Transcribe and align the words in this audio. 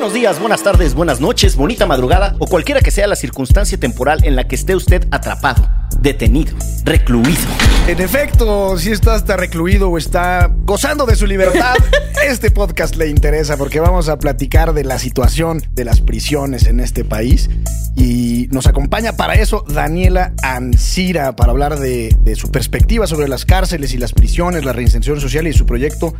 Buenos 0.00 0.14
días, 0.14 0.40
buenas 0.40 0.62
tardes, 0.62 0.94
buenas 0.94 1.20
noches, 1.20 1.56
bonita 1.56 1.84
madrugada 1.84 2.34
o 2.38 2.46
cualquiera 2.46 2.80
que 2.80 2.90
sea 2.90 3.06
la 3.06 3.16
circunstancia 3.16 3.78
temporal 3.78 4.24
en 4.24 4.34
la 4.34 4.48
que 4.48 4.54
esté 4.54 4.74
usted 4.74 5.06
atrapado, 5.10 5.68
detenido, 6.00 6.56
recluido. 6.84 7.42
En 7.86 8.00
efecto, 8.00 8.78
si 8.78 8.92
está 8.92 9.14
hasta 9.14 9.36
recluido 9.36 9.90
o 9.90 9.98
está 9.98 10.50
gozando 10.64 11.04
de 11.04 11.16
su 11.16 11.26
libertad, 11.26 11.74
este 12.26 12.50
podcast 12.50 12.96
le 12.96 13.08
interesa 13.08 13.58
porque 13.58 13.78
vamos 13.78 14.08
a 14.08 14.18
platicar 14.18 14.72
de 14.72 14.84
la 14.84 14.98
situación 14.98 15.62
de 15.72 15.84
las 15.84 16.00
prisiones 16.00 16.66
en 16.66 16.80
este 16.80 17.04
país. 17.04 17.50
Y 17.94 18.48
nos 18.52 18.66
acompaña 18.66 19.18
para 19.18 19.34
eso 19.34 19.66
Daniela 19.68 20.32
Ancira 20.42 21.36
para 21.36 21.50
hablar 21.50 21.78
de, 21.78 22.16
de 22.22 22.36
su 22.36 22.50
perspectiva 22.50 23.06
sobre 23.06 23.28
las 23.28 23.44
cárceles 23.44 23.92
y 23.92 23.98
las 23.98 24.14
prisiones, 24.14 24.64
la 24.64 24.72
reinserción 24.72 25.20
social 25.20 25.46
y 25.46 25.52
su 25.52 25.66
proyecto 25.66 26.14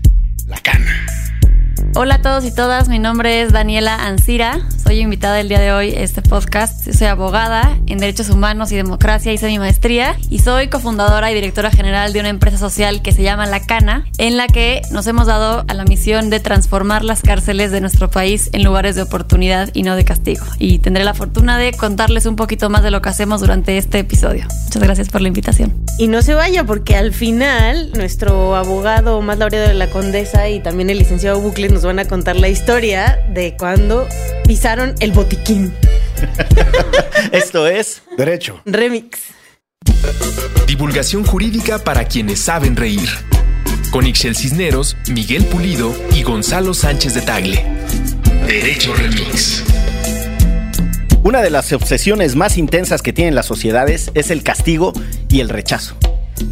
La 0.46 0.58
Cana. 0.58 1.06
Hola 1.96 2.14
a 2.14 2.22
todos 2.22 2.44
y 2.44 2.54
todas, 2.54 2.88
mi 2.88 3.00
nombre 3.00 3.42
es 3.42 3.52
Daniela 3.52 4.06
Ancira, 4.06 4.60
soy 4.90 5.00
invitada 5.00 5.40
el 5.40 5.48
día 5.48 5.60
de 5.60 5.72
hoy 5.72 5.90
a 5.90 6.00
este 6.00 6.20
podcast. 6.20 6.88
Soy 6.90 7.06
abogada 7.06 7.76
en 7.86 7.98
Derechos 7.98 8.28
Humanos 8.30 8.72
y 8.72 8.76
Democracia, 8.76 9.32
hice 9.32 9.46
mi 9.46 9.58
maestría 9.60 10.16
y 10.30 10.40
soy 10.40 10.66
cofundadora 10.66 11.30
y 11.30 11.34
directora 11.34 11.70
general 11.70 12.12
de 12.12 12.18
una 12.18 12.28
empresa 12.28 12.58
social 12.58 13.00
que 13.00 13.12
se 13.12 13.22
llama 13.22 13.46
La 13.46 13.60
Cana, 13.60 14.04
en 14.18 14.36
la 14.36 14.46
que 14.46 14.82
nos 14.90 15.06
hemos 15.06 15.26
dado 15.26 15.64
a 15.68 15.74
la 15.74 15.84
misión 15.84 16.30
de 16.30 16.40
transformar 16.40 17.04
las 17.04 17.22
cárceles 17.22 17.70
de 17.70 17.80
nuestro 17.80 18.10
país 18.10 18.50
en 18.52 18.64
lugares 18.64 18.96
de 18.96 19.02
oportunidad 19.02 19.70
y 19.74 19.82
no 19.84 19.94
de 19.94 20.04
castigo. 20.04 20.44
Y 20.58 20.78
tendré 20.78 21.04
la 21.04 21.14
fortuna 21.14 21.58
de 21.58 21.72
contarles 21.72 22.26
un 22.26 22.34
poquito 22.34 22.70
más 22.70 22.82
de 22.82 22.90
lo 22.90 23.00
que 23.02 23.10
hacemos 23.10 23.40
durante 23.40 23.78
este 23.78 24.00
episodio. 24.00 24.44
Muchas 24.64 24.82
gracias 24.82 25.08
por 25.08 25.20
la 25.20 25.28
invitación. 25.28 25.72
Y 25.98 26.08
no 26.08 26.22
se 26.22 26.34
vaya 26.34 26.64
porque 26.64 26.96
al 26.96 27.12
final 27.12 27.92
nuestro 27.94 28.56
abogado 28.56 29.20
más 29.22 29.38
laureado 29.38 29.68
de 29.68 29.74
la 29.74 29.88
Condesa 29.88 30.48
y 30.48 30.60
también 30.60 30.90
el 30.90 30.98
licenciado 30.98 31.40
Bucle 31.40 31.68
nos 31.68 31.79
van 31.84 31.98
a 31.98 32.04
contar 32.04 32.36
la 32.36 32.48
historia 32.48 33.20
de 33.28 33.56
cuando 33.56 34.08
pisaron 34.46 34.94
el 35.00 35.12
botiquín. 35.12 35.74
Esto 37.32 37.66
es 37.66 38.02
Derecho. 38.16 38.60
Remix. 38.64 39.20
Divulgación 40.66 41.24
jurídica 41.24 41.78
para 41.78 42.04
quienes 42.04 42.40
saben 42.40 42.76
reír. 42.76 43.08
Con 43.90 44.06
Ixel 44.06 44.36
Cisneros, 44.36 44.96
Miguel 45.08 45.44
Pulido 45.44 45.94
y 46.14 46.22
Gonzalo 46.22 46.74
Sánchez 46.74 47.14
de 47.14 47.22
Tagle. 47.22 47.64
Derecho 48.46 48.94
Remix. 48.94 49.64
Una 51.22 51.42
de 51.42 51.50
las 51.50 51.72
obsesiones 51.72 52.34
más 52.34 52.56
intensas 52.56 53.02
que 53.02 53.12
tienen 53.12 53.34
las 53.34 53.46
sociedades 53.46 54.10
es 54.14 54.30
el 54.30 54.42
castigo 54.42 54.92
y 55.28 55.40
el 55.40 55.48
rechazo. 55.48 55.96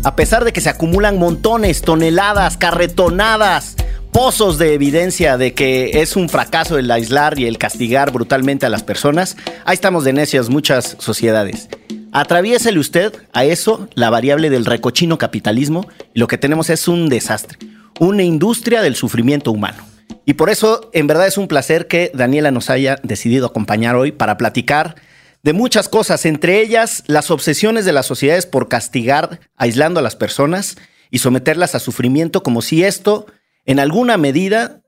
A 0.04 0.14
pesar 0.14 0.44
de 0.44 0.52
que 0.52 0.60
se 0.60 0.68
acumulan 0.68 1.18
montones, 1.18 1.80
toneladas, 1.80 2.56
carretonadas, 2.56 3.76
de 4.19 4.74
evidencia 4.74 5.38
de 5.38 5.55
que 5.55 6.02
es 6.02 6.16
un 6.16 6.28
fracaso 6.28 6.77
el 6.77 6.91
aislar 6.91 7.38
y 7.38 7.47
el 7.47 7.56
castigar 7.56 8.11
brutalmente 8.11 8.66
a 8.66 8.69
las 8.69 8.83
personas, 8.83 9.36
ahí 9.64 9.75
estamos 9.75 10.02
de 10.02 10.12
necias 10.12 10.50
muchas 10.50 10.97
sociedades. 10.98 11.69
Atraviésele 12.10 12.80
usted 12.80 13.12
a 13.33 13.44
eso 13.44 13.88
la 13.94 14.10
variable 14.10 14.50
del 14.50 14.64
recochino 14.64 15.19
capitalismo 15.19 15.86
y 16.14 16.19
lo 16.19 16.27
que 16.27 16.36
tenemos 16.36 16.69
es 16.69 16.88
un 16.88 17.08
desastre, 17.08 17.58
una 18.00 18.25
industria 18.25 18.83
del 18.83 18.97
sufrimiento 18.97 19.52
humano. 19.52 19.84
Y 20.27 20.34
por 20.34 20.50
eso, 20.50 20.91
en 20.92 21.06
verdad 21.06 21.28
es 21.28 21.38
un 21.38 21.47
placer 21.47 21.86
que 21.86 22.10
Daniela 22.12 22.50
nos 22.50 22.70
haya 22.70 22.97
decidido 23.05 23.47
acompañar 23.47 23.94
hoy 23.94 24.10
para 24.10 24.36
platicar 24.36 24.97
de 25.44 25.53
muchas 25.53 25.88
cosas, 25.88 26.27
entre 26.27 26.60
ellas 26.60 27.05
las 27.06 27.30
obsesiones 27.30 27.84
de 27.84 27.92
las 27.92 28.06
sociedades 28.06 28.47
por 28.47 28.69
castigar, 28.69 29.38
aislando 29.56 30.00
a 30.00 30.03
las 30.03 30.16
personas 30.16 30.77
y 31.08 31.20
someterlas 31.20 31.77
a 31.77 31.78
sufrimiento 31.78 32.42
como 32.42 32.62
si 32.62 32.82
esto, 32.82 33.27
en 33.69 33.78
alguna 33.78 34.16
medida, 34.16 34.80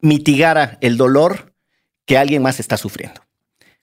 mitigara 0.00 0.78
el 0.80 0.96
dolor 0.96 1.54
que 2.06 2.16
alguien 2.16 2.42
más 2.42 2.60
está 2.60 2.76
sufriendo. 2.76 3.20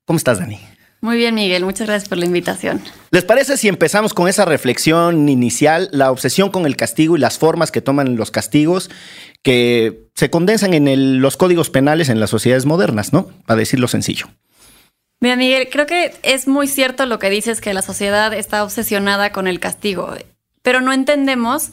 ¿Cómo 0.05 0.17
estás, 0.17 0.39
Dani? 0.39 0.59
Muy 1.01 1.15
bien, 1.17 1.35
Miguel, 1.35 1.63
muchas 1.63 1.87
gracias 1.87 2.09
por 2.09 2.17
la 2.17 2.25
invitación. 2.25 2.81
¿Les 3.11 3.23
parece 3.23 3.55
si 3.57 3.67
empezamos 3.67 4.13
con 4.13 4.27
esa 4.27 4.43
reflexión 4.45 5.29
inicial, 5.29 5.89
la 5.93 6.11
obsesión 6.11 6.49
con 6.51 6.65
el 6.65 6.75
castigo 6.75 7.15
y 7.15 7.19
las 7.19 7.37
formas 7.37 7.71
que 7.71 7.81
toman 7.81 8.17
los 8.17 8.31
castigos 8.31 8.89
que 9.43 10.09
se 10.15 10.29
condensan 10.29 10.73
en 10.73 10.87
el- 10.89 11.17
los 11.17 11.37
códigos 11.37 11.69
penales 11.69 12.09
en 12.09 12.19
las 12.19 12.29
sociedades 12.29 12.65
modernas, 12.65 13.13
¿no? 13.13 13.27
Para 13.45 13.59
decirlo 13.59 13.87
sencillo. 13.87 14.27
Mira, 15.21 15.35
Miguel, 15.37 15.69
creo 15.69 15.85
que 15.85 16.13
es 16.23 16.47
muy 16.47 16.67
cierto 16.67 17.05
lo 17.05 17.19
que 17.19 17.29
dices 17.29 17.61
que 17.61 17.73
la 17.73 17.81
sociedad 17.81 18.33
está 18.33 18.63
obsesionada 18.63 19.31
con 19.31 19.47
el 19.47 19.59
castigo, 19.61 20.13
pero 20.61 20.81
no 20.81 20.91
entendemos 20.91 21.71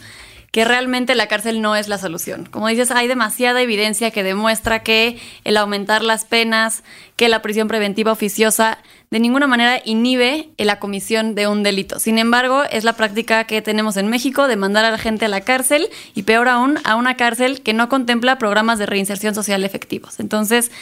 que 0.56 0.64
realmente 0.64 1.14
la 1.14 1.26
cárcel 1.26 1.60
no 1.60 1.76
es 1.76 1.86
la 1.86 1.98
solución. 1.98 2.48
Como 2.50 2.68
dices, 2.68 2.90
hay 2.90 3.08
demasiada 3.08 3.60
evidencia 3.60 4.10
que 4.10 4.22
demuestra 4.22 4.82
que 4.82 5.18
el 5.44 5.58
aumentar 5.58 6.02
las 6.02 6.24
penas, 6.24 6.82
que 7.14 7.28
la 7.28 7.42
prisión 7.42 7.68
preventiva 7.68 8.10
oficiosa 8.10 8.78
de 9.10 9.20
ninguna 9.20 9.46
manera 9.46 9.82
inhibe 9.84 10.48
la 10.56 10.78
comisión 10.78 11.34
de 11.34 11.46
un 11.46 11.62
delito. 11.62 11.98
Sin 11.98 12.16
embargo, 12.16 12.62
es 12.70 12.84
la 12.84 12.94
práctica 12.94 13.44
que 13.44 13.60
tenemos 13.60 13.98
en 13.98 14.08
México 14.08 14.48
de 14.48 14.56
mandar 14.56 14.86
a 14.86 14.90
la 14.90 14.96
gente 14.96 15.26
a 15.26 15.28
la 15.28 15.42
cárcel 15.42 15.90
y 16.14 16.22
peor 16.22 16.48
aún, 16.48 16.78
a 16.84 16.96
una 16.96 17.18
cárcel 17.18 17.60
que 17.60 17.74
no 17.74 17.90
contempla 17.90 18.38
programas 18.38 18.78
de 18.78 18.86
reinserción 18.86 19.34
social 19.34 19.62
efectivos. 19.62 20.20
Entonces, 20.20 20.72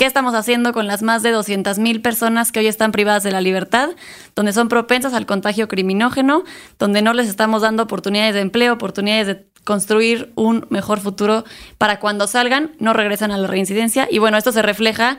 ¿Qué 0.00 0.06
estamos 0.06 0.32
haciendo 0.32 0.72
con 0.72 0.86
las 0.86 1.02
más 1.02 1.22
de 1.22 1.30
200 1.30 1.78
mil 1.78 2.00
personas 2.00 2.52
que 2.52 2.60
hoy 2.60 2.68
están 2.68 2.90
privadas 2.90 3.22
de 3.22 3.32
la 3.32 3.42
libertad, 3.42 3.90
donde 4.34 4.54
son 4.54 4.68
propensas 4.68 5.12
al 5.12 5.26
contagio 5.26 5.68
criminógeno, 5.68 6.42
donde 6.78 7.02
no 7.02 7.12
les 7.12 7.28
estamos 7.28 7.60
dando 7.60 7.82
oportunidades 7.82 8.32
de 8.32 8.40
empleo, 8.40 8.72
oportunidades 8.72 9.26
de 9.26 9.46
construir 9.62 10.32
un 10.36 10.66
mejor 10.70 11.00
futuro 11.00 11.44
para 11.76 12.00
cuando 12.00 12.26
salgan, 12.26 12.72
no 12.78 12.94
regresan 12.94 13.30
a 13.30 13.36
la 13.36 13.46
reincidencia? 13.46 14.08
Y 14.10 14.20
bueno, 14.20 14.38
esto 14.38 14.52
se 14.52 14.62
refleja 14.62 15.18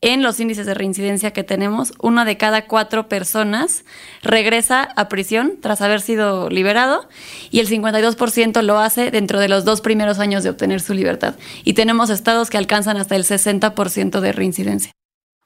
en 0.00 0.22
los 0.22 0.40
índices 0.40 0.66
de 0.66 0.74
reincidencia 0.74 1.32
que 1.32 1.44
tenemos. 1.44 1.92
Una 2.00 2.24
de 2.24 2.36
cada 2.36 2.66
cuatro 2.66 3.08
personas 3.08 3.84
regresa 4.22 4.82
a 4.82 5.08
prisión 5.08 5.54
tras 5.60 5.82
haber 5.82 6.00
sido 6.00 6.50
liberado 6.50 7.08
y 7.50 7.60
el 7.60 7.68
52% 7.68 8.62
lo 8.62 8.78
hace 8.78 9.10
dentro 9.10 9.40
de 9.40 9.48
los 9.48 9.64
dos 9.64 9.80
primeros 9.80 10.18
años 10.18 10.42
de 10.42 10.50
obtener 10.50 10.80
su 10.80 10.94
libertad. 10.94 11.34
Y 11.64 11.74
tenemos 11.74 12.10
estados 12.10 12.50
que 12.50 12.58
alcanzan 12.58 12.96
hasta 12.96 13.16
el 13.16 13.24
60% 13.24 14.20
de 14.20 14.32
reincidencia. 14.32 14.95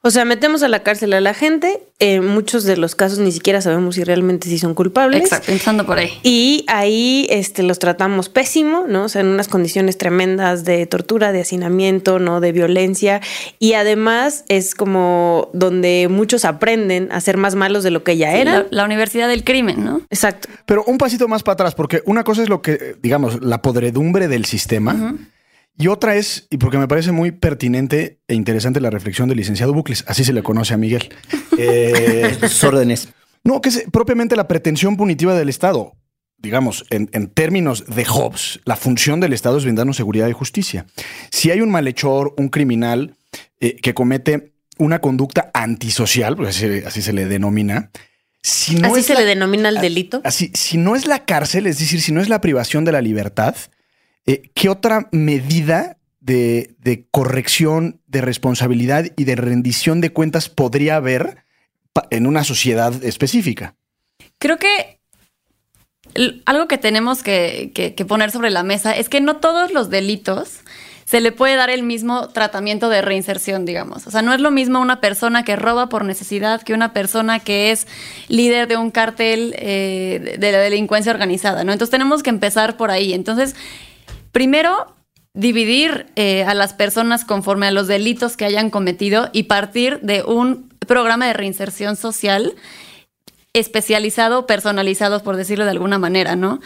O 0.03 0.09
sea, 0.09 0.25
metemos 0.25 0.63
a 0.63 0.67
la 0.67 0.81
cárcel 0.81 1.13
a 1.13 1.21
la 1.21 1.35
gente. 1.35 1.83
En 1.99 2.25
muchos 2.25 2.63
de 2.63 2.75
los 2.75 2.95
casos 2.95 3.19
ni 3.19 3.31
siquiera 3.31 3.61
sabemos 3.61 3.93
si 3.95 4.03
realmente 4.03 4.49
sí 4.49 4.57
son 4.57 4.73
culpables. 4.73 5.21
Exacto, 5.21 5.47
pensando 5.47 5.85
por 5.85 5.99
ahí. 5.99 6.09
Y 6.23 6.65
ahí 6.67 7.27
este, 7.29 7.61
los 7.61 7.77
tratamos 7.77 8.27
pésimo, 8.27 8.85
¿no? 8.87 9.03
O 9.03 9.09
sea, 9.09 9.21
en 9.21 9.27
unas 9.27 9.47
condiciones 9.47 9.99
tremendas 9.99 10.65
de 10.65 10.87
tortura, 10.87 11.31
de 11.31 11.41
hacinamiento, 11.41 12.17
¿no? 12.17 12.39
De 12.39 12.51
violencia. 12.51 13.21
Y 13.59 13.73
además 13.73 14.43
es 14.47 14.73
como 14.73 15.49
donde 15.53 16.07
muchos 16.09 16.45
aprenden 16.45 17.11
a 17.11 17.21
ser 17.21 17.37
más 17.37 17.53
malos 17.53 17.83
de 17.83 17.91
lo 17.91 18.03
que 18.03 18.17
ya 18.17 18.33
eran. 18.33 18.55
La, 18.55 18.67
la 18.71 18.85
universidad 18.85 19.27
del 19.27 19.43
crimen, 19.43 19.85
¿no? 19.85 20.01
Exacto. 20.09 20.49
Pero 20.65 20.83
un 20.85 20.97
pasito 20.97 21.27
más 21.27 21.43
para 21.43 21.53
atrás, 21.53 21.75
porque 21.75 22.01
una 22.05 22.23
cosa 22.23 22.41
es 22.41 22.49
lo 22.49 22.63
que, 22.63 22.95
digamos, 23.03 23.43
la 23.43 23.61
podredumbre 23.61 24.27
del 24.27 24.45
sistema. 24.45 25.15
Y 25.81 25.87
otra 25.87 26.15
es, 26.15 26.47
y 26.49 26.57
porque 26.57 26.77
me 26.77 26.87
parece 26.87 27.11
muy 27.11 27.31
pertinente 27.31 28.19
e 28.27 28.35
interesante 28.35 28.79
la 28.79 28.89
reflexión 28.89 29.27
del 29.27 29.37
licenciado 29.37 29.73
Bucles, 29.73 30.03
así 30.07 30.23
se 30.23 30.33
le 30.33 30.43
conoce 30.43 30.73
a 30.73 30.77
Miguel. 30.77 31.09
Eh, 31.57 32.37
Sus 32.41 32.63
órdenes. 32.63 33.09
no, 33.43 33.61
que 33.61 33.69
es 33.69 33.83
propiamente 33.91 34.35
la 34.35 34.47
pretensión 34.47 34.97
punitiva 34.97 35.35
del 35.35 35.49
Estado. 35.49 35.93
Digamos, 36.37 36.85
en, 36.89 37.07
en 37.13 37.27
términos 37.27 37.85
de 37.87 38.03
Hobbes, 38.05 38.61
la 38.65 38.75
función 38.75 39.19
del 39.19 39.33
Estado 39.33 39.57
es 39.59 39.63
brindarnos 39.63 39.95
seguridad 39.97 40.27
y 40.27 40.31
justicia. 40.31 40.87
Si 41.29 41.51
hay 41.51 41.61
un 41.61 41.69
malhechor, 41.69 42.33
un 42.37 42.49
criminal 42.49 43.15
eh, 43.59 43.75
que 43.75 43.93
comete 43.93 44.53
una 44.79 44.99
conducta 44.99 45.51
antisocial, 45.53 46.35
pues 46.35 46.49
así, 46.57 46.81
así 46.85 47.01
se 47.03 47.13
le 47.13 47.25
denomina, 47.27 47.91
si 48.41 48.73
no 48.75 48.87
Así 48.87 49.01
es 49.01 49.05
se 49.05 49.13
la- 49.13 49.19
le 49.19 49.25
denomina 49.27 49.69
al 49.69 49.81
delito. 49.81 50.21
Así, 50.23 50.51
si 50.55 50.77
no 50.77 50.95
es 50.95 51.05
la 51.05 51.25
cárcel, 51.25 51.67
es 51.67 51.77
decir, 51.77 52.01
si 52.01 52.11
no 52.11 52.21
es 52.21 52.29
la 52.29 52.41
privación 52.41 52.85
de 52.85 52.91
la 52.93 53.01
libertad, 53.01 53.55
eh, 54.25 54.51
¿qué 54.53 54.69
otra 54.69 55.07
medida 55.11 55.97
de, 56.19 57.07
corrección, 57.11 57.99
de 58.07 58.21
responsabilidad 58.21 59.05
y 59.17 59.23
de 59.23 59.35
rendición 59.35 60.01
de 60.01 60.11
cuentas 60.11 60.49
podría 60.49 60.95
haber 60.95 61.43
en 62.09 62.27
una 62.27 62.43
sociedad 62.43 63.03
específica? 63.03 63.75
Creo 64.37 64.57
que 64.57 64.99
algo 66.45 66.67
que 66.67 66.77
tenemos 66.77 67.23
que, 67.23 67.95
poner 68.07 68.31
sobre 68.31 68.49
la 68.49 68.63
mesa 68.63 68.95
es 68.95 69.09
que 69.09 69.21
no 69.21 69.37
todos 69.37 69.71
los 69.71 69.89
delitos 69.89 70.59
se 71.05 71.19
le 71.19 71.33
puede 71.33 71.55
dar 71.55 71.69
el 71.69 71.83
mismo 71.83 72.29
tratamiento 72.29 72.87
de 72.87 73.01
reinserción, 73.01 73.65
digamos. 73.65 74.07
O 74.07 74.11
sea, 74.11 74.21
no 74.21 74.33
es 74.33 74.39
lo 74.39 74.49
mismo 74.49 74.79
una 74.79 75.01
persona 75.01 75.43
que 75.43 75.57
roba 75.57 75.89
por 75.89 76.05
necesidad 76.05 76.61
que 76.61 76.73
una 76.73 76.93
persona 76.93 77.39
que 77.39 77.71
es 77.71 77.85
líder 78.29 78.69
de 78.69 78.77
un 78.77 78.91
cártel 78.91 79.53
eh, 79.57 80.37
de 80.39 80.51
la 80.53 80.59
delincuencia 80.59 81.11
organizada, 81.11 81.65
¿no? 81.65 81.73
Entonces 81.73 81.91
tenemos 81.91 82.23
que 82.23 82.29
empezar 82.29 82.77
por 82.77 82.91
ahí. 82.91 83.13
Entonces, 83.13 83.55
primero, 84.31 84.95
dividir 85.33 86.07
eh, 86.15 86.43
a 86.43 86.53
las 86.53 86.73
personas 86.73 87.25
conforme 87.25 87.67
a 87.67 87.71
los 87.71 87.87
delitos 87.87 88.35
que 88.35 88.45
hayan 88.45 88.69
cometido 88.69 89.29
y 89.31 89.43
partir 89.43 89.99
de 90.01 90.23
un 90.23 90.69
programa 90.87 91.27
de 91.27 91.33
reinserción 91.33 91.95
social 91.95 92.53
especializado, 93.53 94.45
personalizado, 94.45 95.21
por 95.23 95.35
decirlo 95.35 95.65
de 95.65 95.71
alguna 95.71 95.99
manera, 95.99 96.35
¿no? 96.35 96.59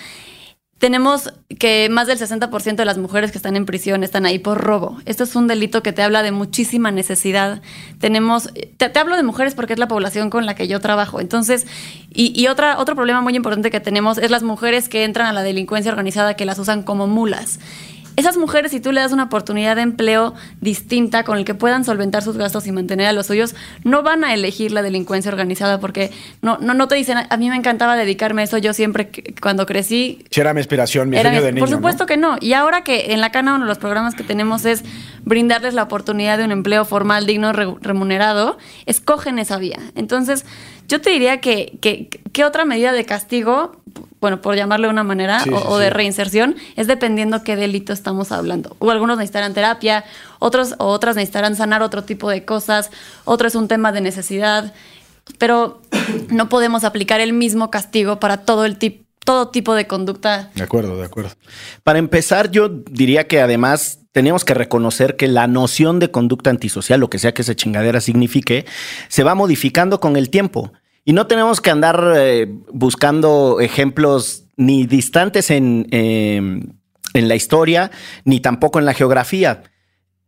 Tenemos 0.78 1.32
que 1.58 1.88
más 1.90 2.08
del 2.08 2.20
60% 2.20 2.76
de 2.76 2.86
las 2.86 2.98
mujeres 2.98 3.32
que 3.32 3.38
están 3.38 3.56
en 3.56 3.66
prisión 3.66 4.04
están 4.04 4.26
ahí 4.26 4.40
por 4.40 4.62
robo. 4.62 4.98
Esto 5.06 5.24
es 5.24 5.36
un 5.36 5.48
delito 5.48 5.82
que 5.82 5.94
te 5.94 6.04
habla 6.04 6.22
de 6.22 6.32
muchísima 6.32 6.92
necesidad. 6.92 7.62
Tenemos, 8.00 8.50
te, 8.78 8.92
hablo 9.00 9.16
de 9.16 9.24
mujeres 9.24 9.56
porque 9.56 9.74
es 9.74 9.80
la 9.80 9.88
población 9.88 10.30
con 10.30 10.46
la 10.46 10.54
que 10.56 10.68
yo 10.68 10.82
trabajo. 10.82 11.22
Entonces, 11.22 11.66
y, 12.14 12.40
y 12.40 12.48
otra, 12.48 12.78
otro 12.78 12.94
problema 12.96 13.22
muy 13.22 13.36
importante 13.36 13.72
que 13.72 13.80
tenemos 13.80 14.18
es 14.18 14.30
las 14.30 14.44
mujeres 14.44 14.90
que 14.90 15.06
entran 15.06 15.28
a 15.28 15.34
la 15.34 15.44
delincuencia 15.44 15.92
organizada 15.92 16.34
que 16.34 16.46
las 16.46 16.60
usan 16.60 16.84
como 16.84 17.08
mulas. 17.08 17.60
Esas 18.16 18.38
mujeres, 18.38 18.72
si 18.72 18.80
tú 18.80 18.92
le 18.92 19.02
das 19.02 19.12
una 19.12 19.24
oportunidad 19.24 19.76
de 19.76 19.82
empleo 19.82 20.34
distinta 20.62 21.24
con 21.24 21.38
el 21.38 21.46
que 21.46 21.54
puedan 21.54 21.84
solventar 21.84 22.24
sus 22.24 22.38
gastos 22.38 22.66
y 22.68 22.72
mantener 22.72 23.08
a 23.08 23.14
los 23.14 23.28
suyos, 23.28 23.56
no 23.84 24.04
van 24.04 24.24
a 24.24 24.34
elegir 24.34 24.72
la 24.72 24.82
delincuencia 24.82 25.30
organizada 25.32 25.80
porque 25.80 26.12
no, 26.42 26.58
no, 26.60 26.74
no 26.74 26.88
te 26.88 26.96
dicen, 26.96 27.18
a 27.30 27.38
mí 27.38 27.50
me 27.50 27.56
encantaba 27.56 27.96
dedicarme 27.96 28.42
a 28.42 28.46
eso, 28.46 28.58
yo 28.58 28.74
siempre 28.74 29.10
cuando 29.42 29.66
crecí 29.66 30.24
Si 30.32 30.40
era 30.42 30.54
mi 30.54 30.60
inspiración, 30.60 31.10
mi 31.10 31.18
era 31.18 31.30
sueño 31.30 31.42
mi- 31.42 31.46
de 31.46 31.52
niño. 31.54 31.66
Por 31.66 31.70
supuesto 31.76 32.04
¿no? 32.04 32.08
que 32.08 32.18
no. 32.18 32.38
Y 32.40 32.54
ahora 32.54 32.84
que 32.84 33.14
en 33.14 33.22
la 33.22 33.32
Cana 33.32 33.56
uno 33.56 33.66
de 33.66 33.70
los 33.70 33.78
programas 33.80 34.16
que 34.16 34.24
tenemos 34.24 34.66
es 34.66 34.84
brindarles 35.24 35.74
la 35.74 35.84
oportunidad 35.84 36.38
de 36.38 36.46
un 36.46 36.52
empleo 36.52 36.86
formal, 36.86 37.26
digno, 37.26 37.52
re- 37.54 37.76
remunerado, 37.82 38.58
escogen 38.86 39.40
esa 39.40 39.58
vía. 39.58 39.80
Entonces, 39.96 40.46
yo 40.88 41.02
te 41.02 41.10
diría 41.10 41.42
que, 41.42 41.78
que, 41.82 42.10
que 42.32 42.46
otra 42.46 42.66
medida 42.66 42.92
de 42.92 43.06
castigo, 43.06 43.82
bueno, 44.20 44.42
por 44.42 44.56
llamarle 44.56 44.88
de 44.88 44.94
una 44.94 45.04
manera, 45.04 45.40
Sí, 45.40 45.50
o, 45.52 45.58
sí, 45.58 45.64
o 45.68 45.78
de 45.78 45.90
reinserción, 45.90 46.56
es 46.76 46.88
dependiendo 46.88 47.44
qué 47.44 47.56
delito 47.56 47.94
estamos 47.94 48.32
hablando. 48.32 48.76
O 48.80 48.92
algunos 48.92 49.18
necesitarán 49.18 49.54
terapia, 49.54 50.04
otros 50.40 50.76
o 50.80 50.86
otras 50.88 51.16
necesitarán 51.16 51.56
sanar 51.56 51.82
otro 51.82 52.04
tipo 52.04 52.30
de 52.30 52.46
cosas, 52.46 52.92
otro 53.24 53.48
es 53.48 53.56
un 53.56 53.68
tema 53.68 53.92
de 53.92 54.02
necesidad, 54.02 54.74
pero 55.38 55.82
no 56.30 56.50
podemos 56.50 56.84
aplicar 56.84 57.20
el 57.22 57.34
mismo 57.34 57.72
castigo 57.72 58.20
para 58.20 58.38
todo 58.38 58.66
el 58.66 58.78
tipo 58.78 59.05
todo 59.26 59.50
tipo 59.50 59.74
de 59.74 59.88
conducta 59.88 60.52
De 60.56 60.64
acuerdo, 60.64 60.98
de 60.98 61.04
acuerdo. 61.04 61.32
Para 61.84 62.00
empezar, 62.00 62.52
yo 62.52 62.70
diría 62.70 63.28
que 63.28 63.42
además 63.42 64.00
tenemos 64.14 64.46
que 64.46 64.54
reconocer 64.54 65.18
que 65.18 65.28
la 65.28 65.48
noción 65.48 66.00
de 66.00 66.12
conducta 66.12 66.50
antisocial, 66.50 67.02
lo 67.02 67.10
que 67.10 67.20
sea 67.20 67.34
que 67.34 67.42
esa 67.42 67.56
chingadera 67.56 68.00
signifique, 68.00 68.66
se 69.10 69.24
va 69.24 69.36
modificando 69.36 70.00
con 70.00 70.16
el 70.16 70.30
tiempo. 70.30 70.72
Y 71.04 71.12
no 71.12 71.28
tenemos 71.28 71.60
que 71.60 71.72
andar 71.72 72.14
eh, 72.16 72.48
buscando 72.72 73.60
ejemplos 73.60 74.46
ni 74.56 74.86
distantes 74.86 75.52
en, 75.52 75.88
eh, 75.92 76.38
en 77.14 77.28
la 77.28 77.36
historia, 77.36 77.92
ni 78.24 78.40
tampoco 78.40 78.80
en 78.80 78.86
la 78.86 78.94
geografía. 78.94 79.64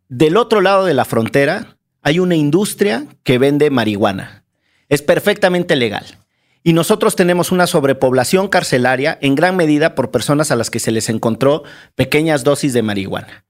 Del 0.09 0.37
otro 0.37 0.61
lado 0.61 0.85
de 0.85 0.93
la 0.93 1.05
frontera 1.05 1.77
hay 2.01 2.19
una 2.19 2.35
industria 2.35 3.05
que 3.23 3.37
vende 3.37 3.69
marihuana. 3.69 4.43
Es 4.89 5.01
perfectamente 5.01 5.75
legal. 5.75 6.05
Y 6.67 6.73
nosotros 6.73 7.15
tenemos 7.15 7.53
una 7.53 7.65
sobrepoblación 7.65 8.49
carcelaria 8.49 9.17
en 9.21 9.35
gran 9.35 9.55
medida 9.55 9.95
por 9.95 10.11
personas 10.11 10.51
a 10.51 10.57
las 10.57 10.69
que 10.69 10.81
se 10.81 10.91
les 10.91 11.07
encontró 11.07 11.63
pequeñas 11.95 12.43
dosis 12.43 12.73
de 12.73 12.81
marihuana. 12.81 13.45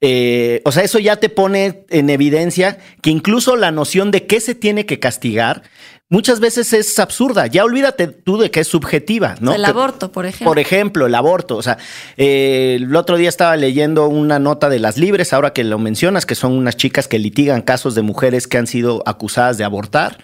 Eh, 0.00 0.60
o 0.64 0.72
sea, 0.72 0.82
eso 0.82 0.98
ya 0.98 1.14
te 1.14 1.28
pone 1.28 1.84
en 1.88 2.10
evidencia 2.10 2.78
que 3.00 3.10
incluso 3.10 3.54
la 3.54 3.70
noción 3.70 4.10
de 4.10 4.26
qué 4.26 4.40
se 4.40 4.56
tiene 4.56 4.86
que 4.86 4.98
castigar 4.98 5.62
muchas 6.08 6.40
veces 6.40 6.72
es 6.72 6.98
absurda. 6.98 7.46
Ya 7.46 7.62
olvídate 7.62 8.08
tú 8.08 8.38
de 8.38 8.50
que 8.50 8.58
es 8.58 8.66
subjetiva, 8.66 9.36
¿no? 9.40 9.54
el 9.54 9.62
Que- 9.62 9.70
aborto, 9.70 10.10
por 10.10 10.26
ejemplo. 10.26 10.46
por 10.46 10.58
ejemplo, 10.58 11.06
el 11.06 11.14
aborto. 11.14 11.56
O 11.58 11.62
sea, 11.62 11.78
eh, 12.16 12.78
el 12.80 12.96
otro 12.96 13.16
día 13.18 13.28
estaba 13.28 13.56
leyendo 13.56 14.08
una 14.08 14.40
nota 14.40 14.68
de 14.68 14.80
las 14.80 14.98
libres, 14.98 15.32
ahora 15.32 15.52
que 15.52 15.62
lo 15.62 15.78
mencionas, 15.78 16.26
que 16.26 16.34
son 16.34 16.54
unas 16.54 16.76
chicas 16.76 17.06
que 17.06 17.20
litigan 17.20 17.62
casos 17.62 17.94
de 17.94 18.02
mujeres 18.02 18.48
que 18.48 18.58
han 18.58 18.66
sido 18.66 19.04
acusadas 19.06 19.58
de 19.58 19.64
abortar. 19.64 20.18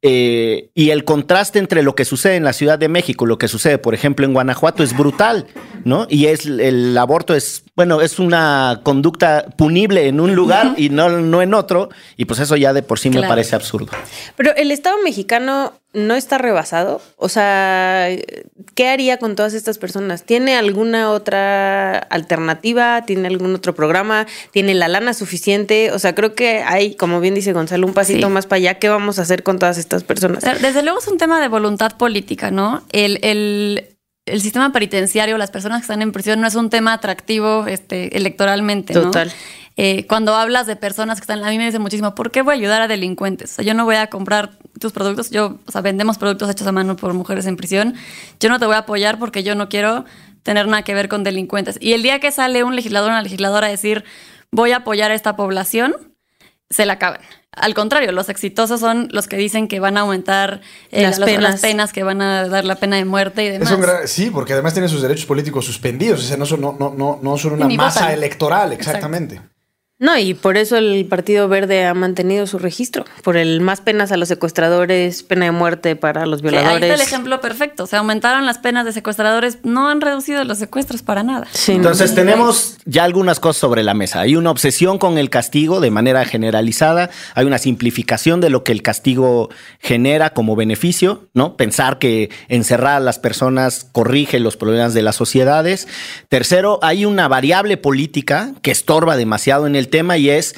Eh, 0.00 0.70
y 0.74 0.90
el 0.90 1.04
contraste 1.04 1.58
entre 1.58 1.82
lo 1.82 1.96
que 1.96 2.04
sucede 2.04 2.36
en 2.36 2.44
la 2.44 2.52
Ciudad 2.52 2.78
de 2.78 2.88
México 2.88 3.24
y 3.24 3.28
lo 3.28 3.38
que 3.38 3.48
sucede, 3.48 3.78
por 3.78 3.94
ejemplo, 3.94 4.24
en 4.24 4.32
Guanajuato 4.32 4.84
es 4.84 4.96
brutal, 4.96 5.46
¿no? 5.84 6.06
Y 6.08 6.26
es 6.26 6.46
el 6.46 6.96
aborto 6.96 7.34
es, 7.34 7.64
bueno, 7.78 8.00
es 8.00 8.18
una 8.18 8.80
conducta 8.82 9.46
punible 9.56 10.08
en 10.08 10.18
un 10.18 10.34
lugar 10.34 10.74
y 10.76 10.88
no, 10.88 11.08
no 11.10 11.42
en 11.42 11.54
otro, 11.54 11.90
y 12.16 12.24
pues 12.24 12.40
eso 12.40 12.56
ya 12.56 12.72
de 12.72 12.82
por 12.82 12.98
sí 12.98 13.08
me 13.08 13.22
parece 13.22 13.54
absurdo. 13.54 13.92
Pero 14.34 14.52
el 14.56 14.72
Estado 14.72 14.96
mexicano 15.04 15.74
no 15.92 16.16
está 16.16 16.38
rebasado. 16.38 17.00
O 17.16 17.28
sea, 17.28 18.08
¿qué 18.74 18.88
haría 18.88 19.18
con 19.18 19.36
todas 19.36 19.54
estas 19.54 19.78
personas? 19.78 20.24
¿Tiene 20.24 20.56
alguna 20.56 21.12
otra 21.12 21.98
alternativa? 21.98 23.04
¿Tiene 23.06 23.28
algún 23.28 23.54
otro 23.54 23.76
programa? 23.76 24.26
¿Tiene 24.50 24.74
la 24.74 24.88
lana 24.88 25.14
suficiente? 25.14 25.92
O 25.92 26.00
sea, 26.00 26.16
creo 26.16 26.34
que 26.34 26.64
hay, 26.66 26.96
como 26.96 27.20
bien 27.20 27.36
dice 27.36 27.52
Gonzalo, 27.52 27.86
un 27.86 27.94
pasito 27.94 28.26
Sí. 28.26 28.32
más 28.32 28.46
para 28.46 28.56
allá. 28.58 28.74
¿Qué 28.80 28.88
vamos 28.88 29.20
a 29.20 29.22
hacer 29.22 29.44
con 29.44 29.60
todas 29.60 29.78
estas 29.78 30.02
personas? 30.02 30.42
Desde 30.60 30.82
luego 30.82 30.98
es 30.98 31.06
un 31.06 31.16
tema 31.16 31.40
de 31.40 31.46
voluntad 31.46 31.92
política, 31.96 32.50
¿no? 32.50 32.82
El, 32.90 33.20
el- 33.22 33.94
el 34.32 34.40
sistema 34.40 34.72
penitenciario, 34.72 35.38
las 35.38 35.50
personas 35.50 35.80
que 35.80 35.84
están 35.84 36.02
en 36.02 36.12
prisión, 36.12 36.40
no 36.40 36.46
es 36.46 36.54
un 36.54 36.70
tema 36.70 36.92
atractivo 36.92 37.66
este, 37.66 38.16
electoralmente, 38.16 38.94
¿no? 38.94 39.02
Total. 39.02 39.32
Eh, 39.80 40.06
cuando 40.08 40.34
hablas 40.34 40.66
de 40.66 40.74
personas 40.74 41.20
que 41.20 41.22
están, 41.22 41.44
a 41.44 41.50
mí 41.50 41.56
me 41.56 41.64
dice 41.64 41.78
muchísimo, 41.78 42.14
¿por 42.16 42.32
qué 42.32 42.42
voy 42.42 42.54
a 42.54 42.56
ayudar 42.56 42.82
a 42.82 42.88
delincuentes? 42.88 43.52
O 43.52 43.54
sea, 43.56 43.64
yo 43.64 43.74
no 43.74 43.84
voy 43.84 43.94
a 43.94 44.08
comprar 44.08 44.58
tus 44.80 44.90
productos, 44.90 45.30
yo, 45.30 45.60
o 45.66 45.70
sea, 45.70 45.82
vendemos 45.82 46.18
productos 46.18 46.50
hechos 46.50 46.66
a 46.66 46.72
mano 46.72 46.96
por 46.96 47.14
mujeres 47.14 47.46
en 47.46 47.56
prisión, 47.56 47.94
yo 48.40 48.48
no 48.48 48.58
te 48.58 48.66
voy 48.66 48.74
a 48.74 48.78
apoyar 48.78 49.20
porque 49.20 49.44
yo 49.44 49.54
no 49.54 49.68
quiero 49.68 50.04
tener 50.42 50.66
nada 50.66 50.82
que 50.82 50.94
ver 50.94 51.08
con 51.08 51.22
delincuentes. 51.22 51.78
Y 51.80 51.92
el 51.92 52.02
día 52.02 52.18
que 52.18 52.32
sale 52.32 52.64
un 52.64 52.74
legislador 52.74 53.10
o 53.10 53.12
una 53.12 53.22
legisladora 53.22 53.68
a 53.68 53.70
decir, 53.70 54.04
voy 54.50 54.72
a 54.72 54.78
apoyar 54.78 55.12
a 55.12 55.14
esta 55.14 55.36
población, 55.36 55.94
se 56.70 56.84
la 56.84 56.94
acaban. 56.94 57.20
Al 57.52 57.74
contrario, 57.74 58.12
los 58.12 58.28
exitosos 58.28 58.78
son 58.78 59.08
los 59.10 59.26
que 59.26 59.36
dicen 59.36 59.68
que 59.68 59.80
van 59.80 59.96
a 59.96 60.00
aumentar 60.00 60.60
eh, 60.92 61.02
Las 61.02 61.18
penas. 61.18 61.42
las 61.42 61.60
penas, 61.60 61.92
que 61.92 62.02
van 62.02 62.20
a 62.20 62.46
dar 62.46 62.64
la 62.64 62.76
pena 62.76 62.96
de 62.96 63.04
muerte 63.04 63.44
y 63.44 63.48
demás. 63.48 63.76
Gran- 63.80 64.06
sí, 64.06 64.30
porque 64.30 64.52
además 64.52 64.74
tienen 64.74 64.88
sus 64.90 65.02
derechos 65.02 65.26
políticos 65.26 65.64
suspendidos. 65.64 66.20
O 66.20 66.22
sea, 66.22 66.36
no 66.36 66.46
son, 66.46 66.60
no, 66.60 66.76
no, 66.78 66.94
no, 66.96 67.18
no 67.22 67.38
son 67.38 67.54
una 67.54 67.68
masa 67.68 68.00
votan. 68.00 68.14
electoral, 68.14 68.72
exactamente. 68.72 69.40
No, 70.00 70.16
y 70.16 70.34
por 70.34 70.56
eso 70.56 70.76
el 70.76 71.06
Partido 71.06 71.48
Verde 71.48 71.84
ha 71.84 71.92
mantenido 71.92 72.46
su 72.46 72.58
registro. 72.58 73.04
Por 73.24 73.36
el 73.36 73.60
más 73.60 73.80
penas 73.80 74.12
a 74.12 74.16
los 74.16 74.28
secuestradores, 74.28 75.24
pena 75.24 75.46
de 75.46 75.50
muerte 75.50 75.96
para 75.96 76.24
los 76.24 76.40
Sí, 76.40 76.46
ahí 76.46 76.52
violadores. 76.52 76.82
está 76.84 76.94
el 76.94 77.00
ejemplo 77.00 77.40
perfecto. 77.40 77.86
Se 77.88 77.96
aumentaron 77.96 78.46
las 78.46 78.58
penas 78.58 78.84
de 78.84 78.92
secuestradores, 78.92 79.58
no 79.64 79.88
han 79.88 80.00
reducido 80.00 80.44
los 80.44 80.58
secuestros 80.58 81.02
para 81.02 81.24
nada. 81.24 81.48
Sí, 81.50 81.72
no. 81.72 81.78
Entonces 81.78 82.14
tenemos 82.14 82.76
ya 82.84 83.02
algunas 83.02 83.40
cosas 83.40 83.60
sobre 83.60 83.82
la 83.82 83.92
mesa. 83.94 84.20
Hay 84.20 84.36
una 84.36 84.52
obsesión 84.52 84.98
con 84.98 85.18
el 85.18 85.30
castigo 85.30 85.80
de 85.80 85.90
manera 85.90 86.24
generalizada, 86.24 87.10
hay 87.34 87.46
una 87.46 87.58
simplificación 87.58 88.40
de 88.40 88.50
lo 88.50 88.62
que 88.62 88.70
el 88.70 88.82
castigo 88.82 89.48
genera 89.80 90.30
como 90.30 90.54
beneficio, 90.54 91.28
¿no? 91.34 91.56
Pensar 91.56 91.98
que 91.98 92.30
encerrar 92.48 92.98
a 92.98 93.00
las 93.00 93.18
personas 93.18 93.88
corrige 93.90 94.38
los 94.38 94.56
problemas 94.56 94.94
de 94.94 95.02
las 95.02 95.16
sociedades. 95.16 95.88
Tercero, 96.28 96.78
hay 96.82 97.04
una 97.04 97.26
variable 97.26 97.76
política 97.76 98.52
que 98.62 98.70
estorba 98.70 99.16
demasiado 99.16 99.66
en 99.66 99.74
el 99.74 99.87
tema 99.88 100.16
y 100.16 100.30
es 100.30 100.54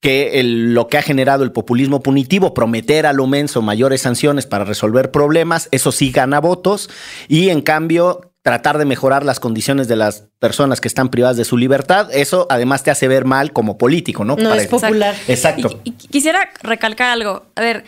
que 0.00 0.40
el- 0.40 0.74
lo 0.74 0.88
que 0.88 0.98
ha 0.98 1.02
generado 1.02 1.44
el 1.44 1.52
populismo 1.52 2.02
punitivo, 2.02 2.54
prometer 2.54 3.06
a 3.06 3.12
lo 3.12 3.26
menso 3.28 3.62
mayores 3.62 4.02
sanciones 4.02 4.46
para 4.46 4.64
resolver 4.64 5.10
problemas, 5.12 5.68
eso 5.70 5.92
sí 5.92 6.10
gana 6.10 6.40
votos, 6.40 6.90
y 7.28 7.50
en 7.50 7.60
cambio 7.60 8.32
tratar 8.42 8.78
de 8.78 8.84
mejorar 8.84 9.24
las 9.24 9.38
condiciones 9.38 9.86
de 9.86 9.94
las 9.94 10.24
personas 10.40 10.80
que 10.80 10.88
están 10.88 11.08
privadas 11.10 11.36
de 11.36 11.44
su 11.44 11.56
libertad, 11.56 12.08
eso 12.12 12.48
además 12.50 12.82
te 12.82 12.90
hace 12.90 13.06
ver 13.06 13.24
mal 13.24 13.52
como 13.52 13.78
político, 13.78 14.24
¿no? 14.24 14.34
No 14.34 14.48
Para- 14.50 14.62
es 14.62 14.66
popular. 14.66 15.14
Exacto. 15.28 15.80
Y, 15.84 15.90
y 15.90 15.92
quisiera 15.92 16.50
recalcar 16.64 17.10
algo. 17.10 17.46
A 17.54 17.60
ver, 17.60 17.84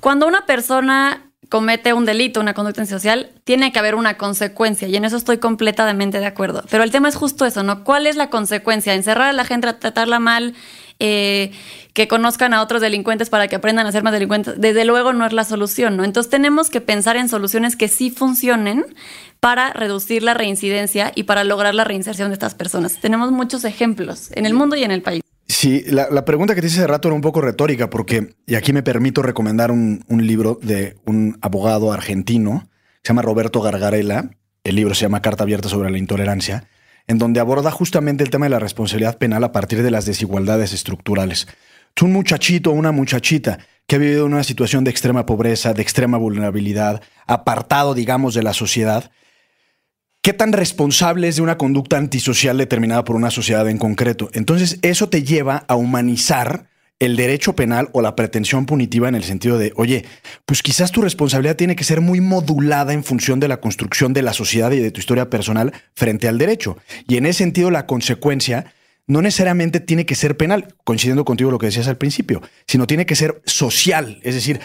cuando 0.00 0.26
una 0.26 0.46
persona 0.46 1.30
comete 1.54 1.92
un 1.92 2.04
delito, 2.04 2.40
una 2.40 2.52
conducta 2.52 2.80
antisocial, 2.80 3.30
tiene 3.44 3.70
que 3.70 3.78
haber 3.78 3.94
una 3.94 4.16
consecuencia 4.16 4.88
y 4.88 4.96
en 4.96 5.04
eso 5.04 5.16
estoy 5.16 5.38
completamente 5.38 6.18
de 6.18 6.26
acuerdo. 6.26 6.64
Pero 6.68 6.82
el 6.82 6.90
tema 6.90 7.08
es 7.08 7.14
justo 7.14 7.46
eso, 7.46 7.62
¿no? 7.62 7.84
¿Cuál 7.84 8.08
es 8.08 8.16
la 8.16 8.28
consecuencia? 8.28 8.92
¿Encerrar 8.92 9.28
a 9.28 9.32
la 9.32 9.44
gente, 9.44 9.72
tratarla 9.72 10.18
mal, 10.18 10.54
eh, 10.98 11.52
que 11.92 12.08
conozcan 12.08 12.54
a 12.54 12.60
otros 12.60 12.80
delincuentes 12.80 13.30
para 13.30 13.46
que 13.46 13.54
aprendan 13.54 13.86
a 13.86 13.92
ser 13.92 14.02
más 14.02 14.12
delincuentes? 14.12 14.54
Desde 14.60 14.84
luego 14.84 15.12
no 15.12 15.24
es 15.24 15.32
la 15.32 15.44
solución, 15.44 15.96
¿no? 15.96 16.02
Entonces 16.02 16.28
tenemos 16.28 16.70
que 16.70 16.80
pensar 16.80 17.16
en 17.16 17.28
soluciones 17.28 17.76
que 17.76 17.86
sí 17.86 18.10
funcionen 18.10 18.84
para 19.38 19.72
reducir 19.72 20.24
la 20.24 20.34
reincidencia 20.34 21.12
y 21.14 21.22
para 21.22 21.44
lograr 21.44 21.76
la 21.76 21.84
reinserción 21.84 22.30
de 22.30 22.32
estas 22.32 22.56
personas. 22.56 22.98
Tenemos 23.00 23.30
muchos 23.30 23.64
ejemplos 23.64 24.32
en 24.32 24.44
el 24.46 24.54
mundo 24.54 24.74
y 24.74 24.82
en 24.82 24.90
el 24.90 25.02
país. 25.02 25.22
Sí, 25.46 25.84
la, 25.88 26.24
pregunta 26.24 26.54
que 26.54 26.62
te 26.62 26.68
hice 26.68 26.80
hace 26.80 26.86
rato 26.86 27.08
era 27.08 27.14
un 27.14 27.20
poco 27.20 27.40
retórica 27.40 27.90
porque, 27.90 28.34
y 28.46 28.54
aquí 28.54 28.72
me 28.72 28.82
permito 28.82 29.22
recomendar 29.22 29.70
un, 29.70 30.04
libro 30.08 30.58
de 30.62 30.96
un 31.04 31.38
abogado 31.42 31.92
argentino, 31.92 32.68
se 33.02 33.08
llama 33.08 33.22
Roberto 33.22 33.60
Gargarella, 33.60 34.30
el 34.64 34.76
libro 34.76 34.94
se 34.94 35.02
llama 35.02 35.20
Carta 35.20 35.44
Abierta 35.44 35.68
sobre 35.68 35.90
la 35.90 35.98
Intolerancia, 35.98 36.68
en 37.06 37.18
donde 37.18 37.40
aborda 37.40 37.70
justamente 37.70 38.24
el 38.24 38.30
tema 38.30 38.46
de 38.46 38.50
la 38.50 38.58
responsabilidad 38.58 39.18
penal 39.18 39.44
a 39.44 39.52
partir 39.52 39.82
de 39.82 39.90
las 39.90 40.06
desigualdades 40.06 40.72
estructurales. 40.72 41.46
Es 41.94 42.02
un 42.02 42.12
muchachito 42.12 42.70
o 42.70 42.74
una 42.74 42.90
muchachita 42.92 43.58
que 43.86 43.96
ha 43.96 43.98
vivido 43.98 44.24
una 44.24 44.44
situación 44.44 44.82
de 44.84 44.90
extrema 44.90 45.26
pobreza, 45.26 45.74
de 45.74 45.82
extrema 45.82 46.16
vulnerabilidad, 46.16 47.02
apartado, 47.26 47.92
digamos, 47.92 48.32
de 48.32 48.42
la 48.42 48.54
sociedad, 48.54 49.10
¿Qué 50.24 50.32
tan 50.32 50.54
responsable 50.54 51.28
es 51.28 51.36
de 51.36 51.42
una 51.42 51.58
conducta 51.58 51.98
antisocial 51.98 52.56
determinada 52.56 53.04
por 53.04 53.14
una 53.14 53.30
sociedad 53.30 53.68
en 53.68 53.76
concreto? 53.76 54.30
Entonces, 54.32 54.78
eso 54.80 55.10
te 55.10 55.22
lleva 55.22 55.66
a 55.68 55.76
humanizar 55.76 56.70
el 56.98 57.16
derecho 57.16 57.54
penal 57.54 57.90
o 57.92 58.00
la 58.00 58.16
pretensión 58.16 58.64
punitiva 58.64 59.06
en 59.06 59.16
el 59.16 59.24
sentido 59.24 59.58
de, 59.58 59.74
oye, 59.76 60.06
pues 60.46 60.62
quizás 60.62 60.92
tu 60.92 61.02
responsabilidad 61.02 61.56
tiene 61.56 61.76
que 61.76 61.84
ser 61.84 62.00
muy 62.00 62.22
modulada 62.22 62.94
en 62.94 63.04
función 63.04 63.38
de 63.38 63.48
la 63.48 63.60
construcción 63.60 64.14
de 64.14 64.22
la 64.22 64.32
sociedad 64.32 64.72
y 64.72 64.78
de 64.78 64.90
tu 64.90 64.98
historia 64.98 65.28
personal 65.28 65.74
frente 65.92 66.26
al 66.26 66.38
derecho. 66.38 66.78
Y 67.06 67.18
en 67.18 67.26
ese 67.26 67.40
sentido, 67.40 67.70
la 67.70 67.84
consecuencia 67.84 68.72
no 69.06 69.20
necesariamente 69.20 69.78
tiene 69.78 70.06
que 70.06 70.14
ser 70.14 70.38
penal, 70.38 70.74
coincidiendo 70.84 71.26
contigo 71.26 71.50
lo 71.50 71.58
que 71.58 71.66
decías 71.66 71.88
al 71.88 71.98
principio, 71.98 72.40
sino 72.66 72.86
tiene 72.86 73.04
que 73.04 73.14
ser 73.14 73.42
social. 73.44 74.20
Es 74.22 74.34
decir, 74.34 74.58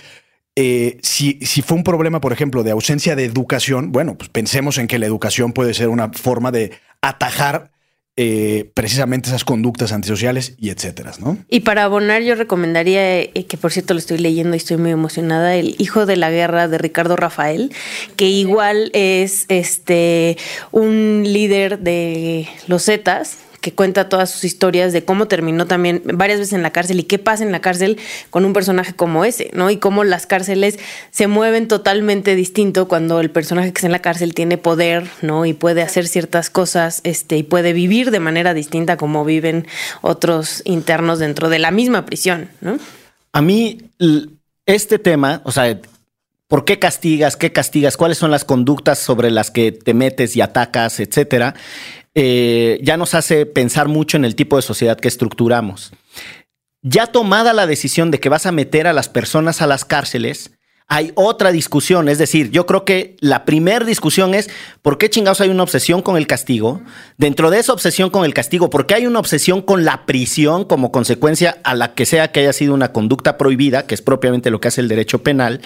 eh, 0.61 0.97
si, 1.01 1.39
si, 1.41 1.61
fue 1.61 1.77
un 1.77 1.85
problema, 1.85 2.19
por 2.19 2.33
ejemplo, 2.33 2.63
de 2.63 2.71
ausencia 2.71 3.15
de 3.15 3.23
educación, 3.23 3.93
bueno, 3.93 4.17
pues 4.17 4.29
pensemos 4.29 4.77
en 4.77 4.87
que 4.87 4.99
la 4.99 5.05
educación 5.05 5.53
puede 5.53 5.73
ser 5.73 5.87
una 5.87 6.11
forma 6.11 6.51
de 6.51 6.73
atajar 7.01 7.71
eh, 8.17 8.69
precisamente 8.73 9.29
esas 9.29 9.45
conductas 9.45 9.93
antisociales 9.93 10.55
y 10.57 10.71
etcétera, 10.71 11.13
¿no? 11.21 11.37
Y 11.47 11.61
para 11.61 11.85
abonar, 11.85 12.23
yo 12.23 12.35
recomendaría, 12.35 13.21
eh, 13.21 13.45
que 13.47 13.55
por 13.55 13.71
cierto 13.71 13.93
lo 13.93 14.01
estoy 14.01 14.17
leyendo 14.17 14.53
y 14.53 14.57
estoy 14.57 14.75
muy 14.75 14.91
emocionada, 14.91 15.55
El 15.55 15.75
Hijo 15.77 16.05
de 16.05 16.17
la 16.17 16.29
Guerra 16.29 16.67
de 16.67 16.77
Ricardo 16.77 17.15
Rafael, 17.15 17.71
que 18.17 18.27
igual 18.27 18.91
es 18.93 19.45
este 19.47 20.35
un 20.71 21.23
líder 21.25 21.79
de 21.79 22.49
los 22.67 22.83
Zetas, 22.83 23.37
que 23.59 23.73
cuenta 23.73 24.09
todas 24.09 24.31
sus 24.31 24.43
historias 24.43 24.93
de 24.93 25.03
cómo 25.03 25.27
terminó 25.27 25.67
también 25.67 26.01
varias 26.05 26.39
veces 26.39 26.53
en 26.53 26.63
la 26.63 26.71
cárcel 26.71 26.99
y 26.99 27.03
qué 27.03 27.19
pasa 27.19 27.43
en 27.43 27.51
la 27.51 27.61
cárcel 27.61 27.97
con 28.29 28.45
un 28.45 28.53
personaje 28.53 28.93
como 28.93 29.25
ese, 29.25 29.51
¿no? 29.53 29.69
Y 29.69 29.77
cómo 29.77 30.03
las 30.03 30.25
cárceles 30.25 30.79
se 31.11 31.27
mueven 31.27 31.67
totalmente 31.67 32.35
distinto 32.35 32.87
cuando 32.87 33.19
el 33.19 33.29
personaje 33.31 33.71
que 33.71 33.77
está 33.79 33.87
en 33.87 33.91
la 33.91 34.01
cárcel 34.01 34.33
tiene 34.33 34.57
poder, 34.57 35.07
¿no? 35.21 35.45
Y 35.45 35.53
puede 35.53 35.81
hacer 35.81 36.07
ciertas 36.07 36.49
cosas, 36.49 37.01
este, 37.03 37.37
y 37.37 37.43
puede 37.43 37.73
vivir 37.73 38.11
de 38.11 38.19
manera 38.19 38.53
distinta 38.53 38.97
como 38.97 39.25
viven 39.25 39.67
otros 40.01 40.61
internos 40.65 41.19
dentro 41.19 41.49
de 41.49 41.59
la 41.59 41.71
misma 41.71 42.05
prisión, 42.05 42.49
¿no? 42.61 42.77
A 43.31 43.41
mí, 43.41 43.77
este 44.65 44.99
tema, 44.99 45.41
o 45.43 45.51
sea, 45.51 45.79
¿Por 46.49 46.65
qué 46.65 46.79
castigas? 46.79 47.37
¿Qué 47.37 47.51
castigas? 47.51 47.95
¿Cuáles 47.95 48.17
son 48.17 48.31
las 48.31 48.43
conductas 48.43 48.97
sobre 48.97 49.29
las 49.29 49.51
que 49.51 49.71
te 49.71 49.93
metes 49.93 50.35
y 50.35 50.41
atacas, 50.41 50.99
etcétera? 50.99 51.53
Eh, 52.15 52.79
ya 52.83 52.97
nos 52.97 53.13
hace 53.13 53.45
pensar 53.45 53.87
mucho 53.87 54.17
en 54.17 54.25
el 54.25 54.35
tipo 54.35 54.55
de 54.55 54.61
sociedad 54.61 54.99
que 54.99 55.07
estructuramos. 55.07 55.91
Ya 56.81 57.07
tomada 57.07 57.53
la 57.53 57.67
decisión 57.67 58.09
de 58.11 58.19
que 58.19 58.29
vas 58.29 58.45
a 58.45 58.51
meter 58.51 58.87
a 58.87 58.93
las 58.93 59.09
personas 59.09 59.61
a 59.61 59.67
las 59.67 59.85
cárceles, 59.85 60.51
hay 60.89 61.11
otra 61.13 61.51
discusión. 61.51 62.09
Es 62.09 62.17
decir, 62.17 62.49
yo 62.49 62.65
creo 62.65 62.83
que 62.83 63.15
la 63.19 63.45
primera 63.45 63.85
discusión 63.85 64.33
es 64.33 64.49
por 64.81 64.97
qué 64.97 65.09
chingados 65.09 65.39
hay 65.39 65.49
una 65.49 65.63
obsesión 65.63 66.01
con 66.01 66.17
el 66.17 66.25
castigo. 66.25 66.81
Dentro 67.17 67.51
de 67.51 67.59
esa 67.59 67.73
obsesión 67.73 68.09
con 68.09 68.25
el 68.25 68.33
castigo, 68.33 68.71
¿por 68.71 68.87
qué 68.87 68.95
hay 68.95 69.05
una 69.05 69.19
obsesión 69.19 69.61
con 69.61 69.85
la 69.85 70.07
prisión 70.07 70.65
como 70.65 70.91
consecuencia 70.91 71.59
a 71.63 71.75
la 71.75 71.93
que 71.93 72.07
sea 72.07 72.31
que 72.31 72.39
haya 72.39 72.53
sido 72.53 72.73
una 72.73 72.91
conducta 72.91 73.37
prohibida, 73.37 73.85
que 73.85 73.93
es 73.93 74.01
propiamente 74.01 74.49
lo 74.49 74.59
que 74.59 74.69
hace 74.69 74.81
el 74.81 74.87
derecho 74.87 75.21
penal? 75.21 75.61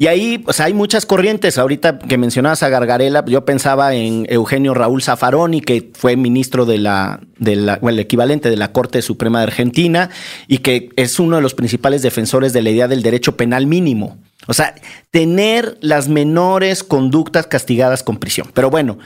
Y 0.00 0.06
ahí 0.06 0.38
pues, 0.38 0.60
hay 0.60 0.72
muchas 0.72 1.04
corrientes. 1.04 1.58
Ahorita 1.58 1.98
que 1.98 2.16
mencionabas 2.16 2.62
a 2.62 2.70
Gargarela, 2.70 3.22
yo 3.26 3.44
pensaba 3.44 3.94
en 3.94 4.24
Eugenio 4.30 4.72
Raúl 4.72 5.02
Zaffaroni, 5.02 5.60
que 5.60 5.90
fue 5.92 6.16
ministro 6.16 6.64
de 6.64 6.78
la, 6.78 7.20
de 7.36 7.52
el 7.52 7.98
equivalente 7.98 8.48
de 8.48 8.56
la 8.56 8.72
Corte 8.72 9.02
Suprema 9.02 9.40
de 9.40 9.48
Argentina 9.48 10.08
y 10.48 10.58
que 10.58 10.88
es 10.96 11.20
uno 11.20 11.36
de 11.36 11.42
los 11.42 11.52
principales 11.52 12.00
defensores 12.00 12.54
de 12.54 12.62
la 12.62 12.70
idea 12.70 12.88
del 12.88 13.02
derecho 13.02 13.36
penal 13.36 13.66
mínimo. 13.66 14.16
O 14.46 14.54
sea, 14.54 14.74
tener 15.10 15.76
las 15.82 16.08
menores 16.08 16.82
conductas 16.82 17.46
castigadas 17.46 18.02
con 18.02 18.16
prisión. 18.16 18.50
Pero 18.54 18.70
bueno, 18.70 18.96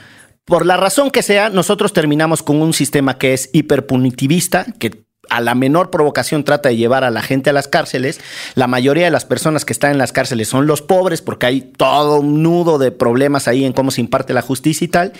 por 0.45 0.65
la 0.65 0.77
razón 0.77 1.11
que 1.11 1.23
sea, 1.23 1.49
nosotros 1.49 1.91
terminamos 1.91 2.41
con 2.41 2.61
un 2.61 2.71
sistema 2.71 3.17
que 3.17 3.33
es 3.33 3.49
hiperpunitivista, 3.51 4.65
que 4.79 5.04
a 5.29 5.41
la 5.41 5.55
menor 5.55 5.91
provocación 5.91 6.43
trata 6.43 6.69
de 6.69 6.77
llevar 6.77 7.03
a 7.03 7.11
la 7.11 7.21
gente 7.21 7.49
a 7.49 7.53
las 7.53 7.67
cárceles. 7.67 8.19
La 8.55 8.67
mayoría 8.67 9.05
de 9.05 9.11
las 9.11 9.25
personas 9.25 9.65
que 9.65 9.73
están 9.73 9.91
en 9.91 9.97
las 9.97 10.11
cárceles 10.11 10.47
son 10.47 10.67
los 10.67 10.81
pobres 10.81 11.21
porque 11.21 11.45
hay 11.45 11.61
todo 11.61 12.19
un 12.19 12.43
nudo 12.43 12.77
de 12.77 12.91
problemas 12.91 13.47
ahí 13.47 13.65
en 13.65 13.73
cómo 13.73 13.91
se 13.91 14.01
imparte 14.01 14.33
la 14.33 14.41
justicia 14.41 14.85
y 14.85 14.89
tal. 14.89 15.13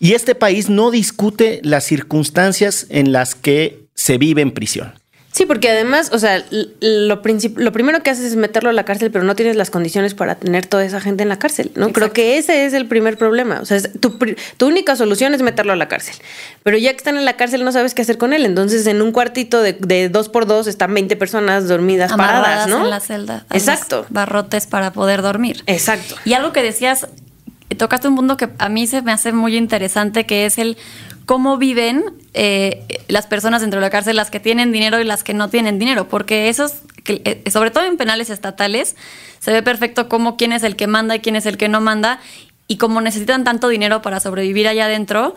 Y 0.00 0.14
este 0.14 0.34
país 0.34 0.68
no 0.68 0.90
discute 0.90 1.60
las 1.62 1.84
circunstancias 1.84 2.86
en 2.90 3.12
las 3.12 3.34
que 3.34 3.86
se 3.94 4.18
vive 4.18 4.42
en 4.42 4.50
prisión. 4.50 5.01
Sí, 5.32 5.46
porque 5.46 5.70
además, 5.70 6.10
o 6.12 6.18
sea, 6.18 6.44
lo, 6.50 7.22
lo 7.56 7.72
primero 7.72 8.02
que 8.02 8.10
haces 8.10 8.26
es 8.26 8.36
meterlo 8.36 8.68
a 8.68 8.74
la 8.74 8.84
cárcel, 8.84 9.10
pero 9.10 9.24
no 9.24 9.34
tienes 9.34 9.56
las 9.56 9.70
condiciones 9.70 10.12
para 10.12 10.34
tener 10.34 10.66
toda 10.66 10.84
esa 10.84 11.00
gente 11.00 11.22
en 11.22 11.30
la 11.30 11.38
cárcel, 11.38 11.72
¿no? 11.74 11.90
Creo 11.90 12.12
que 12.12 12.36
ese 12.36 12.66
es 12.66 12.74
el 12.74 12.86
primer 12.86 13.16
problema. 13.16 13.60
O 13.62 13.64
sea, 13.64 13.80
tu, 13.80 14.18
tu, 14.58 14.66
única 14.66 14.94
solución 14.94 15.32
es 15.32 15.40
meterlo 15.40 15.72
a 15.72 15.76
la 15.76 15.88
cárcel. 15.88 16.16
Pero 16.62 16.76
ya 16.76 16.90
que 16.90 16.98
están 16.98 17.16
en 17.16 17.24
la 17.24 17.38
cárcel 17.38 17.64
no 17.64 17.72
sabes 17.72 17.94
qué 17.94 18.02
hacer 18.02 18.18
con 18.18 18.34
él. 18.34 18.44
Entonces, 18.44 18.86
en 18.86 19.00
un 19.00 19.10
cuartito 19.10 19.62
de, 19.62 19.72
de 19.72 20.10
dos 20.10 20.28
por 20.28 20.46
dos 20.46 20.66
están 20.66 20.92
20 20.92 21.16
personas 21.16 21.66
dormidas 21.66 22.12
paradas, 22.12 22.68
¿no? 22.68 22.84
en 22.84 22.90
la 22.90 23.00
celda. 23.00 23.46
Exacto. 23.50 24.04
Barrotes 24.10 24.66
para 24.66 24.92
poder 24.92 25.22
dormir. 25.22 25.62
Exacto. 25.66 26.14
Y 26.26 26.34
algo 26.34 26.52
que 26.52 26.62
decías, 26.62 27.06
tocaste 27.74 28.06
un 28.06 28.16
punto 28.16 28.36
que 28.36 28.50
a 28.58 28.68
mí 28.68 28.86
se 28.86 29.00
me 29.00 29.12
hace 29.12 29.32
muy 29.32 29.56
interesante, 29.56 30.26
que 30.26 30.44
es 30.44 30.58
el 30.58 30.76
cómo 31.26 31.58
viven 31.58 32.04
eh, 32.34 32.84
las 33.08 33.26
personas 33.26 33.60
dentro 33.60 33.80
de 33.80 33.86
la 33.86 33.90
cárcel, 33.90 34.16
las 34.16 34.30
que 34.30 34.40
tienen 34.40 34.72
dinero 34.72 35.00
y 35.00 35.04
las 35.04 35.24
que 35.24 35.34
no 35.34 35.48
tienen 35.48 35.78
dinero, 35.78 36.08
porque 36.08 36.48
esos, 36.48 36.82
eh, 37.06 37.42
sobre 37.50 37.70
todo 37.70 37.84
en 37.84 37.96
penales 37.96 38.30
estatales, 38.30 38.96
se 39.38 39.52
ve 39.52 39.62
perfecto 39.62 40.08
cómo 40.08 40.36
quién 40.36 40.52
es 40.52 40.62
el 40.62 40.76
que 40.76 40.86
manda 40.86 41.16
y 41.16 41.20
quién 41.20 41.36
es 41.36 41.46
el 41.46 41.56
que 41.56 41.68
no 41.68 41.80
manda, 41.80 42.20
y 42.68 42.76
cómo 42.76 43.00
necesitan 43.00 43.44
tanto 43.44 43.68
dinero 43.68 44.00
para 44.02 44.20
sobrevivir 44.20 44.66
allá 44.66 44.86
adentro, 44.86 45.34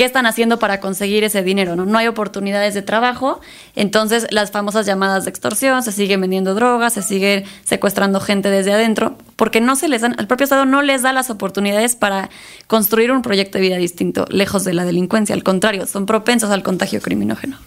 ¿qué 0.00 0.06
están 0.06 0.24
haciendo 0.24 0.58
para 0.58 0.80
conseguir 0.80 1.24
ese 1.24 1.42
dinero? 1.42 1.76
¿no? 1.76 1.84
no 1.84 1.98
hay 1.98 2.06
oportunidades 2.06 2.72
de 2.72 2.80
trabajo, 2.80 3.38
entonces 3.76 4.26
las 4.30 4.50
famosas 4.50 4.86
llamadas 4.86 5.24
de 5.24 5.30
extorsión, 5.30 5.82
se 5.82 5.92
siguen 5.92 6.22
vendiendo 6.22 6.54
drogas, 6.54 6.94
se 6.94 7.02
sigue 7.02 7.44
secuestrando 7.64 8.18
gente 8.18 8.48
desde 8.48 8.72
adentro, 8.72 9.18
porque 9.36 9.60
no 9.60 9.76
se 9.76 9.88
les 9.88 10.00
dan, 10.00 10.16
el 10.18 10.26
propio 10.26 10.44
Estado 10.44 10.64
no 10.64 10.80
les 10.80 11.02
da 11.02 11.12
las 11.12 11.28
oportunidades 11.28 11.96
para 11.96 12.30
construir 12.66 13.12
un 13.12 13.20
proyecto 13.20 13.58
de 13.58 13.62
vida 13.62 13.76
distinto, 13.76 14.24
lejos 14.30 14.64
de 14.64 14.72
la 14.72 14.86
delincuencia, 14.86 15.34
al 15.34 15.44
contrario, 15.44 15.86
son 15.86 16.06
propensos 16.06 16.50
al 16.50 16.62
contagio 16.62 17.02
criminógeno. 17.02 17.58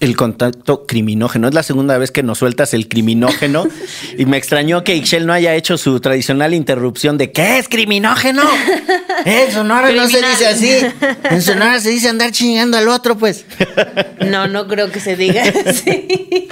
El 0.00 0.16
contacto 0.16 0.84
criminógeno, 0.86 1.48
es 1.48 1.54
la 1.54 1.62
segunda 1.62 1.96
vez 1.96 2.10
que 2.10 2.22
nos 2.22 2.36
sueltas 2.36 2.74
el 2.74 2.88
criminógeno 2.88 3.66
y 4.18 4.26
me 4.26 4.36
extrañó 4.36 4.84
que 4.84 4.96
Ixchel 4.96 5.26
no 5.26 5.32
haya 5.32 5.54
hecho 5.54 5.78
su 5.78 5.98
tradicional 6.00 6.52
interrupción 6.52 7.16
de 7.16 7.32
¿qué 7.32 7.58
es 7.58 7.70
criminógeno? 7.70 8.42
Eso 9.24 9.64
no, 9.64 9.80
no 9.80 10.08
se 10.08 10.18
dice 10.18 10.46
así. 10.46 10.74
Nada 11.54 11.80
se 11.80 11.90
dice 11.90 12.08
andar 12.08 12.30
chingando 12.32 12.76
al 12.76 12.88
otro, 12.88 13.16
pues. 13.16 13.44
No, 14.24 14.48
no 14.48 14.66
creo 14.66 14.90
que 14.90 15.00
se 15.00 15.16
diga 15.16 15.42
así. 15.66 16.48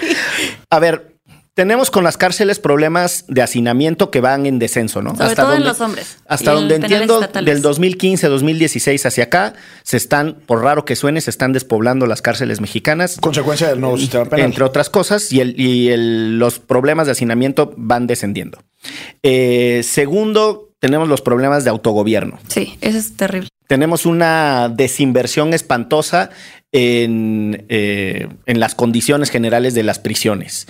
A 0.68 0.78
ver, 0.78 1.12
tenemos 1.54 1.90
con 1.90 2.02
las 2.02 2.16
cárceles 2.16 2.58
problemas 2.58 3.24
de 3.28 3.42
hacinamiento 3.42 4.10
que 4.10 4.20
van 4.20 4.46
en 4.46 4.58
descenso, 4.58 5.02
¿no? 5.02 5.10
Sobre 5.10 5.26
hasta 5.26 5.42
todo 5.42 5.52
donde, 5.52 5.62
en 5.62 5.68
los 5.68 5.80
hombres. 5.80 6.16
Hasta 6.26 6.52
donde 6.52 6.76
entiendo, 6.76 7.20
del 7.20 7.60
2015, 7.60 8.26
2016 8.28 9.06
hacia 9.06 9.24
acá, 9.24 9.54
se 9.82 9.98
están, 9.98 10.38
por 10.46 10.62
raro 10.62 10.84
que 10.84 10.96
suene, 10.96 11.20
se 11.20 11.30
están 11.30 11.52
despoblando 11.52 12.06
las 12.06 12.22
cárceles 12.22 12.60
mexicanas. 12.60 13.18
Consecuencia 13.20 13.68
del 13.68 13.80
nuevo 13.80 13.98
sistema 13.98 14.24
penal. 14.24 14.46
Entre 14.46 14.64
otras 14.64 14.88
cosas, 14.88 15.30
y, 15.30 15.40
el, 15.40 15.58
y 15.60 15.90
el, 15.90 16.38
los 16.38 16.58
problemas 16.58 17.06
de 17.06 17.12
hacinamiento 17.12 17.74
van 17.76 18.06
descendiendo. 18.06 18.58
Eh, 19.22 19.82
segundo, 19.84 20.70
tenemos 20.78 21.08
los 21.08 21.20
problemas 21.20 21.64
de 21.64 21.70
autogobierno. 21.70 22.38
Sí, 22.48 22.78
eso 22.80 22.96
es 22.96 23.16
terrible 23.16 23.48
tenemos 23.72 24.04
una 24.04 24.68
desinversión 24.68 25.54
espantosa 25.54 26.28
en, 26.72 27.64
eh, 27.70 28.28
en, 28.44 28.60
las 28.60 28.74
condiciones 28.74 29.30
generales 29.30 29.72
de 29.72 29.82
las 29.82 29.98
prisiones. 29.98 30.66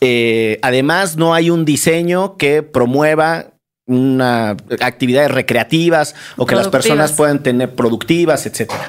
Eh, 0.00 0.60
además, 0.62 1.16
no 1.16 1.34
hay 1.34 1.50
un 1.50 1.64
diseño 1.64 2.36
que 2.36 2.62
promueva 2.62 3.54
una 3.86 4.50
actividades 4.80 5.32
recreativas 5.32 6.14
o 6.36 6.46
que 6.46 6.54
las 6.54 6.68
personas 6.68 7.10
puedan 7.10 7.42
tener 7.42 7.74
productivas, 7.74 8.46
etcétera. 8.46 8.88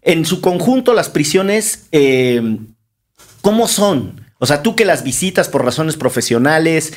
En 0.00 0.24
su 0.24 0.40
conjunto, 0.40 0.94
las 0.94 1.10
prisiones, 1.10 1.88
eh, 1.92 2.60
¿cómo 3.42 3.68
son? 3.68 4.22
O 4.38 4.46
sea, 4.46 4.62
tú 4.62 4.74
que 4.74 4.86
las 4.86 5.04
visitas 5.04 5.50
por 5.50 5.66
razones 5.66 5.96
profesionales, 5.96 6.94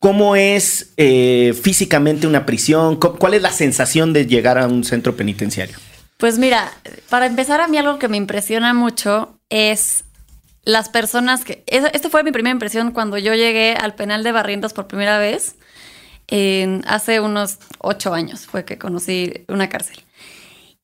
¿Cómo 0.00 0.36
es 0.36 0.92
eh, 0.96 1.54
físicamente 1.60 2.28
una 2.28 2.46
prisión? 2.46 2.96
¿Cuál 2.96 3.34
es 3.34 3.42
la 3.42 3.50
sensación 3.50 4.12
de 4.12 4.26
llegar 4.26 4.56
a 4.56 4.68
un 4.68 4.84
centro 4.84 5.16
penitenciario? 5.16 5.76
Pues 6.18 6.38
mira, 6.38 6.72
para 7.08 7.26
empezar 7.26 7.60
a 7.60 7.68
mí 7.68 7.78
algo 7.78 7.98
que 7.98 8.08
me 8.08 8.16
impresiona 8.16 8.74
mucho 8.74 9.38
es 9.50 10.04
las 10.62 10.88
personas 10.88 11.44
que... 11.44 11.64
Esta 11.66 12.10
fue 12.10 12.22
mi 12.22 12.30
primera 12.30 12.52
impresión 12.52 12.92
cuando 12.92 13.18
yo 13.18 13.34
llegué 13.34 13.74
al 13.74 13.94
penal 13.94 14.22
de 14.22 14.32
Barrientos 14.32 14.72
por 14.72 14.86
primera 14.86 15.18
vez. 15.18 15.56
hace 16.86 17.20
unos 17.20 17.58
ocho 17.78 18.14
años 18.14 18.46
fue 18.46 18.64
que 18.64 18.78
conocí 18.78 19.32
una 19.48 19.68
cárcel. 19.68 20.04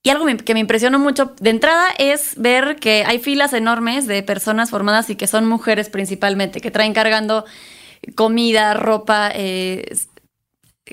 Y 0.03 0.11
algo 0.11 0.27
que 0.45 0.55
me 0.55 0.61
impresionó 0.61 0.99
mucho 0.99 1.35
de 1.41 1.51
entrada 1.51 1.87
es 1.99 2.35
ver 2.37 2.77
que 2.77 3.05
hay 3.07 3.19
filas 3.19 3.53
enormes 3.53 4.07
de 4.07 4.23
personas 4.23 4.71
formadas 4.71 5.09
y 5.09 5.17
que 5.17 5.27
son 5.27 5.47
mujeres 5.47 5.89
principalmente, 5.89 6.61
que 6.61 6.71
traen 6.71 6.93
cargando 6.93 7.45
comida, 8.15 8.75
ropa, 8.75 9.31
eh, 9.35 9.97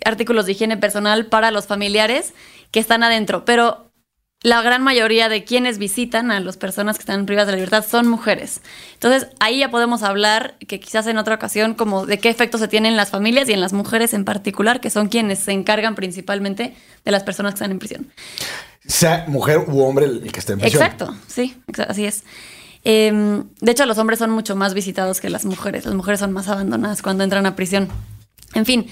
artículos 0.06 0.46
de 0.46 0.53
higiene 0.53 0.77
personal 0.77 1.27
para 1.27 1.51
los 1.51 1.68
familiares 1.68 2.34
que 2.72 2.80
están 2.80 3.03
adentro. 3.03 3.46
Pero 3.46 3.91
la 4.44 4.62
gran 4.63 4.82
mayoría 4.82 5.30
de 5.30 5.44
quienes 5.44 5.77
visitan 5.77 6.32
a 6.32 6.39
las 6.39 6.58
personas 6.58 6.98
que 6.98 7.01
están 7.01 7.25
privadas 7.25 7.48
de 7.48 7.51
la 7.51 7.58
libertad 7.58 7.86
son 7.88 8.08
mujeres. 8.08 8.62
Entonces, 8.94 9.27
ahí 9.39 9.60
ya 9.60 9.70
podemos 9.70 10.01
hablar, 10.01 10.56
que 10.68 10.80
quizás 10.80 11.06
en 11.08 11.18
otra 11.18 11.36
ocasión, 11.36 11.75
como 11.75 12.08
de 12.08 12.18
qué 12.18 12.30
efectos 12.30 12.60
se 12.60 12.68
tienen 12.68 12.94
en 12.94 12.98
las 12.98 13.12
familias 13.12 13.48
y 13.50 13.53
en 13.53 13.62
las 13.62 13.74
mujeres 13.74 14.13
en 14.13 14.25
particular, 14.25 14.80
que 14.82 14.89
son 14.89 15.10
quienes 15.10 15.39
se 15.39 15.51
encargan 15.51 15.94
principalmente 15.94 16.75
de 17.06 17.12
las 17.12 17.24
personas 17.24 17.53
que 17.53 17.58
están 17.58 17.72
en 17.72 17.80
prisión. 17.80 18.12
Sea 18.84 19.25
mujer 19.27 19.60
u 19.68 19.82
hombre 19.84 20.06
el 20.06 20.32
que 20.32 20.39
esté 20.39 20.53
en 20.53 20.60
prisión. 20.60 20.82
Exacto, 20.82 21.15
sí, 21.27 21.56
así 21.88 22.06
es. 22.06 22.24
Em, 22.83 23.43
de 23.59 23.71
hecho, 23.71 23.85
los 23.85 23.97
hombres 23.97 24.19
son 24.19 24.31
mucho 24.31 24.55
más 24.55 24.73
visitados 24.73 25.21
que 25.21 25.29
las 25.29 25.45
mujeres. 25.45 25.85
Las 25.85 25.93
mujeres 25.93 26.19
son 26.19 26.31
más 26.31 26.47
abandonadas 26.47 27.01
cuando 27.01 27.23
entran 27.23 27.45
a 27.45 27.55
prisión. 27.55 27.89
En 28.53 28.65
fin, 28.65 28.88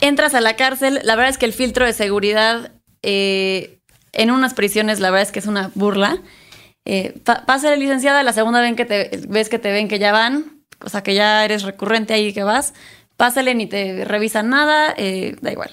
entras 0.00 0.34
a 0.34 0.40
la 0.40 0.56
cárcel. 0.56 1.00
La 1.04 1.16
verdad 1.16 1.30
es 1.30 1.38
que 1.38 1.46
el 1.46 1.52
filtro 1.52 1.86
de 1.86 1.92
seguridad 1.92 2.72
eh, 3.02 3.80
en 4.12 4.30
unas 4.30 4.54
prisiones, 4.54 5.00
la 5.00 5.10
verdad 5.10 5.26
es 5.26 5.32
que 5.32 5.38
es 5.38 5.46
una 5.46 5.70
burla. 5.74 6.18
Eh, 6.84 7.20
licenciada, 7.78 8.22
la 8.22 8.32
segunda 8.32 8.60
vez 8.60 8.74
que 8.74 8.84
te 8.84 9.20
ves 9.28 9.48
que 9.48 9.58
te 9.58 9.70
ven 9.70 9.86
que 9.86 9.98
ya 9.98 10.12
van, 10.12 10.62
o 10.84 10.88
sea 10.88 11.02
que 11.02 11.14
ya 11.14 11.44
eres 11.44 11.62
recurrente 11.62 12.14
ahí 12.14 12.32
que 12.32 12.42
vas, 12.42 12.72
pásale 13.16 13.54
ni 13.54 13.66
te 13.66 14.04
revisan 14.04 14.48
nada, 14.48 14.94
eh, 14.96 15.36
da 15.40 15.52
igual. 15.52 15.70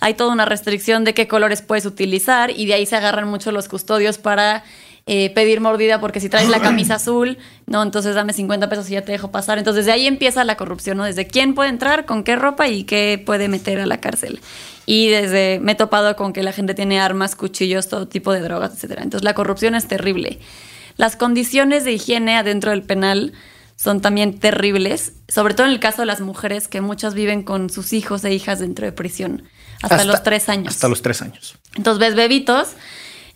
Hay 0.00 0.14
toda 0.14 0.32
una 0.32 0.44
restricción 0.44 1.04
de 1.04 1.14
qué 1.14 1.26
colores 1.28 1.62
puedes 1.62 1.86
utilizar 1.86 2.50
y 2.50 2.66
de 2.66 2.74
ahí 2.74 2.86
se 2.86 2.96
agarran 2.96 3.28
mucho 3.28 3.52
los 3.52 3.68
custodios 3.68 4.18
para 4.18 4.64
eh, 5.12 5.28
pedir 5.30 5.60
mordida 5.60 6.00
porque 6.00 6.20
si 6.20 6.28
traes 6.28 6.48
la 6.48 6.60
camisa 6.62 6.94
azul, 6.94 7.36
no, 7.66 7.82
entonces 7.82 8.14
dame 8.14 8.32
50 8.32 8.68
pesos 8.68 8.88
y 8.88 8.92
ya 8.92 9.02
te 9.02 9.10
dejo 9.10 9.32
pasar. 9.32 9.58
Entonces 9.58 9.84
de 9.84 9.90
ahí 9.90 10.06
empieza 10.06 10.44
la 10.44 10.56
corrupción, 10.56 10.98
¿no? 10.98 11.04
Desde 11.04 11.26
quién 11.26 11.56
puede 11.56 11.68
entrar, 11.68 12.06
con 12.06 12.22
qué 12.22 12.36
ropa 12.36 12.68
y 12.68 12.84
qué 12.84 13.20
puede 13.26 13.48
meter 13.48 13.80
a 13.80 13.86
la 13.86 13.98
cárcel. 13.98 14.38
Y 14.86 15.08
desde 15.08 15.58
me 15.60 15.72
he 15.72 15.74
topado 15.74 16.14
con 16.14 16.32
que 16.32 16.44
la 16.44 16.52
gente 16.52 16.74
tiene 16.74 17.00
armas, 17.00 17.34
cuchillos, 17.34 17.88
todo 17.88 18.06
tipo 18.06 18.32
de 18.32 18.38
drogas, 18.38 18.72
etcétera. 18.74 19.02
Entonces 19.02 19.24
la 19.24 19.34
corrupción 19.34 19.74
es 19.74 19.88
terrible. 19.88 20.38
Las 20.96 21.16
condiciones 21.16 21.82
de 21.82 21.90
higiene 21.90 22.36
adentro 22.36 22.70
del 22.70 22.84
penal 22.84 23.32
son 23.74 24.00
también 24.00 24.38
terribles, 24.38 25.14
sobre 25.26 25.54
todo 25.54 25.66
en 25.66 25.72
el 25.72 25.80
caso 25.80 26.02
de 26.02 26.06
las 26.06 26.20
mujeres 26.20 26.68
que 26.68 26.80
muchas 26.80 27.14
viven 27.14 27.42
con 27.42 27.68
sus 27.68 27.92
hijos 27.92 28.22
e 28.22 28.32
hijas 28.32 28.60
dentro 28.60 28.86
de 28.86 28.92
prisión, 28.92 29.42
hasta, 29.82 30.04
los 30.04 30.22
tres 30.22 30.48
años. 30.48 30.74
Hasta 30.74 30.86
los 30.86 31.02
tres 31.02 31.20
años. 31.20 31.56
Entonces 31.74 31.98
ves 31.98 32.14
bebitos 32.14 32.76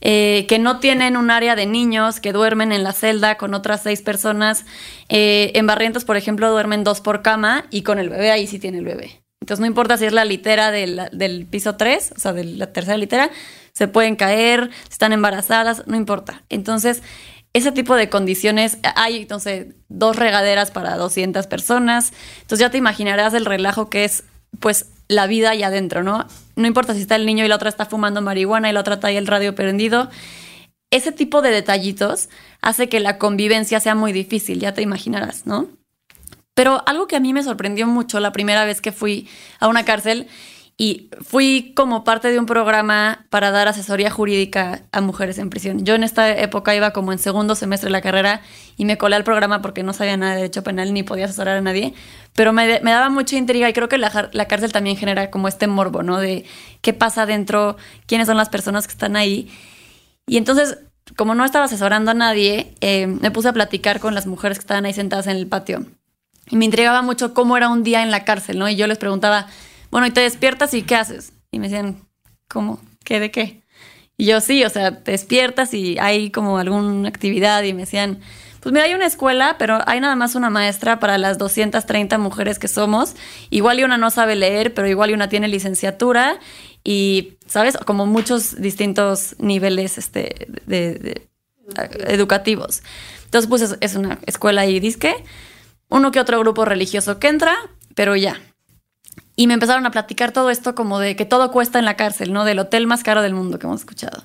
eh, 0.07 0.45
que 0.49 0.59
no 0.59 0.81
tienen 0.81 1.17
un 1.17 1.31
área 1.31 1.57
de 1.57 1.65
niños, 1.65 2.21
que 2.21 2.33
duermen 2.33 2.73
en 2.73 2.85
la 2.85 2.93
celda 2.93 3.37
con 3.39 3.55
otras 3.55 3.83
seis 3.83 4.03
personas. 4.03 4.67
Eh, 5.09 5.51
en 5.55 5.67
Barrientos, 5.67 6.05
por 6.05 6.19
ejemplo, 6.19 6.51
duermen 6.51 6.85
dos 6.85 7.01
por 7.01 7.23
cama 7.23 7.65
y 7.71 7.83
con 7.83 7.99
el 7.99 8.11
bebé 8.11 8.31
ahí 8.31 8.47
sí 8.47 8.59
tiene 8.59 8.79
el 8.79 8.85
bebé. 8.85 9.23
Entonces 9.41 9.61
no 9.61 9.67
importa 9.67 9.97
si 9.97 10.05
es 10.05 10.13
la 10.13 10.27
litera 10.27 10.71
del, 10.71 11.47
piso 11.51 11.77
3, 11.77 12.13
o 12.17 12.21
sea, 12.21 12.33
de 12.35 12.45
la 12.45 12.73
tercera 12.73 12.99
litera, 12.99 13.31
se 13.73 13.89
pueden 13.89 14.17
caer, 14.17 14.71
están 14.91 15.13
embarazadas, 15.13 15.87
no 15.87 15.97
importa. 15.97 16.45
Entonces, 16.49 17.03
ese 17.53 17.73
tipo 17.73 17.95
de 17.95 18.09
condiciones, 18.09 18.79
hay 18.97 19.19
entonces 19.19 19.69
dos 19.89 20.17
regaderas 20.17 20.71
para 20.71 20.97
200 20.97 21.47
personas, 21.47 22.13
entonces 22.43 22.61
ya 22.61 22.71
te 22.71 22.79
imaginarás 22.79 23.33
el 23.35 23.45
relajo 23.45 23.91
que 23.91 24.05
es 24.05 24.25
pues 24.61 24.87
la 25.09 25.27
vida 25.27 25.51
allá 25.51 25.69
adentro, 25.69 26.03
¿no? 26.03 26.27
No 26.57 26.67
importa 26.67 26.95
si 26.95 27.01
está 27.01 27.17
el 27.17 27.27
niño 27.27 27.45
y 27.45 27.49
la 27.49 27.57
otra 27.57 27.69
está 27.69 27.87
fumando 27.87 28.23
marihuana 28.23 28.71
y 28.71 28.73
la 28.73 28.81
otra 28.81 28.99
ahí 29.03 29.17
el 29.17 29.27
radio 29.27 29.55
prendido. 29.55 30.11
Ese 30.91 31.13
tipo 31.13 31.43
de 31.43 31.51
detallitos 31.51 32.29
hace 32.61 32.89
que 32.89 33.01
la 33.01 33.19
convivencia 33.19 33.81
sea 33.81 33.95
muy 33.95 34.13
difícil, 34.13 34.61
ya 34.61 34.75
te 34.75 34.83
imaginarás, 34.83 35.47
¿no? 35.47 35.69
Pero 36.55 36.83
algo 36.87 37.09
que 37.09 37.17
a 37.17 37.21
mí 37.21 37.33
me 37.33 37.43
sorprendió 37.43 37.87
mucho 37.87 38.21
la 38.21 38.33
primera 38.33 38.65
vez 38.65 38.81
que 38.81 38.93
fui 38.93 39.29
a 39.59 39.67
una 39.67 39.85
cárcel 39.85 40.29
y 40.77 41.09
fui 41.21 41.73
como 41.77 42.03
parte 42.03 42.33
de 42.33 42.39
un 42.39 42.47
programa 42.47 43.27
para 43.31 43.53
dar 43.53 43.69
asesoría 43.69 44.11
jurídica 44.11 44.83
a 44.91 45.01
mujeres 45.01 45.39
en 45.39 45.49
prisión. 45.49 45.85
Yo 45.85 45.95
en 45.95 46.03
esta 46.03 46.37
época 46.37 46.75
iba 46.75 46.91
como 46.91 47.13
en 47.13 47.19
segundo 47.19 47.55
semestre 47.55 47.87
de 47.87 47.93
la 47.93 48.01
carrera 48.01 48.41
y 48.77 48.85
me 48.85 48.99
colé 48.99 49.15
al 49.15 49.23
programa 49.23 49.63
porque 49.63 49.85
no 49.85 49.93
sabía 49.93 50.17
nada 50.17 50.33
de 50.33 50.39
derecho 50.39 50.65
penal 50.65 50.93
ni 50.93 51.05
podía 51.05 51.27
asesorar 51.27 51.59
a 51.59 51.61
nadie, 51.61 51.95
pero 52.35 52.53
me, 52.53 52.81
daba 52.81 53.09
mucha 53.09 53.37
intriga 53.37 53.69
y 53.69 53.73
creo 53.73 53.89
que 53.89 53.99
la, 53.99 54.11
cárcel 54.49 54.73
también 54.73 54.97
genera 54.97 55.31
como 55.31 55.47
este 55.47 55.69
morbo, 55.69 56.03
¿no? 56.03 56.19
De 56.19 56.45
qué 56.81 56.93
pasa 56.93 57.23
adentro, 57.23 57.77
quiénes 58.07 58.27
son 58.27 58.37
las 58.37 58.49
personas 58.49 58.89
que 58.89 58.93
están 58.93 59.15
ahí. 59.15 59.49
Y 60.27 60.39
entonces, 60.39 60.79
como 61.17 61.37
no 61.37 61.45
estaba 61.45 61.67
asesorando 61.67 62.11
a 62.11 62.15
nadie, 62.15 62.75
eh, 62.81 63.07
me 63.07 63.31
puse 63.31 63.49
a 63.49 63.53
platicar 63.53 64.01
con 64.01 64.17
las 64.17 64.27
mujeres 64.27 64.59
que 64.59 64.63
estaban 64.63 64.87
ahí 64.87 64.93
sentadas 64.93 65.29
en 65.29 65.37
el 65.37 65.47
patio. 65.47 65.87
Y 66.51 66.57
me 66.57 66.65
intrigaba 66.65 67.01
mucho 67.03 67.33
cómo 67.33 67.57
era 67.57 67.69
un 67.69 67.85
día 67.85 68.03
en 68.03 68.11
la 68.11 68.25
cárcel, 68.25 68.59
¿no? 68.59 68.69
Y 68.69 68.75
yo 68.75 68.89
les 68.89 68.99
preguntaba, 68.99 69.47
bueno, 69.95 70.09
y 70.09 70.11
te 70.11 70.23
despiertas 70.23 70.75
y 70.75 70.83
¿qué 70.83 70.97
haces? 70.97 71.35
Y 71.53 71.61
me 71.61 71.69
decían, 71.69 72.01
¿cómo? 72.49 72.81
¿Qué 73.05 73.21
de 73.21 73.31
qué? 73.31 73.63
Y 74.17 74.27
yo 74.27 74.41
sí, 74.41 74.65
o 74.65 74.69
sea, 74.69 75.05
te 75.05 75.13
despiertas 75.13 75.73
y 75.73 75.99
hay 76.01 76.33
como 76.33 76.59
alguna 76.59 77.09
actividad 77.09 77.63
y 77.63 77.75
me 77.75 77.83
decían, 77.83 78.19
pues 78.59 78.73
mira, 78.73 78.87
hay 78.87 78.95
una 78.95 79.07
escuela, 79.07 79.55
pero 79.57 79.79
hay 79.87 80.01
nada 80.01 80.17
más 80.17 80.35
una 80.35 80.51
maestra 80.51 80.99
para 80.99 81.17
las 81.17 81.39
230 81.39 82.19
mujeres 82.19 82.59
que 82.59 82.67
somos. 82.67 83.15
Igual 83.51 83.79
y 83.79 83.85
una 83.85 83.97
no 83.97 84.11
sabe 84.11 84.35
leer, 84.35 84.75
pero 84.75 84.89
igual 84.89 85.11
y 85.11 85.15
una 85.15 85.29
tiene 85.29 85.47
licenciatura 85.47 86.41
y, 86.83 87.39
¿sabes? 87.47 87.77
Como 87.77 88.05
muchos 88.05 88.61
distintos 88.61 89.37
niveles 89.39 89.97
este, 89.97 90.49
educativos. 92.09 92.83
Entonces, 93.27 93.49
pues 93.49 93.77
es, 93.81 93.95
una 93.95 94.19
escuela 94.27 94.67
y 94.67 94.81
disque. 94.81 95.15
Uno 95.89 96.11
que 96.11 96.19
otro 96.19 96.41
grupo 96.41 96.65
religioso 96.65 97.21
que 97.21 97.29
entra, 97.29 97.55
pero 97.95 98.17
ya, 98.17 98.41
y 99.37 99.47
me 99.47 99.55
empezaron 99.55 99.85
a 99.87 99.91
platicar 99.91 100.33
todo 100.33 100.51
esto 100.51 100.75
como 100.75 100.99
de 100.99 101.17
que 101.17 101.25
todo 101.25 101.51
cuesta 101.51 101.79
en 101.79 101.85
la 101.85 101.97
cárcel, 101.97 102.33
¿no? 102.33 102.45
Del 102.45 102.59
hotel 102.59 102.87
más 102.87 103.03
caro 103.03 103.23
del 103.23 103.35
mundo 103.35 103.59
que 103.59 103.67
hemos 103.67 103.81
escuchado. 103.81 104.25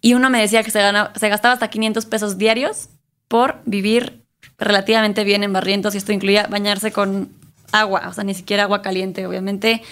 Y 0.00 0.14
uno 0.14 0.30
me 0.30 0.40
decía 0.40 0.62
que 0.62 0.70
se, 0.70 0.80
se 1.16 1.28
gastaba 1.28 1.54
hasta 1.54 1.68
500 1.68 2.06
pesos 2.06 2.38
diarios 2.38 2.88
por 3.28 3.60
vivir 3.64 4.24
relativamente 4.58 5.24
bien 5.24 5.42
en 5.42 5.52
Barrientos 5.52 5.94
y 5.94 5.98
esto 5.98 6.12
incluía 6.12 6.46
bañarse 6.48 6.92
con 6.92 7.30
agua, 7.72 8.08
o 8.08 8.12
sea, 8.12 8.24
ni 8.24 8.34
siquiera 8.34 8.64
agua 8.64 8.82
caliente, 8.82 9.26
obviamente. 9.26 9.82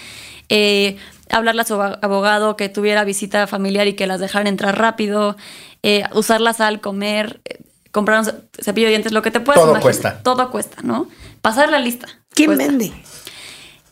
Eh, 0.49 0.97
hablarle 1.29 1.61
a 1.61 1.65
su 1.65 1.79
abogado 1.79 2.55
que 2.55 2.69
tuviera 2.69 3.03
visita 3.03 3.45
familiar 3.47 3.87
y 3.87 3.93
que 3.93 4.07
las 4.07 4.19
dejaran 4.19 4.47
entrar 4.47 4.79
rápido, 4.79 5.37
eh, 5.83 6.03
usar 6.13 6.41
la 6.41 6.53
sal, 6.53 6.81
comer, 6.81 7.39
eh, 7.45 7.61
comprar 7.91 8.19
un 8.19 8.25
cepillo 8.59 8.87
de 8.87 8.91
dientes, 8.91 9.11
lo 9.11 9.21
que 9.21 9.31
te 9.31 9.39
puedas 9.39 9.61
Todo 9.61 9.79
cuesta. 9.79 10.23
Todo 10.23 10.49
cuesta, 10.49 10.81
¿no? 10.83 11.07
Pasar 11.41 11.69
la 11.69 11.79
lista. 11.79 12.07
¿Quién 12.33 12.57
vende? 12.57 12.91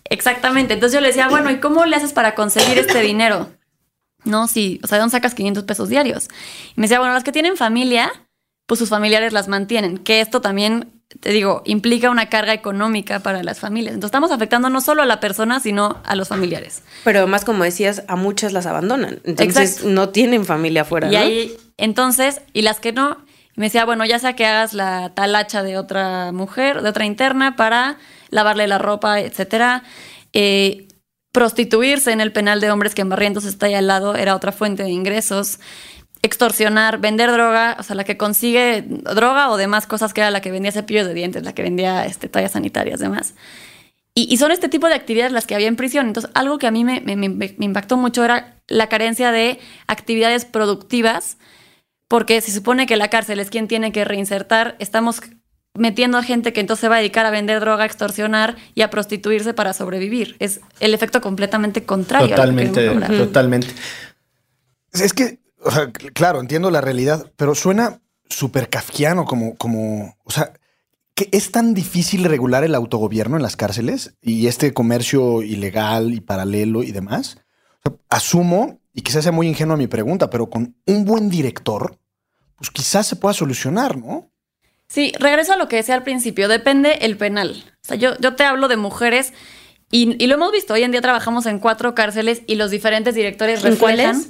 Exactamente. 0.10 0.74
Entonces 0.74 0.93
yo 0.93 1.02
le 1.02 1.08
decía, 1.08 1.28
bueno, 1.28 1.52
¿y 1.52 1.58
cómo 1.60 1.86
le 1.86 1.96
haces 1.96 2.13
para 2.13 2.36
conseguir 2.36 2.78
este 2.78 3.02
dinero? 3.02 3.50
No, 4.24 4.48
sí, 4.48 4.80
o 4.84 4.88
sea, 4.88 4.98
¿de 4.98 5.02
dónde 5.02 5.12
sacas 5.12 5.34
500 5.34 5.63
pesos 5.63 5.89
diarios? 5.89 6.28
Y 6.76 6.82
me 6.82 6.84
decía, 6.84 7.00
bueno, 7.00 7.13
las 7.13 7.24
que 7.24 7.32
tienen 7.32 7.56
familia, 7.56 8.12
pues 8.65 8.80
sus 8.80 8.89
familiares 8.89 9.32
las 9.32 9.48
mantienen, 9.48 9.98
que 9.98 10.20
esto 10.20 10.41
también, 10.41 10.91
te 11.22 11.30
digo, 11.30 11.62
implica 11.65 12.10
una 12.10 12.28
carga 12.28 12.54
económica 12.54 13.20
para 13.20 13.41
las 13.43 13.60
familias. 13.60 13.93
Entonces 13.93 14.10
estamos 14.10 14.32
afectando 14.32 14.70
no 14.70 14.82
solo 14.82 15.02
a 15.02 15.06
la 15.06 15.20
persona, 15.22 15.60
sino 15.62 16.02
a 16.04 16.15
los 16.15 16.28
familiares. 16.28 16.84
Pero 17.06 17.20
además, 17.20 17.46
como 17.46 17.63
decías, 17.63 18.04
a 18.08 18.17
muchas 18.17 18.52
las 18.52 18.65
abandonan. 18.65 19.22
Entonces 19.24 19.86
no 19.86 20.10
tienen 20.10 20.46
familia 20.46 20.82
afuera. 20.82 21.10
Y 21.10 21.15
ahí, 21.15 21.58
entonces, 21.78 22.41
y 22.52 22.63
las 22.63 22.82
que 22.82 22.91
no, 22.91 23.17
me 23.56 23.67
decía, 23.67 23.86
bueno, 23.86 24.04
ya 24.06 24.20
sea 24.20 24.36
que 24.36 24.46
hagas 24.46 24.74
la 24.74 25.13
talacha 25.15 25.63
de 25.63 25.78
otra 25.78 26.32
mujer, 26.34 26.82
de 26.82 26.89
otra 26.89 27.06
interna, 27.06 27.56
para 27.56 27.98
lavarle 28.29 28.67
la 28.67 28.77
ropa, 28.77 29.19
etcétera. 29.19 29.83
Eh, 30.33 30.87
prostituirse 31.31 32.11
en 32.11 32.21
el 32.21 32.31
penal 32.31 32.61
de 32.61 32.71
hombres 32.71 32.95
que 32.95 33.01
en 33.01 33.09
Barrientos 33.09 33.45
está 33.45 33.67
ahí 33.67 33.75
al 33.75 33.87
lado 33.87 34.15
era 34.15 34.35
otra 34.35 34.51
fuente 34.51 34.83
de 34.83 34.89
ingresos. 34.89 35.59
Extorsionar, 36.23 36.97
vender 36.97 37.31
droga, 37.31 37.77
o 37.79 37.83
sea, 37.83 37.95
la 37.95 38.03
que 38.03 38.17
consigue 38.17 38.83
droga 38.87 39.51
o 39.51 39.57
demás 39.57 39.85
cosas 39.85 40.13
que 40.13 40.21
era 40.21 40.31
la 40.31 40.41
que 40.41 40.51
vendía 40.51 40.71
cepillos 40.71 41.05
de 41.07 41.13
dientes, 41.13 41.43
la 41.43 41.53
que 41.53 41.61
vendía 41.61 42.05
este, 42.05 42.27
toallas 42.27 42.53
sanitarias, 42.53 42.99
demás. 42.99 43.35
Y, 44.15 44.35
son 44.37 44.51
este 44.51 44.67
tipo 44.67 44.87
de 44.87 44.95
actividades 44.95 45.31
las 45.31 45.45
que 45.45 45.53
había 45.53 45.67
en 45.67 45.75
prisión. 45.75 46.07
Entonces, 46.07 46.31
algo 46.33 46.57
que 46.57 46.65
a 46.65 46.71
mí 46.71 46.83
me, 46.83 47.01
me 47.01 47.55
impactó 47.59 47.97
mucho 47.97 48.25
era 48.25 48.59
la 48.65 48.89
carencia 48.89 49.31
de 49.31 49.59
actividades 49.85 50.43
productivas, 50.43 51.37
porque 52.07 52.41
se 52.41 52.51
supone 52.51 52.87
que 52.87 52.97
la 52.97 53.09
cárcel 53.09 53.39
es 53.39 53.51
quien 53.51 53.67
tiene 53.67 53.91
que 53.91 54.05
reinsertar. 54.05 54.75
Estamos 54.79 55.21
metiendo 55.77 56.17
a 56.17 56.23
gente 56.23 56.53
que 56.53 56.59
entonces 56.59 56.81
se 56.81 56.89
va 56.89 56.95
a 56.95 56.99
dedicar 56.99 57.25
a 57.25 57.31
vender 57.31 57.59
droga, 57.59 57.83
a 57.83 57.85
extorsionar 57.85 58.57
y 58.75 58.81
a 58.81 58.89
prostituirse 58.89 59.53
para 59.53 59.73
sobrevivir. 59.73 60.35
Es 60.39 60.59
el 60.79 60.93
efecto 60.93 61.21
completamente 61.21 61.83
contrario. 61.83 62.35
Totalmente, 62.35 62.89
totalmente. 63.17 63.67
Es 64.93 65.13
que, 65.13 65.39
claro, 66.13 66.39
entiendo 66.41 66.71
la 66.71 66.81
realidad, 66.81 67.31
pero 67.35 67.55
suena 67.55 68.01
súper 68.29 68.69
kafkiano 68.69 69.25
como, 69.25 69.55
como, 69.55 70.17
o 70.23 70.31
sea, 70.31 70.53
que 71.15 71.29
es 71.31 71.51
tan 71.51 71.73
difícil 71.73 72.25
regular 72.25 72.63
el 72.63 72.75
autogobierno 72.75 73.37
en 73.37 73.43
las 73.43 73.55
cárceles 73.55 74.13
y 74.21 74.47
este 74.47 74.73
comercio 74.73 75.41
ilegal 75.41 76.13
y 76.13 76.19
paralelo 76.19 76.83
y 76.83 76.91
demás. 76.91 77.39
asumo, 78.09 78.79
y 78.93 79.01
quizás 79.01 79.23
sea 79.23 79.31
muy 79.31 79.47
ingenua 79.47 79.77
mi 79.77 79.87
pregunta, 79.87 80.29
pero 80.29 80.49
con 80.49 80.75
un 80.85 81.05
buen 81.05 81.29
director, 81.29 81.97
pues 82.55 82.71
quizás 82.71 83.07
se 83.07 83.15
pueda 83.15 83.33
solucionar, 83.33 83.97
¿no? 83.97 84.31
Sí, 84.88 85.12
regreso 85.19 85.54
a 85.54 85.58
lo 85.58 85.67
que 85.67 85.78
decía 85.78 85.95
al 85.95 86.04
principio, 86.04 86.47
depende 86.47 87.00
el 87.02 87.17
penal. 87.17 87.63
O 87.84 87.88
sea, 87.88 87.97
yo, 87.97 88.17
yo 88.19 88.36
te 88.36 88.43
hablo 88.43 88.67
de 88.67 88.78
mujeres 88.78 89.34
y, 89.91 90.28
lo 90.28 90.34
hemos 90.34 90.52
visto, 90.52 90.73
hoy 90.73 90.84
en 90.84 90.91
día 90.91 91.02
trabajamos 91.02 91.45
en 91.45 91.60
cuatro 91.60 91.95
cárceles 91.95 92.41
y 92.45 92.56
los 92.56 92.71
diferentes 92.71 93.15
directores 93.15 93.62
reflejan. 93.62 94.21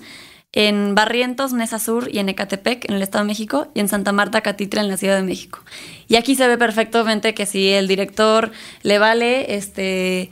en 0.53 0.93
Barrientos, 0.93 1.51
Nesa 1.51 1.79
Sur 1.79 2.09
y 2.11 2.19
en 2.19 2.29
Ecatepec, 2.29 2.87
en 2.89 2.95
el 2.95 3.01
Estado 3.01 3.23
de 3.23 3.27
México, 3.27 3.67
y 3.73 3.79
en 3.79 3.87
Santa 3.87 4.11
Marta, 4.11 4.41
Catitra, 4.41 4.81
en 4.81 4.87
la 4.87 4.97
Ciudad 4.97 5.15
de 5.15 5.23
México. 5.23 5.59
Y 6.07 6.15
aquí 6.15 6.35
se 6.35 6.47
ve 6.47 6.57
perfectamente 6.57 7.33
que 7.33 7.45
si 7.45 7.69
el 7.69 7.87
director 7.87 8.51
le 8.83 8.99
vale, 8.99 9.55
este 9.55 10.31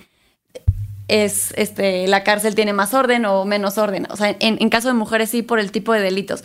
es 1.08 1.54
este, 1.58 2.08
la 2.08 2.24
cárcel 2.24 2.56
tiene 2.56 2.74
más 2.74 2.94
orden 2.94 3.26
o 3.26 3.46
menos 3.46 3.78
orden. 3.78 4.08
O 4.10 4.16
sea, 4.16 4.36
en, 4.40 4.58
en, 4.60 4.70
caso 4.70 4.88
de 4.88 4.94
mujeres 4.94 5.30
sí 5.30 5.42
por 5.42 5.60
el 5.60 5.72
tipo 5.72 5.94
de 5.94 6.02
delitos. 6.02 6.44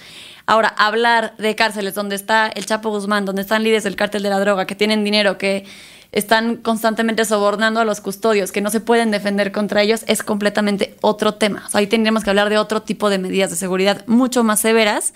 Ahora, 0.51 0.75
hablar 0.77 1.37
de 1.37 1.55
cárceles 1.55 1.95
donde 1.95 2.17
está 2.17 2.49
el 2.49 2.67
Chapo 2.67 2.91
Guzmán, 2.91 3.25
donde 3.25 3.43
están 3.43 3.63
líderes 3.63 3.85
del 3.85 3.95
cártel 3.95 4.25
de 4.25 4.31
la 4.31 4.41
droga, 4.41 4.67
que 4.67 4.75
tienen 4.75 5.05
dinero, 5.05 5.39
que 5.39 5.65
están 6.11 6.57
constantemente 6.57 7.25
sobornando 7.25 7.79
a 7.79 7.85
los 7.85 8.01
custodios, 8.01 8.51
que 8.51 8.61
no 8.61 8.69
se 8.69 8.81
pueden 8.81 9.13
defender 9.13 9.53
contra 9.53 9.81
ellos, 9.81 10.03
es 10.09 10.25
completamente 10.25 10.97
otro 11.03 11.35
tema. 11.35 11.63
O 11.69 11.71
sea, 11.71 11.79
ahí 11.79 11.87
tendríamos 11.87 12.25
que 12.25 12.31
hablar 12.31 12.51
de 12.51 12.59
otro 12.59 12.83
tipo 12.83 13.11
de 13.11 13.19
medidas 13.19 13.51
de 13.51 13.55
seguridad 13.55 14.05
mucho 14.09 14.43
más 14.43 14.59
severas 14.59 15.15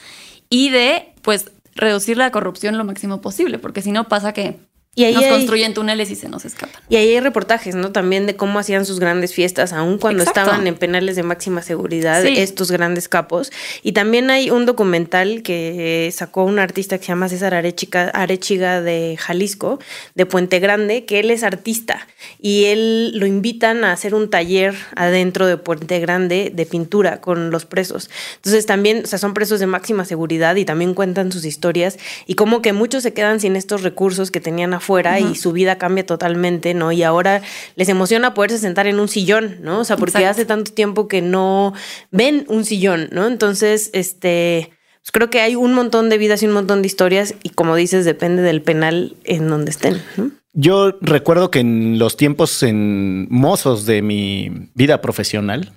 y 0.50 0.70
de, 0.70 1.12
pues, 1.22 1.50
reducir 1.74 2.16
la 2.16 2.30
corrupción 2.30 2.78
lo 2.78 2.84
máximo 2.84 3.20
posible, 3.20 3.58
porque 3.58 3.82
si 3.82 3.90
no 3.90 4.04
pasa 4.06 4.32
que 4.32 4.60
y 4.94 5.04
ahí 5.04 5.14
nos 5.14 5.24
hay, 5.24 5.30
construyen 5.30 5.74
túneles 5.74 6.10
y 6.10 6.14
se 6.14 6.28
nos 6.28 6.44
escapan. 6.44 6.80
Y 6.88 6.96
ahí 6.96 7.10
hay 7.10 7.20
reportajes, 7.20 7.74
¿no? 7.74 7.90
También 7.90 8.26
de 8.26 8.36
cómo 8.36 8.58
hacían 8.58 8.86
sus 8.86 9.00
grandes 9.00 9.34
fiestas, 9.34 9.72
aun 9.72 9.98
cuando 9.98 10.22
Exacto. 10.22 10.42
estaban 10.42 10.66
en 10.66 10.76
penales 10.76 11.16
de 11.16 11.22
máxima 11.24 11.62
seguridad, 11.62 12.22
sí. 12.22 12.34
estos 12.36 12.70
grandes 12.70 13.08
capos. 13.08 13.50
Y 13.82 13.92
también 13.92 14.30
hay 14.30 14.50
un 14.50 14.66
documental 14.66 15.42
que 15.42 16.12
sacó 16.14 16.44
un 16.44 16.58
artista 16.58 16.98
que 16.98 17.04
se 17.04 17.08
llama 17.08 17.28
César 17.28 17.54
Arechiga, 17.54 18.10
Arechiga 18.10 18.80
de 18.80 19.16
Jalisco, 19.18 19.80
de 20.14 20.26
Puente 20.26 20.60
Grande, 20.60 21.04
que 21.04 21.20
él 21.20 21.30
es 21.30 21.42
artista. 21.42 22.06
Y 22.40 22.66
él 22.66 23.18
lo 23.18 23.26
invitan 23.26 23.84
a 23.84 23.92
hacer 23.92 24.14
un 24.14 24.30
taller 24.30 24.74
adentro 24.94 25.46
de 25.46 25.56
Puente 25.56 25.98
Grande 25.98 26.52
de 26.54 26.66
pintura 26.66 27.20
con 27.20 27.50
los 27.50 27.64
presos. 27.64 28.10
Entonces 28.36 28.66
también, 28.66 29.02
o 29.04 29.06
sea, 29.06 29.18
son 29.18 29.34
presos 29.34 29.60
de 29.60 29.66
máxima 29.66 30.04
seguridad 30.04 30.56
y 30.56 30.64
también 30.64 30.94
cuentan 30.94 31.32
sus 31.32 31.44
historias 31.44 31.98
y 32.26 32.34
como 32.34 32.62
que 32.62 32.72
muchos 32.72 33.02
se 33.02 33.12
quedan 33.12 33.40
sin 33.40 33.56
estos 33.56 33.82
recursos 33.82 34.30
que 34.30 34.40
tenían 34.40 34.74
a 34.74 34.80
fuera 34.84 35.16
uh 35.18 35.22
-huh. 35.22 35.32
y 35.32 35.34
su 35.34 35.52
vida 35.52 35.76
cambia 35.78 36.06
totalmente, 36.06 36.74
¿no? 36.74 36.92
Y 36.92 37.02
ahora 37.02 37.42
les 37.76 37.88
emociona 37.88 38.34
poderse 38.34 38.58
sentar 38.58 38.86
en 38.86 39.00
un 39.00 39.08
sillón, 39.08 39.56
¿no? 39.62 39.80
O 39.80 39.84
sea, 39.84 39.96
porque 39.96 40.18
Exacto. 40.18 40.30
hace 40.30 40.44
tanto 40.44 40.72
tiempo 40.72 41.08
que 41.08 41.22
no 41.22 41.72
ven 42.10 42.44
un 42.48 42.64
sillón, 42.64 43.08
¿no? 43.10 43.26
Entonces, 43.26 43.90
este, 43.92 44.70
pues 45.02 45.12
creo 45.12 45.30
que 45.30 45.40
hay 45.40 45.56
un 45.56 45.74
montón 45.74 46.08
de 46.08 46.18
vidas 46.18 46.42
y 46.42 46.46
un 46.46 46.52
montón 46.52 46.82
de 46.82 46.86
historias 46.86 47.34
y 47.42 47.50
como 47.50 47.74
dices, 47.76 48.04
depende 48.04 48.42
del 48.42 48.62
penal 48.62 49.16
en 49.24 49.48
donde 49.48 49.70
estén, 49.70 50.00
¿no? 50.16 50.30
Yo 50.56 50.96
recuerdo 51.00 51.50
que 51.50 51.58
en 51.58 51.98
los 51.98 52.16
tiempos 52.16 52.62
en 52.62 53.26
mozos 53.28 53.86
de 53.86 54.02
mi 54.02 54.70
vida 54.74 55.00
profesional, 55.00 55.72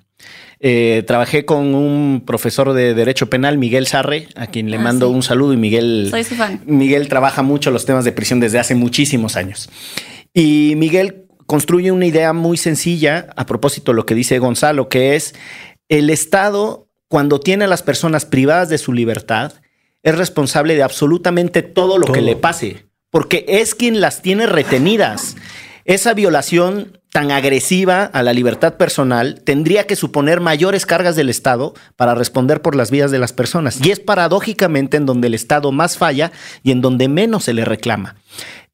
eh, 0.59 1.03
trabajé 1.05 1.45
con 1.45 1.75
un 1.75 2.23
profesor 2.25 2.73
de 2.73 2.93
Derecho 2.93 3.29
Penal, 3.29 3.57
Miguel 3.57 3.87
Sarre, 3.87 4.27
a 4.35 4.47
quien 4.47 4.71
le 4.71 4.77
ah, 4.77 4.81
mando 4.81 5.07
sí. 5.09 5.13
un 5.13 5.23
saludo. 5.23 5.53
Y 5.53 5.57
Miguel, 5.57 6.07
Soy 6.09 6.23
su 6.23 6.35
fan. 6.35 6.61
Miguel 6.65 7.07
trabaja 7.07 7.43
mucho 7.43 7.71
los 7.71 7.85
temas 7.85 8.05
de 8.05 8.11
prisión 8.11 8.39
desde 8.39 8.59
hace 8.59 8.75
muchísimos 8.75 9.35
años. 9.35 9.69
Y 10.33 10.73
Miguel 10.77 11.27
construye 11.45 11.91
una 11.91 12.05
idea 12.05 12.33
muy 12.33 12.57
sencilla 12.57 13.27
a 13.35 13.45
propósito 13.45 13.91
de 13.91 13.95
lo 13.95 14.05
que 14.05 14.15
dice 14.15 14.39
Gonzalo, 14.39 14.89
que 14.89 15.15
es 15.15 15.35
el 15.89 16.09
Estado, 16.09 16.89
cuando 17.07 17.39
tiene 17.39 17.65
a 17.65 17.67
las 17.67 17.83
personas 17.83 18.25
privadas 18.25 18.69
de 18.69 18.77
su 18.77 18.93
libertad, 18.93 19.53
es 20.03 20.17
responsable 20.17 20.75
de 20.75 20.83
absolutamente 20.83 21.61
todo 21.61 21.97
lo 21.97 22.05
todo. 22.05 22.13
que 22.13 22.21
le 22.21 22.35
pase, 22.35 22.85
porque 23.09 23.45
es 23.47 23.75
quien 23.75 24.01
las 24.01 24.21
tiene 24.21 24.45
retenidas. 24.45 25.35
Esa 25.85 26.13
violación 26.13 26.96
tan 27.11 27.31
agresiva 27.31 28.03
a 28.03 28.23
la 28.23 28.33
libertad 28.33 28.75
personal 28.75 29.41
tendría 29.43 29.87
que 29.87 29.95
suponer 29.95 30.39
mayores 30.39 30.85
cargas 30.85 31.15
del 31.15 31.29
Estado 31.29 31.73
para 31.95 32.15
responder 32.15 32.61
por 32.61 32.75
las 32.75 32.91
vidas 32.91 33.11
de 33.11 33.19
las 33.19 33.33
personas. 33.33 33.79
Y 33.85 33.91
es 33.91 33.99
paradójicamente 33.99 34.97
en 34.97 35.05
donde 35.05 35.27
el 35.27 35.33
Estado 35.33 35.71
más 35.71 35.97
falla 35.97 36.31
y 36.63 36.71
en 36.71 36.81
donde 36.81 37.07
menos 37.07 37.45
se 37.45 37.53
le 37.53 37.65
reclama. 37.65 38.15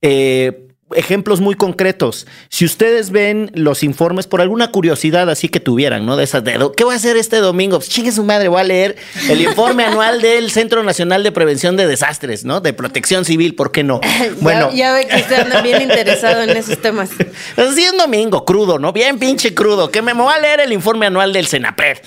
Eh, 0.01 0.72
ejemplos 0.95 1.41
muy 1.41 1.55
concretos. 1.55 2.27
Si 2.49 2.65
ustedes 2.65 3.11
ven 3.11 3.51
los 3.53 3.83
informes 3.83 4.27
por 4.27 4.41
alguna 4.41 4.71
curiosidad 4.71 5.29
así 5.29 5.49
que 5.49 5.59
tuvieran, 5.59 6.05
¿no? 6.05 6.15
De 6.15 6.23
esas 6.23 6.43
de 6.43 6.53
¿qué 6.75 6.83
voy 6.83 6.93
a 6.93 6.97
hacer 6.97 7.17
este 7.17 7.37
domingo? 7.37 7.77
Pues 7.77 7.89
chingue 7.89 8.11
su 8.11 8.23
madre, 8.23 8.47
voy 8.47 8.61
a 8.61 8.63
leer 8.63 8.95
el 9.29 9.41
informe 9.41 9.83
anual 9.85 10.21
del 10.21 10.51
Centro 10.51 10.83
Nacional 10.83 11.23
de 11.23 11.31
Prevención 11.31 11.77
de 11.77 11.87
Desastres, 11.87 12.45
¿no? 12.45 12.61
De 12.61 12.73
Protección 12.73 13.25
Civil, 13.25 13.55
¿por 13.55 13.71
qué 13.71 13.83
no? 13.83 14.01
Bueno, 14.41 14.71
ya, 14.71 14.75
ya 14.75 14.93
ve 14.93 15.07
que 15.07 15.15
usted 15.17 15.41
anda 15.41 15.61
bien 15.61 15.81
interesado 15.81 16.41
en 16.43 16.51
esos 16.51 16.79
temas. 16.79 17.09
Pues 17.55 17.75
sí, 17.75 17.83
es 17.83 17.97
domingo, 17.97 18.45
crudo, 18.45 18.79
¿no? 18.79 18.91
Bien 18.93 19.19
pinche 19.19 19.53
crudo, 19.53 19.91
que 19.91 20.01
me 20.01 20.13
voy 20.13 20.31
a 20.33 20.39
leer 20.39 20.59
el 20.59 20.73
informe 20.73 21.05
anual 21.05 21.33
del 21.33 21.45
Senapred. 21.45 21.97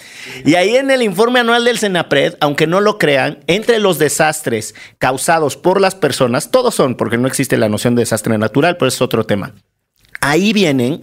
Y 0.44 0.54
ahí 0.54 0.76
en 0.76 0.90
el 0.90 1.02
informe 1.02 1.40
anual 1.40 1.64
del 1.64 1.78
Senapred, 1.78 2.34
aunque 2.40 2.66
no 2.66 2.80
lo 2.80 2.98
crean, 2.98 3.38
entre 3.46 3.78
los 3.78 3.98
desastres 3.98 4.74
causados 4.98 5.56
por 5.56 5.80
las 5.80 5.94
personas, 5.94 6.50
todos 6.50 6.74
son, 6.74 6.96
porque 6.96 7.18
no 7.18 7.28
existe 7.28 7.56
la 7.56 7.68
noción 7.68 7.94
de 7.94 8.02
desastre 8.02 8.38
natural, 8.38 8.75
pero 8.78 8.88
es 8.88 9.00
otro 9.00 9.24
tema. 9.24 9.54
Ahí 10.20 10.52
vienen 10.52 11.00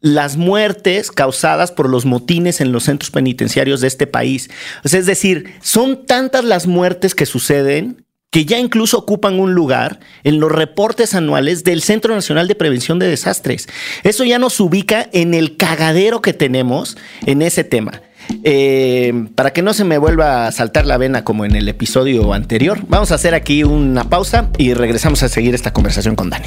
las 0.00 0.36
muertes 0.36 1.10
causadas 1.10 1.72
por 1.72 1.88
los 1.88 2.04
motines 2.04 2.60
en 2.60 2.72
los 2.72 2.84
centros 2.84 3.10
penitenciarios 3.10 3.80
de 3.80 3.88
este 3.88 4.06
país. 4.06 4.50
Es 4.84 5.06
decir, 5.06 5.54
son 5.62 6.04
tantas 6.04 6.44
las 6.44 6.66
muertes 6.66 7.14
que 7.14 7.24
suceden 7.24 8.04
que 8.34 8.44
ya 8.44 8.58
incluso 8.58 8.98
ocupan 8.98 9.38
un 9.38 9.54
lugar 9.54 10.00
en 10.24 10.40
los 10.40 10.50
reportes 10.50 11.14
anuales 11.14 11.62
del 11.62 11.82
Centro 11.82 12.14
Nacional 12.14 12.48
de 12.48 12.56
Prevención 12.56 12.98
de 12.98 13.06
Desastres. 13.06 13.68
Eso 14.02 14.24
ya 14.24 14.40
nos 14.40 14.58
ubica 14.58 15.08
en 15.12 15.34
el 15.34 15.56
cagadero 15.56 16.20
que 16.20 16.32
tenemos 16.32 16.96
en 17.26 17.42
ese 17.42 17.62
tema. 17.62 18.02
Eh, 18.42 19.28
para 19.36 19.52
que 19.52 19.62
no 19.62 19.72
se 19.72 19.84
me 19.84 19.98
vuelva 19.98 20.48
a 20.48 20.52
saltar 20.52 20.84
la 20.84 20.98
vena 20.98 21.22
como 21.22 21.44
en 21.44 21.54
el 21.54 21.68
episodio 21.68 22.32
anterior, 22.32 22.80
vamos 22.88 23.12
a 23.12 23.14
hacer 23.14 23.34
aquí 23.34 23.62
una 23.62 24.10
pausa 24.10 24.50
y 24.58 24.74
regresamos 24.74 25.22
a 25.22 25.28
seguir 25.28 25.54
esta 25.54 25.72
conversación 25.72 26.16
con 26.16 26.28
Dani. 26.28 26.46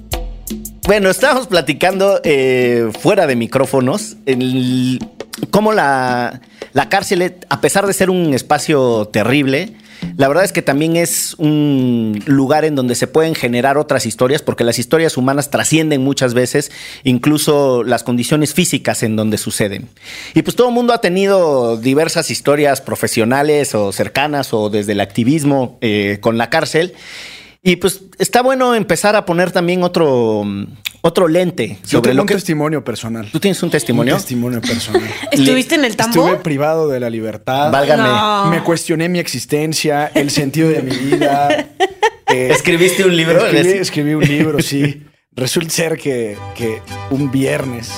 Bueno, 0.83 1.09
estábamos 1.09 1.47
platicando 1.47 2.19
eh, 2.23 2.89
fuera 2.99 3.27
de 3.27 3.35
micrófonos 3.35 4.17
el, 4.25 4.99
cómo 5.51 5.73
la, 5.73 6.41
la 6.73 6.89
cárcel, 6.89 7.35
a 7.49 7.61
pesar 7.61 7.85
de 7.85 7.93
ser 7.93 8.09
un 8.09 8.33
espacio 8.33 9.07
terrible, 9.07 9.75
la 10.17 10.27
verdad 10.27 10.43
es 10.43 10.51
que 10.51 10.61
también 10.61 10.97
es 10.97 11.35
un 11.37 12.21
lugar 12.25 12.65
en 12.65 12.75
donde 12.75 12.95
se 12.95 13.07
pueden 13.07 13.35
generar 13.35 13.77
otras 13.77 14.05
historias, 14.05 14.41
porque 14.41 14.63
las 14.63 14.79
historias 14.79 15.17
humanas 15.17 15.49
trascienden 15.49 16.03
muchas 16.03 16.33
veces, 16.33 16.71
incluso 17.03 17.83
las 17.83 18.03
condiciones 18.03 18.53
físicas 18.53 19.03
en 19.03 19.15
donde 19.15 19.37
suceden. 19.37 19.89
Y 20.33 20.41
pues 20.41 20.55
todo 20.55 20.69
el 20.69 20.73
mundo 20.73 20.93
ha 20.93 21.01
tenido 21.01 21.77
diversas 21.77 22.31
historias 22.31 22.81
profesionales 22.81 23.75
o 23.75 23.91
cercanas 23.91 24.53
o 24.53 24.69
desde 24.69 24.93
el 24.93 25.01
activismo 25.01 25.77
eh, 25.81 26.17
con 26.21 26.37
la 26.37 26.49
cárcel. 26.49 26.93
Y 27.63 27.75
pues 27.75 28.01
está 28.17 28.41
bueno 28.41 28.73
empezar 28.73 29.15
a 29.15 29.25
poner 29.25 29.51
también 29.51 29.83
otro, 29.83 30.43
otro 31.01 31.27
lente 31.27 31.77
sobre 31.83 31.91
Yo 31.91 32.01
tengo 32.01 32.15
lo 32.17 32.25
que... 32.25 32.33
un 32.33 32.39
testimonio 32.39 32.83
personal. 32.83 33.29
¿Tú 33.31 33.39
tienes 33.39 33.61
un 33.61 33.69
testimonio? 33.69 34.15
Un 34.15 34.19
testimonio 34.19 34.61
personal. 34.61 35.07
¿Estuviste 35.31 35.75
en 35.75 35.85
el 35.85 35.95
tambo? 35.95 36.25
Estuve 36.25 36.37
privado 36.41 36.87
de 36.87 36.99
la 36.99 37.09
libertad. 37.09 37.71
Válgame. 37.71 38.09
No. 38.09 38.45
Me 38.47 38.63
cuestioné 38.63 39.09
mi 39.09 39.19
existencia, 39.19 40.11
el 40.15 40.31
sentido 40.31 40.69
de 40.69 40.81
mi 40.81 40.95
vida. 40.95 41.67
Eh, 42.33 42.47
¿Escribiste 42.49 43.03
un 43.03 43.13
libro? 43.13 43.45
Escribí, 43.45 43.77
escribí 43.79 44.13
un 44.13 44.23
libro, 44.23 44.61
sí. 44.61 45.03
Resulta 45.35 45.69
ser 45.69 45.97
que, 45.97 46.37
que 46.55 46.81
un 47.09 47.29
viernes 47.29 47.91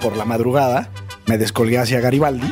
por 0.00 0.16
la 0.16 0.24
madrugada 0.24 0.90
me 1.26 1.38
descolgué 1.38 1.78
hacia 1.78 1.98
Garibaldi. 1.98 2.48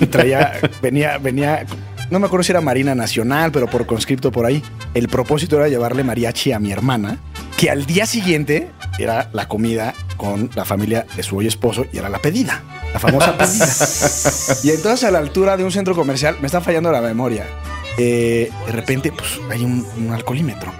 Y 0.00 0.06
traía, 0.06 0.54
venía, 0.82 1.18
venía 1.18 1.64
no 2.10 2.18
me 2.18 2.26
acuerdo 2.26 2.44
si 2.44 2.52
era 2.52 2.60
Marina 2.60 2.94
Nacional, 2.94 3.52
pero 3.52 3.68
por 3.68 3.86
conscripto 3.86 4.32
por 4.32 4.46
ahí. 4.46 4.62
El 4.94 5.08
propósito 5.08 5.56
era 5.56 5.68
llevarle 5.68 6.04
mariachi 6.04 6.52
a 6.52 6.58
mi 6.58 6.72
hermana, 6.72 7.18
que 7.56 7.70
al 7.70 7.86
día 7.86 8.06
siguiente 8.06 8.70
era 8.98 9.30
la 9.32 9.48
comida 9.48 9.94
con 10.16 10.50
la 10.54 10.64
familia 10.64 11.06
de 11.16 11.22
su 11.22 11.36
hoy 11.36 11.46
esposo 11.46 11.86
y 11.92 11.98
era 11.98 12.08
la 12.08 12.18
pedida, 12.18 12.62
la 12.92 12.98
famosa 12.98 13.36
pedida. 13.36 13.66
y 14.64 14.70
entonces 14.70 15.04
a 15.04 15.10
la 15.10 15.18
altura 15.18 15.56
de 15.56 15.64
un 15.64 15.70
centro 15.70 15.94
comercial, 15.94 16.36
me 16.40 16.46
está 16.46 16.60
fallando 16.60 16.90
la 16.90 17.00
memoria. 17.00 17.44
Eh, 17.98 18.50
de 18.66 18.72
repente, 18.72 19.12
pues 19.12 19.40
hay 19.50 19.64
un, 19.64 19.86
un 19.96 20.12
alcoholímetro. 20.12 20.72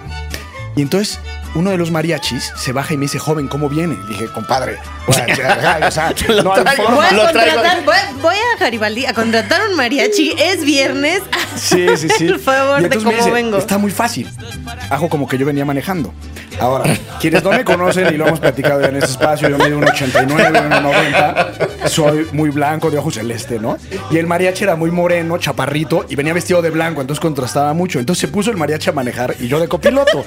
Y 0.75 0.81
entonces 0.81 1.19
uno 1.55 1.71
de 1.71 1.77
los 1.77 1.91
mariachis 1.91 2.51
se 2.55 2.71
baja 2.71 2.93
y 2.93 2.97
me 2.97 3.03
dice, 3.05 3.19
joven, 3.19 3.47
¿cómo 3.47 3.69
viene? 3.69 3.97
Le 4.03 4.07
dije, 4.09 4.27
compadre, 4.27 4.77
o 5.07 5.13
sea, 5.13 5.25
no 5.27 6.53
hay 6.53 6.61
traigo. 6.63 6.83
forma. 6.83 6.95
Voy 6.95 7.05
a, 7.05 7.11
Lo 7.13 7.31
traigo. 7.31 7.55
contratar, 7.55 7.85
voy, 7.85 7.95
voy 8.21 8.35
a 8.35 8.59
Garibaldi 8.59 9.05
a 9.05 9.13
contratar 9.13 9.61
un 9.69 9.75
mariachi. 9.75 10.33
Es 10.37 10.63
viernes. 10.63 11.21
Sí, 11.59 11.87
sí, 11.97 12.07
sí. 12.17 12.27
Por 12.29 12.39
favor, 12.39 12.79
Y 12.79 12.87
de 12.87 12.95
cómo 12.97 13.11
dice, 13.11 13.31
vengo. 13.31 13.57
Está 13.57 13.77
muy 13.77 13.91
fácil. 13.91 14.29
Hago 14.89 15.09
como 15.09 15.27
que 15.27 15.37
yo 15.37 15.45
venía 15.45 15.65
manejando. 15.65 16.13
Ahora, 16.57 16.85
quienes 17.19 17.43
no 17.43 17.49
me 17.51 17.65
conocen 17.65 18.13
y 18.13 18.17
lo 18.17 18.27
hemos 18.27 18.39
platicado 18.39 18.79
ya 18.79 18.87
en 18.87 18.95
este 18.97 19.11
espacio, 19.11 19.49
yo 19.49 19.57
mido 19.57 19.77
un 19.77 19.83
89, 19.85 20.59
un 20.61 20.69
90, 20.69 21.53
soy 21.87 22.27
muy 22.31 22.49
blanco, 22.49 22.89
de 22.91 22.97
ojos 22.97 23.15
celeste, 23.15 23.59
¿no? 23.59 23.77
Y 24.09 24.17
el 24.17 24.27
mariachi 24.27 24.63
era 24.63 24.75
muy 24.77 24.89
moreno, 24.91 25.37
chaparrito, 25.37 26.05
y 26.07 26.15
venía 26.15 26.33
vestido 26.33 26.61
de 26.61 26.69
blanco, 26.69 27.01
entonces 27.01 27.19
contrastaba 27.19 27.73
mucho. 27.73 27.99
Entonces 27.99 28.21
se 28.21 28.27
puso 28.29 28.51
el 28.51 28.57
mariachi 28.57 28.89
a 28.91 28.93
manejar 28.93 29.35
y 29.39 29.47
yo 29.49 29.59
de 29.59 29.67
copiloto. 29.67 30.23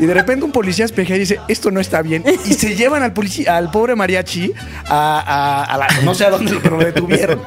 Y 0.00 0.06
de 0.06 0.12
repente 0.14 0.44
un 0.44 0.52
policía 0.52 0.63
espejea 0.72 1.16
y 1.16 1.20
dice, 1.20 1.40
esto 1.48 1.70
no 1.70 1.80
está 1.80 2.02
bien. 2.02 2.24
Y 2.44 2.54
se 2.54 2.74
llevan 2.76 3.02
al 3.02 3.12
policía, 3.12 3.56
al 3.56 3.70
pobre 3.70 3.94
mariachi 3.94 4.52
a, 4.88 5.20
a- 5.20 5.64
a 5.64 5.78
la, 5.78 5.86
no 6.04 6.14
sé 6.14 6.24
a 6.24 6.30
dónde, 6.30 6.58
pero 6.62 6.76
lo 6.78 6.84
detuvieron. 6.84 7.40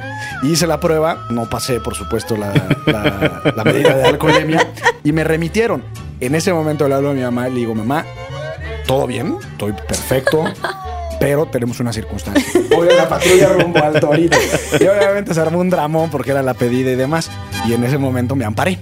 Y 0.43 0.51
hice 0.51 0.67
la 0.67 0.79
prueba, 0.79 1.25
no 1.29 1.49
pasé, 1.49 1.79
por 1.79 1.95
supuesto, 1.95 2.37
la, 2.37 2.53
la- 2.85 3.53
la 3.55 3.63
medida 3.63 3.95
de 3.95 4.03
alcoholemia, 4.05 4.67
y 5.03 5.11
me 5.11 5.23
remitieron. 5.23 5.83
En 6.19 6.35
ese 6.35 6.51
momento 6.53 6.87
le 6.87 6.95
hablo 6.95 7.11
a 7.11 7.13
mi 7.13 7.21
mamá 7.21 7.47
y 7.49 7.53
le 7.53 7.59
digo, 7.59 7.75
mamá, 7.75 8.05
todo 8.85 9.05
bien, 9.07 9.35
estoy 9.51 9.73
perfecto, 9.73 10.45
pero 11.19 11.45
tenemos 11.47 11.79
una 11.79 11.91
circunstancia. 11.93 12.61
Voy 12.75 12.87
a 12.89 12.93
la 12.93 13.09
patrulla 13.09 13.49
rumbo 13.49 13.83
al 13.83 13.99
torito. 13.99 14.37
Y 14.79 14.83
obviamente 14.87 15.33
se 15.33 15.41
armó 15.41 15.59
un 15.59 15.69
dramón 15.69 16.09
porque 16.09 16.31
era 16.31 16.41
la 16.43 16.53
pedida 16.53 16.91
y 16.91 16.95
demás. 16.95 17.29
Y 17.67 17.73
en 17.73 17.83
ese 17.83 17.97
momento 17.97 18.35
me 18.35 18.45
amparé. 18.45 18.77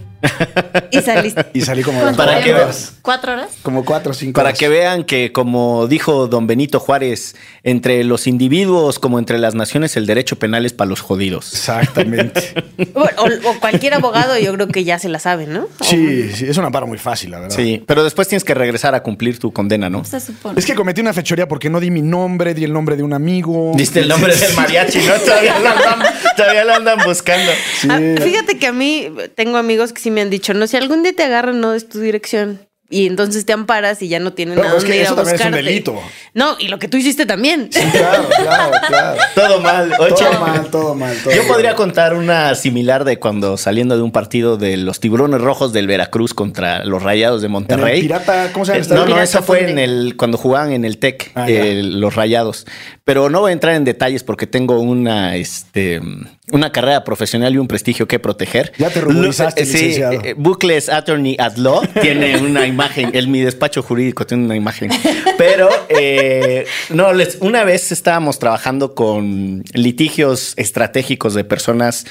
Y 0.92 1.02
saliste. 1.02 1.46
Y 1.54 1.62
salí 1.62 1.84
como 1.84 2.02
las 2.02 2.16
¿Para 2.16 2.34
cuatro 2.34 2.44
qué 2.46 2.54
horas. 2.54 2.94
¿Cuatro 3.02 3.34
horas? 3.34 3.50
Como 3.62 3.86
cuatro 3.86 4.12
o 4.12 4.16
cinco 4.16 4.34
Para 4.38 4.50
horas. 4.50 4.60
que 4.60 4.70
vean 4.70 5.04
que, 5.04 5.32
como 5.32 5.88
dijo 5.88 6.28
don 6.28 6.48
Benito 6.48 6.80
Juárez, 6.80 7.36
entre 7.64 8.04
los 8.04 8.28
individuos 8.28 8.98
como 9.00 9.20
entre 9.20 9.38
las 9.38 9.56
naciones, 9.56 9.96
el 9.98 10.06
derecho 10.06 10.38
penal 10.40 10.66
es 10.66 10.74
para 10.74 10.90
los 10.90 11.02
jodidos. 11.02 11.54
Exactamente. 11.54 12.54
Bueno, 12.94 13.12
o, 13.18 13.50
o 13.50 13.60
cualquier 13.60 13.94
abogado, 13.94 14.38
yo 14.38 14.54
creo 14.54 14.68
que 14.68 14.84
ya 14.84 15.00
se 15.00 15.08
la 15.10 15.20
sabe, 15.20 15.48
¿no? 15.48 15.68
Sí, 15.82 16.30
sí, 16.34 16.46
es 16.48 16.58
un 16.58 16.66
amparo 16.66 16.88
muy 16.88 16.98
fácil, 16.98 17.32
la 17.32 17.40
verdad. 17.40 17.56
Sí, 17.56 17.84
pero 17.86 18.04
después 18.04 18.28
tienes 18.28 18.44
que 18.44 18.54
regresar 18.54 18.96
a 18.96 19.04
cumplir 19.04 19.40
tu 19.40 19.52
condena, 19.54 19.90
¿no? 19.90 20.04
Se 20.04 20.20
supone. 20.20 20.60
Es 20.60 20.66
que 20.66 20.76
cometí 20.76 21.02
una 21.02 21.14
fechoría 21.14 21.48
porque 21.48 21.70
no 21.70 21.80
di 21.80 21.92
mi 21.92 22.02
nombre, 22.02 22.54
di 22.54 22.64
el 22.64 22.74
nombre 22.74 22.96
de 22.98 23.04
un 23.04 23.14
amigo. 23.14 23.72
Diste 23.76 24.02
el 24.02 24.08
nombre 24.10 24.36
del 24.36 24.54
mariachi, 24.54 25.00
¿no? 25.00 25.14
Todavía 25.16 25.60
lo 25.60 25.70
andan, 25.70 26.00
todavía 26.36 26.66
lo 26.66 26.74
andan 26.74 27.00
buscando. 27.06 27.52
Ah, 27.90 28.00
fíjate 28.22 28.58
que 28.58 28.68
a 28.68 28.74
mí 28.74 29.10
tengo 29.36 29.58
amigos 29.58 29.94
que 29.94 30.02
sí 30.02 30.12
me 30.16 30.22
han 30.22 30.30
dicho, 30.32 30.54
no, 30.54 30.66
si 30.66 30.78
algún 30.78 31.04
día 31.04 31.14
te 31.14 31.24
agarran, 31.24 31.62
no 31.62 31.74
es 31.74 31.88
tu 31.88 32.00
dirección. 32.00 32.60
Y 32.88 33.08
entonces 33.08 33.48
te 33.48 33.52
amparas 33.52 34.00
y 34.04 34.10
ya 34.10 34.20
no 34.20 34.34
tienen 34.34 34.60
nada 34.60 34.78
es 34.78 34.84
que 34.84 34.96
ir 34.96 35.02
a 35.02 35.06
eso 35.06 35.16
también 35.16 35.36
es 35.40 35.46
un 35.46 35.52
delito. 35.54 36.00
No, 36.36 36.56
y 36.60 36.68
lo 36.68 36.78
que 36.78 36.88
tú 36.88 36.98
hiciste 36.98 37.26
también. 37.26 37.68
Sí, 37.72 37.82
claro, 37.92 38.30
claro, 38.30 38.72
claro. 38.88 39.18
Todo 39.36 39.60
mal. 39.60 39.92
Todo 39.98 40.40
mal, 40.40 40.68
todo 40.70 40.94
mal. 40.96 41.18
todo 41.24 41.34
Yo 41.34 41.42
mal. 41.42 41.52
podría 41.52 41.74
contar 41.74 42.14
una 42.14 42.54
similar 42.54 43.04
de 43.04 43.18
cuando 43.18 43.58
saliendo 43.58 43.98
de 43.98 44.04
un 44.04 44.12
partido 44.12 44.58
de 44.58 44.78
los 44.78 45.00
tiburones 45.00 45.42
rojos 45.42 45.74
del 45.74 45.88
Veracruz 45.88 46.36
contra 46.36 46.86
los 46.86 47.02
Rayados 47.02 47.42
de 47.42 47.48
Monterrey. 47.48 47.90
En 47.90 47.96
el 47.96 48.02
Pirata, 48.04 48.52
¿cómo 48.54 48.66
se 48.66 48.74
llama 48.80 48.86
Eh? 48.86 49.08
No, 49.10 49.16
no, 49.16 49.22
eso 49.22 49.42
fue 49.42 49.68
en 49.68 49.80
el 49.80 50.16
cuando 50.16 50.38
jugaban 50.38 50.72
en 50.72 50.86
el 50.86 51.00
TEC 51.00 51.32
Ah, 51.34 51.48
eh, 51.50 51.82
los 51.84 52.14
Rayados. 52.14 52.68
Pero 53.06 53.30
no 53.30 53.42
voy 53.42 53.52
a 53.52 53.54
entrar 53.54 53.76
en 53.76 53.84
detalles 53.86 54.24
porque 54.24 54.48
tengo 54.48 54.80
una 54.80 55.36
este 55.36 56.02
una 56.52 56.72
carrera 56.72 57.04
profesional 57.04 57.54
y 57.54 57.60
un 57.60 57.68
prestigio 57.68 58.08
que 58.08 58.18
proteger. 58.18 58.72
Ya 58.80 58.90
te 58.90 59.00
ruborizaste, 59.00 59.62
Lu- 59.64 59.68
eh, 59.70 59.72
sí, 59.72 59.78
licenciado. 59.78 60.22
eh, 60.24 60.34
Bucles 60.36 60.90
Attorney 60.90 61.36
at 61.40 61.56
Law 61.58 61.82
tiene 62.02 62.38
una 62.40 62.66
imagen, 62.66 63.12
en 63.14 63.30
mi 63.32 63.42
despacho 63.42 63.84
jurídico 63.84 64.26
tiene 64.26 64.46
una 64.46 64.56
imagen. 64.56 64.90
Pero 65.38 65.70
eh, 65.90 66.66
no, 66.90 67.14
les, 67.14 67.38
una 67.42 67.64
vez 67.64 67.92
estábamos 67.92 68.40
trabajando 68.40 68.96
con 68.96 69.64
litigios 69.74 70.54
estratégicos 70.58 71.36
de 71.36 71.44
personas 71.44 72.06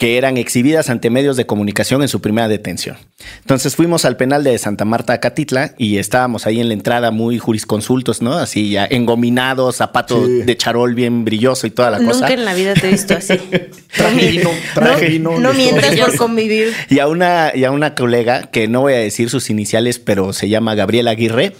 que 0.00 0.16
eran 0.16 0.38
exhibidas 0.38 0.88
ante 0.88 1.10
medios 1.10 1.36
de 1.36 1.44
comunicación 1.44 2.00
en 2.00 2.08
su 2.08 2.22
primera 2.22 2.48
detención. 2.48 2.96
Entonces 3.40 3.76
fuimos 3.76 4.06
al 4.06 4.16
penal 4.16 4.42
de 4.42 4.56
Santa 4.56 4.86
Marta, 4.86 5.20
Catitla, 5.20 5.74
y 5.76 5.98
estábamos 5.98 6.46
ahí 6.46 6.58
en 6.58 6.68
la 6.68 6.72
entrada 6.74 7.10
muy 7.10 7.38
jurisconsultos, 7.38 8.22
¿no? 8.22 8.32
Así 8.32 8.70
ya 8.70 8.86
engominados, 8.86 9.76
zapato 9.76 10.24
Sí. 10.24 10.42
de 10.44 10.56
charol 10.56 10.94
bien 10.94 11.26
brilloso 11.26 11.66
y 11.66 11.70
toda 11.70 11.90
la 11.90 11.98
cosa. 11.98 12.20
Nunca 12.20 12.32
en 12.32 12.46
la 12.46 12.54
vida 12.54 12.72
te 12.72 12.88
he 12.88 12.92
visto 12.92 13.14
así. 13.14 13.34
Traje 13.94 14.26
vino, 14.30 14.50
traje 14.72 15.08
vino. 15.10 15.38
No 15.38 15.52
de 15.52 15.58
mientas 15.58 15.94
todo. 15.94 16.06
por 16.06 16.16
convivir. 16.16 16.72
Y 16.88 16.98
a 17.00 17.06
una, 17.06 17.52
y 17.54 17.64
a 17.64 17.70
una 17.70 17.94
colega, 17.94 18.44
que 18.50 18.68
no 18.68 18.80
voy 18.80 18.94
a 18.94 18.98
decir 18.98 19.28
sus 19.28 19.50
iniciales, 19.50 19.98
pero 19.98 20.32
se 20.32 20.48
llama 20.48 20.74
Gabriela 20.74 21.10
Aguirre, 21.10 21.52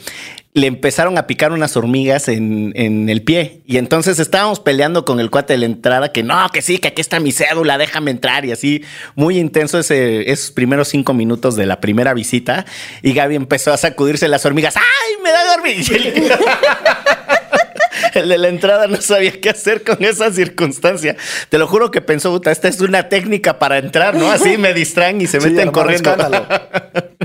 le 0.52 0.66
empezaron 0.66 1.16
a 1.16 1.28
picar 1.28 1.52
unas 1.52 1.76
hormigas 1.76 2.26
en, 2.28 2.72
en 2.74 3.08
el 3.08 3.22
pie. 3.22 3.60
Y 3.66 3.76
entonces 3.76 4.18
estábamos 4.18 4.58
peleando 4.58 5.04
con 5.04 5.20
el 5.20 5.30
cuate 5.30 5.52
de 5.52 5.58
la 5.60 5.66
entrada, 5.66 6.10
que 6.12 6.24
no, 6.24 6.48
que 6.52 6.60
sí, 6.60 6.78
que 6.78 6.88
aquí 6.88 7.00
está 7.00 7.20
mi 7.20 7.30
cédula, 7.30 7.78
déjame 7.78 8.10
entrar. 8.10 8.44
Y 8.44 8.50
así, 8.52 8.82
muy 9.14 9.38
intenso 9.38 9.78
ese, 9.78 10.28
esos 10.30 10.50
primeros 10.50 10.88
cinco 10.88 11.14
minutos 11.14 11.54
de 11.54 11.66
la 11.66 11.80
primera 11.80 12.14
visita. 12.14 12.64
Y 13.02 13.12
Gaby 13.12 13.36
empezó 13.36 13.72
a 13.72 13.76
sacudirse 13.76 14.26
las 14.26 14.44
hormigas. 14.44 14.76
¡Ay, 14.76 15.22
me 15.22 15.30
da! 15.30 15.38
Y 15.68 15.82
el- 18.18 18.28
de 18.28 18.38
la 18.38 18.48
entrada 18.48 18.86
no 18.86 19.00
sabía 19.00 19.40
qué 19.40 19.50
hacer 19.50 19.82
con 19.84 20.02
esa 20.04 20.32
circunstancia. 20.32 21.16
Te 21.48 21.58
lo 21.58 21.66
juro 21.66 21.90
que 21.90 22.00
pensó, 22.00 22.30
puta, 22.32 22.50
esta 22.50 22.68
es 22.68 22.80
una 22.80 23.08
técnica 23.08 23.58
para 23.58 23.78
entrar, 23.78 24.14
¿no? 24.16 24.30
Así 24.30 24.56
me 24.58 24.74
distraen 24.74 25.20
y 25.20 25.26
se 25.26 25.40
Sí, 25.40 25.50
meten 25.50 25.70
corriendo. 25.70 26.10
escándalo. 26.10 26.46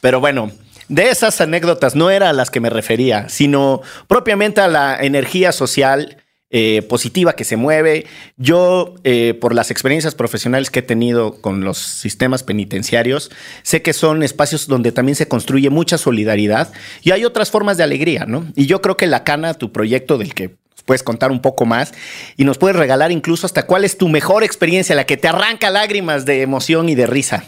Pero 0.00 0.20
bueno, 0.20 0.50
de 0.88 1.10
esas 1.10 1.40
anécdotas 1.40 1.94
no 1.94 2.10
era 2.10 2.30
a 2.30 2.32
las 2.32 2.50
que 2.50 2.60
me 2.60 2.70
refería, 2.70 3.28
sino 3.28 3.82
propiamente 4.06 4.60
a 4.60 4.68
la 4.68 4.96
energía 5.00 5.52
social 5.52 6.16
eh, 6.50 6.80
positiva 6.88 7.34
que 7.34 7.44
se 7.44 7.58
mueve. 7.58 8.06
Yo, 8.38 8.94
eh, 9.04 9.34
por 9.38 9.54
las 9.54 9.70
experiencias 9.70 10.14
profesionales 10.14 10.70
que 10.70 10.78
he 10.78 10.82
tenido 10.82 11.42
con 11.42 11.62
los 11.62 11.76
sistemas 11.76 12.42
penitenciarios, 12.42 13.30
sé 13.62 13.82
que 13.82 13.92
son 13.92 14.22
espacios 14.22 14.66
donde 14.66 14.90
también 14.90 15.14
se 15.14 15.28
construye 15.28 15.68
mucha 15.68 15.98
solidaridad 15.98 16.72
y 17.02 17.10
hay 17.10 17.26
otras 17.26 17.50
formas 17.50 17.76
de 17.76 17.82
alegría, 17.82 18.24
¿no? 18.26 18.46
Y 18.56 18.64
yo 18.64 18.80
creo 18.80 18.96
que 18.96 19.06
la 19.06 19.24
Cana, 19.24 19.52
tu 19.52 19.72
proyecto 19.72 20.16
del 20.16 20.32
que 20.32 20.56
puedes 20.86 21.02
contar 21.02 21.30
un 21.30 21.42
poco 21.42 21.66
más 21.66 21.92
y 22.38 22.44
nos 22.44 22.56
puedes 22.56 22.76
regalar 22.76 23.12
incluso 23.12 23.44
hasta 23.44 23.66
cuál 23.66 23.84
es 23.84 23.98
tu 23.98 24.08
mejor 24.08 24.42
experiencia, 24.42 24.94
la 24.94 25.04
que 25.04 25.18
te 25.18 25.28
arranca 25.28 25.68
lágrimas 25.68 26.24
de 26.24 26.40
emoción 26.40 26.88
y 26.88 26.94
de 26.94 27.06
risa. 27.06 27.44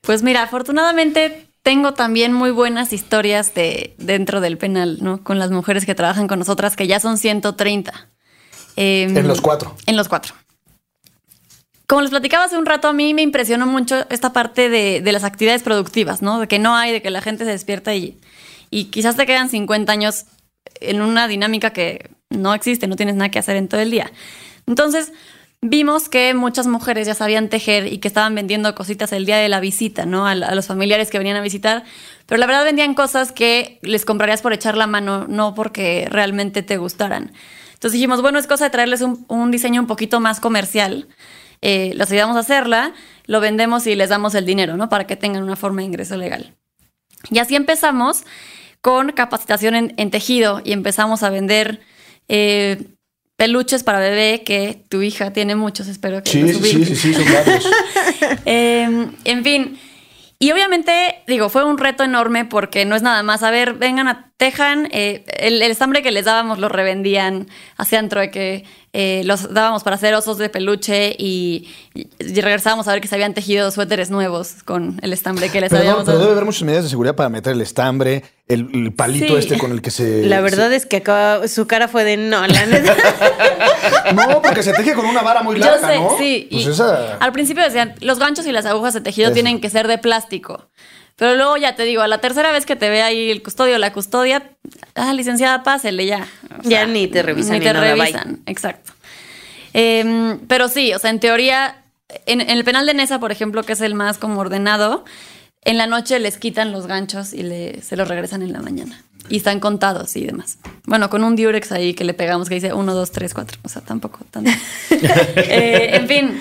Pues 0.00 0.22
mira, 0.22 0.44
afortunadamente 0.44 1.47
tengo 1.68 1.92
también 1.92 2.32
muy 2.32 2.50
buenas 2.50 2.94
historias 2.94 3.52
de 3.52 3.94
dentro 3.98 4.40
del 4.40 4.56
penal, 4.56 5.00
¿no? 5.02 5.22
Con 5.22 5.38
las 5.38 5.50
mujeres 5.50 5.84
que 5.84 5.94
trabajan 5.94 6.26
con 6.26 6.38
nosotras, 6.38 6.76
que 6.76 6.86
ya 6.86 6.98
son 6.98 7.18
130. 7.18 8.08
Em, 8.76 9.14
En 9.14 9.28
los 9.28 9.42
cuatro. 9.42 9.76
En 9.84 9.94
los 9.94 10.08
cuatro. 10.08 10.34
Como 11.86 12.00
les 12.00 12.08
platicaba 12.08 12.44
hace 12.44 12.56
un 12.56 12.64
rato, 12.64 12.88
a 12.88 12.94
mí 12.94 13.12
me 13.12 13.20
impresionó 13.20 13.66
mucho 13.66 14.06
esta 14.08 14.32
parte 14.32 14.70
de, 14.70 15.02
de 15.02 15.12
las 15.12 15.24
actividades 15.24 15.62
productivas, 15.62 16.22
¿no? 16.22 16.40
De 16.40 16.48
que 16.48 16.58
no 16.58 16.74
hay, 16.74 16.90
de 16.90 17.02
que 17.02 17.10
la 17.10 17.20
gente 17.20 17.44
se 17.44 17.50
despierta 17.50 17.94
y, 17.94 18.18
y 18.70 18.84
quizás 18.84 19.16
te 19.16 19.26
quedan 19.26 19.50
50 19.50 19.92
años 19.92 20.24
en 20.80 21.02
una 21.02 21.28
dinámica 21.28 21.74
que 21.74 22.08
no 22.30 22.54
existe, 22.54 22.86
no 22.86 22.96
tienes 22.96 23.16
nada 23.16 23.28
que 23.28 23.40
hacer 23.40 23.56
en 23.56 23.68
todo 23.68 23.82
el 23.82 23.90
día. 23.90 24.10
Entonces, 24.66 25.12
vimos 25.60 26.08
que 26.08 26.34
muchas 26.34 26.66
mujeres 26.66 27.06
ya 27.06 27.14
sabían 27.14 27.48
tejer 27.48 27.92
y 27.92 27.98
que 27.98 28.08
estaban 28.08 28.34
vendiendo 28.34 28.74
cositas 28.74 29.12
el 29.12 29.26
día 29.26 29.38
de 29.38 29.48
la 29.48 29.60
visita, 29.60 30.06
¿no? 30.06 30.26
A, 30.26 30.34
los 30.34 30.66
familiares 30.66 31.10
que 31.10 31.18
venían 31.18 31.36
a 31.36 31.40
visitar. 31.40 31.84
Pero 32.26 32.38
la 32.38 32.46
verdad 32.46 32.64
vendían 32.64 32.94
cosas 32.94 33.32
que 33.32 33.78
les 33.82 34.04
comprarías 34.04 34.42
por 34.42 34.52
echar 34.52 34.76
la 34.76 34.86
mano, 34.86 35.26
no 35.28 35.54
porque 35.54 36.06
realmente 36.10 36.62
te 36.62 36.76
gustaran. 36.76 37.32
Entonces 37.74 37.92
dijimos, 37.92 38.22
bueno, 38.22 38.38
es 38.38 38.46
cosa 38.46 38.64
de 38.64 38.70
traerles 38.70 39.02
un, 39.02 39.50
diseño 39.50 39.80
un 39.80 39.86
poquito 39.86 40.20
más 40.20 40.40
comercial. 40.40 41.08
Eh, 41.60 41.92
los 41.96 42.10
ayudamos 42.10 42.36
a 42.36 42.40
hacerla, 42.40 42.92
lo 43.26 43.40
vendemos 43.40 43.86
y 43.86 43.96
les 43.96 44.10
damos 44.10 44.34
el 44.34 44.46
dinero, 44.46 44.76
¿no? 44.76 44.88
Para 44.88 45.06
que 45.06 45.16
tengan 45.16 45.42
una 45.42 45.56
forma 45.56 45.80
de 45.80 45.86
ingreso 45.86 46.16
legal. 46.16 46.54
Y 47.30 47.38
así 47.38 47.56
empezamos 47.56 48.24
con 48.80 49.10
capacitación 49.10 49.74
en, 49.74 49.94
en 49.96 50.10
tejido 50.10 50.60
y 50.64 50.72
empezamos 50.72 51.24
a 51.24 51.30
vender 51.30 51.80
eh, 52.28 52.97
peluches 53.38 53.84
para 53.84 54.00
bebé, 54.00 54.42
que 54.44 54.82
tu 54.88 55.00
hija 55.00 55.32
tiene 55.32 55.54
muchos, 55.54 55.86
espero 55.86 56.24
que 56.24 56.30
Sí, 56.30 56.40
los 56.40 56.56
sí, 56.56 56.96
sí, 56.96 57.14
son 57.14 57.24
varios. 57.32 57.70
Eh, 58.44 59.08
en 59.24 59.44
fin. 59.44 59.78
Y 60.40 60.50
obviamente, 60.50 61.22
digo, 61.28 61.48
fue 61.48 61.64
un 61.64 61.78
reto 61.78 62.02
enorme 62.02 62.44
porque 62.44 62.84
no 62.84 62.96
es 62.96 63.02
nada 63.02 63.22
más, 63.22 63.44
a 63.44 63.52
ver, 63.52 63.74
vengan 63.74 64.08
a 64.08 64.32
Tejan, 64.36 64.88
eh, 64.90 65.24
el, 65.38 65.62
el 65.62 65.70
estambre 65.70 66.02
que 66.02 66.10
les 66.10 66.24
dábamos 66.24 66.58
lo 66.58 66.68
revendían, 66.68 67.46
hacían 67.76 68.08
trueque, 68.08 68.64
eh, 69.00 69.22
los 69.24 69.54
dábamos 69.54 69.84
para 69.84 69.94
hacer 69.94 70.12
osos 70.14 70.38
de 70.38 70.48
peluche 70.48 71.14
y, 71.16 71.68
y 71.94 72.40
regresábamos 72.40 72.88
a 72.88 72.92
ver 72.92 73.00
que 73.00 73.06
se 73.06 73.14
habían 73.14 73.32
tejido 73.32 73.70
suéteres 73.70 74.10
nuevos 74.10 74.54
con 74.64 74.98
el 75.02 75.12
estambre 75.12 75.50
que 75.50 75.60
les 75.60 75.70
Pero, 75.70 75.84
no, 75.84 75.88
habíamos 75.90 76.04
pero 76.04 76.16
dado. 76.18 76.24
debe 76.26 76.32
haber 76.32 76.44
muchas 76.44 76.62
medidas 76.64 76.82
de 76.82 76.90
seguridad 76.90 77.14
para 77.14 77.28
meter 77.28 77.52
el 77.52 77.60
estambre, 77.60 78.24
el, 78.48 78.68
el 78.74 78.92
palito 78.92 79.26
Sí. 79.28 79.34
este 79.36 79.56
con 79.56 79.70
el 79.70 79.82
que 79.82 79.92
se. 79.92 80.26
La 80.26 80.40
verdad 80.40 80.72
es 80.72 80.84
que 80.84 80.96
acaba, 80.96 81.46
su 81.46 81.68
cara 81.68 81.86
fue 81.86 82.02
de 82.02 82.16
no, 82.16 82.44
la 82.44 82.66
neta. 82.66 82.96
No, 84.14 84.42
porque 84.42 84.62
se 84.62 84.72
teje 84.72 84.94
con 84.94 85.04
una 85.06 85.22
vara 85.22 85.42
muy 85.42 85.56
Yo 85.56 85.64
larga, 85.66 85.88
sé, 85.88 85.98
¿no? 86.00 86.16
sí. 86.18 86.48
Pues 86.50 86.66
y 86.66 86.70
esa. 86.70 87.16
Al 87.18 87.32
principio 87.32 87.62
decían, 87.62 87.94
los 88.00 88.18
ganchos 88.18 88.46
y 88.46 88.52
las 88.52 88.66
agujas 88.66 88.94
de 88.94 89.00
tejido 89.00 89.32
tienen 89.32 89.60
que 89.60 89.70
ser 89.70 89.86
de 89.86 89.98
plástico. 89.98 90.68
Pero 91.18 91.34
luego 91.34 91.56
ya 91.56 91.74
te 91.74 91.82
digo, 91.82 92.00
a 92.02 92.08
la 92.08 92.18
tercera 92.20 92.52
vez 92.52 92.64
que 92.64 92.76
te 92.76 92.88
ve 92.88 93.02
ahí 93.02 93.30
el 93.30 93.42
custodio 93.42 93.74
o 93.74 93.78
la 93.78 93.92
custodia, 93.92 94.50
ah, 94.94 95.12
licenciada, 95.12 95.64
pásele 95.64 96.06
ya. 96.06 96.26
O 96.64 96.68
Ya 96.68 96.86
ni 96.86 97.08
te 97.08 97.22
revisan 97.22 97.54
Ni 97.54 97.58
ni 97.58 97.64
te 97.66 97.72
nada, 97.72 97.92
bye. 97.94 98.04
revisan, 98.04 98.40
exacto. 98.46 98.92
Em, 99.74 100.38
pero 100.46 100.68
sí, 100.68 100.94
o 100.94 100.98
sea, 100.98 101.10
en 101.10 101.20
teoría, 101.20 101.82
en, 102.26 102.40
en 102.40 102.50
el 102.50 102.64
penal 102.64 102.86
de 102.86 102.94
Nesa, 102.94 103.18
por 103.18 103.32
ejemplo, 103.32 103.64
que 103.64 103.72
es 103.72 103.80
el 103.80 103.94
más 103.94 104.16
como 104.16 104.40
ordenado, 104.40 105.04
en 105.64 105.76
la 105.76 105.86
noche 105.86 106.18
les 106.20 106.38
quitan 106.38 106.72
los 106.72 106.86
ganchos 106.86 107.32
y 107.34 107.42
le, 107.42 107.82
se 107.82 107.96
los 107.96 108.08
regresan 108.08 108.42
en 108.42 108.52
la 108.52 108.60
mañana. 108.60 109.02
Y 109.28 109.36
están 109.38 109.60
contados 109.60 110.16
y 110.16 110.24
demás. 110.24 110.56
Bueno, 110.86 111.10
con 111.10 111.22
un 111.22 111.36
diurex 111.36 111.70
ahí 111.72 111.92
que 111.92 112.04
le 112.04 112.14
pegamos 112.14 112.48
que 112.48 112.54
dice 112.54 112.72
1, 112.72 112.94
2, 112.94 113.10
3, 113.10 113.34
4. 113.34 113.58
O 113.62 113.68
sea, 113.68 113.82
tampoco 113.82 114.20
tanto. 114.30 114.50
Eh, 115.36 115.90
en 115.96 116.08
fin. 116.08 116.40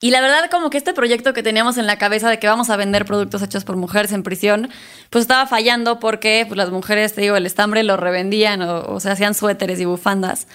Y 0.00 0.12
la 0.12 0.20
verdad, 0.20 0.48
como 0.50 0.70
que 0.70 0.78
este 0.78 0.94
proyecto 0.94 1.32
que 1.32 1.42
teníamos 1.42 1.76
en 1.76 1.86
la 1.86 1.98
cabeza 1.98 2.30
de 2.30 2.38
que 2.38 2.46
vamos 2.46 2.70
a 2.70 2.76
vender 2.76 3.04
productos 3.04 3.42
hechos 3.42 3.64
por 3.64 3.76
mujeres 3.76 4.12
en 4.12 4.22
prisión, 4.22 4.70
pues 5.10 5.22
estaba 5.22 5.46
fallando 5.46 5.98
porque 5.98 6.44
pues, 6.46 6.56
las 6.56 6.70
mujeres, 6.70 7.14
te 7.14 7.22
digo, 7.22 7.34
el 7.36 7.46
estambre 7.46 7.82
lo 7.82 7.96
revendían 7.96 8.62
o, 8.62 9.00
se 9.00 9.10
hacían 9.10 9.34
suéteres 9.34 9.80
y 9.80 9.84
bufandas. 9.86 10.46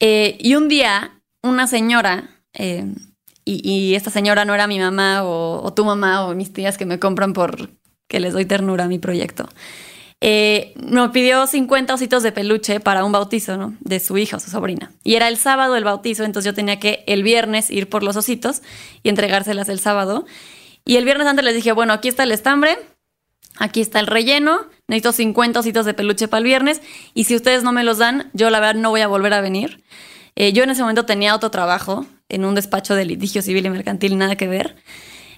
Eh, 0.00 0.36
y 0.40 0.56
un 0.56 0.68
día, 0.68 1.22
una 1.42 1.68
señora, 1.68 2.42
eh, 2.54 2.86
y, 3.44 3.68
y 3.68 3.94
esta 3.94 4.10
señora 4.10 4.44
no 4.44 4.54
era 4.54 4.66
mi 4.66 4.80
mamá 4.80 5.22
o, 5.22 5.62
o 5.62 5.72
tu 5.74 5.84
mamá 5.84 6.26
o 6.26 6.34
mis 6.34 6.52
tías 6.52 6.76
que 6.76 6.84
me 6.84 6.98
compran 6.98 7.32
por 7.34 7.70
que 8.08 8.20
les 8.20 8.32
doy 8.32 8.44
ternura 8.44 8.84
a 8.84 8.88
mi 8.88 8.98
proyecto. 8.98 9.48
Eh, 10.24 10.72
me 10.76 11.08
pidió 11.08 11.48
50 11.48 11.94
ositos 11.94 12.22
de 12.22 12.30
peluche 12.30 12.78
para 12.78 13.04
un 13.04 13.10
bautizo, 13.10 13.56
¿no? 13.56 13.74
De 13.80 13.98
su 13.98 14.16
hija 14.18 14.38
su 14.38 14.50
sobrina. 14.50 14.92
Y 15.02 15.16
era 15.16 15.26
el 15.26 15.36
sábado 15.36 15.74
el 15.76 15.82
bautizo, 15.82 16.22
entonces 16.22 16.46
yo 16.48 16.54
tenía 16.54 16.78
que 16.78 17.02
el 17.08 17.24
viernes 17.24 17.70
ir 17.70 17.88
por 17.88 18.04
los 18.04 18.14
ositos 18.16 18.62
y 19.02 19.08
entregárselas 19.08 19.68
el 19.68 19.80
sábado. 19.80 20.24
Y 20.84 20.96
el 20.96 21.04
viernes 21.04 21.26
antes 21.26 21.44
les 21.44 21.54
dije, 21.56 21.72
bueno, 21.72 21.92
aquí 21.92 22.06
está 22.08 22.22
el 22.22 22.30
estambre, 22.30 22.78
aquí 23.58 23.80
está 23.80 23.98
el 23.98 24.06
relleno, 24.06 24.60
necesito 24.86 25.10
50 25.12 25.58
ositos 25.58 25.86
de 25.86 25.94
peluche 25.94 26.28
para 26.28 26.38
el 26.38 26.44
viernes 26.44 26.82
y 27.14 27.24
si 27.24 27.34
ustedes 27.34 27.64
no 27.64 27.72
me 27.72 27.82
los 27.82 27.98
dan, 27.98 28.30
yo 28.32 28.48
la 28.50 28.60
verdad 28.60 28.80
no 28.80 28.90
voy 28.90 29.00
a 29.00 29.08
volver 29.08 29.34
a 29.34 29.40
venir. 29.40 29.82
Eh, 30.36 30.52
yo 30.52 30.62
en 30.62 30.70
ese 30.70 30.82
momento 30.82 31.04
tenía 31.04 31.34
otro 31.34 31.50
trabajo 31.50 32.06
en 32.28 32.44
un 32.44 32.54
despacho 32.54 32.94
de 32.94 33.04
litigio 33.06 33.42
civil 33.42 33.66
y 33.66 33.70
mercantil, 33.70 34.16
nada 34.16 34.36
que 34.36 34.46
ver. 34.46 34.76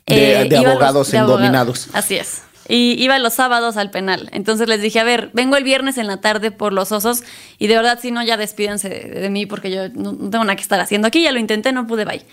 De- 0.07 0.45
los- 0.63 0.73
abogados 0.73 1.11
de 1.11 1.19
abogados. 1.19 1.41
endominados. 1.41 1.89
Así 1.95 2.17
es. 2.17 2.43
Y 2.69 3.03
iba 3.03 3.19
los 3.19 3.35
sábados 3.35 3.77
al 3.77 3.91
penal. 3.91 4.29
Entonces 4.33 4.69
les 4.69 4.81
dije, 4.81 4.99
a 5.01 5.05
ver, 5.05 5.31
vengo 5.35 5.57
el 5.57 5.65
viernes 5.65 5.99
en 5.99 6.07
la 6.07 6.19
tarde 6.19 6.51
por 6.51 6.73
los 6.73 6.93
osos 6.93 7.23
y 7.59 7.67
de 7.67 7.77
verdad, 7.77 7.99
si 8.01 8.11
no, 8.11 8.23
ya 8.23 8.37
despídense 8.37 8.89
de, 8.89 9.31
mí 9.31 9.45
porque 9.47 9.71
yo 9.71 9.89
no, 9.91 10.13
no 10.13 10.31
tengo 10.31 10.45
nada 10.45 10.57
que 10.57 10.63
estar 10.63 10.81
haciendo 10.81 11.09
aquí. 11.09 11.23
Ya 11.23 11.33
lo 11.33 11.39
intenté, 11.39 11.73
no 11.73 11.87
pude, 11.87 12.05
bye. 12.05 12.25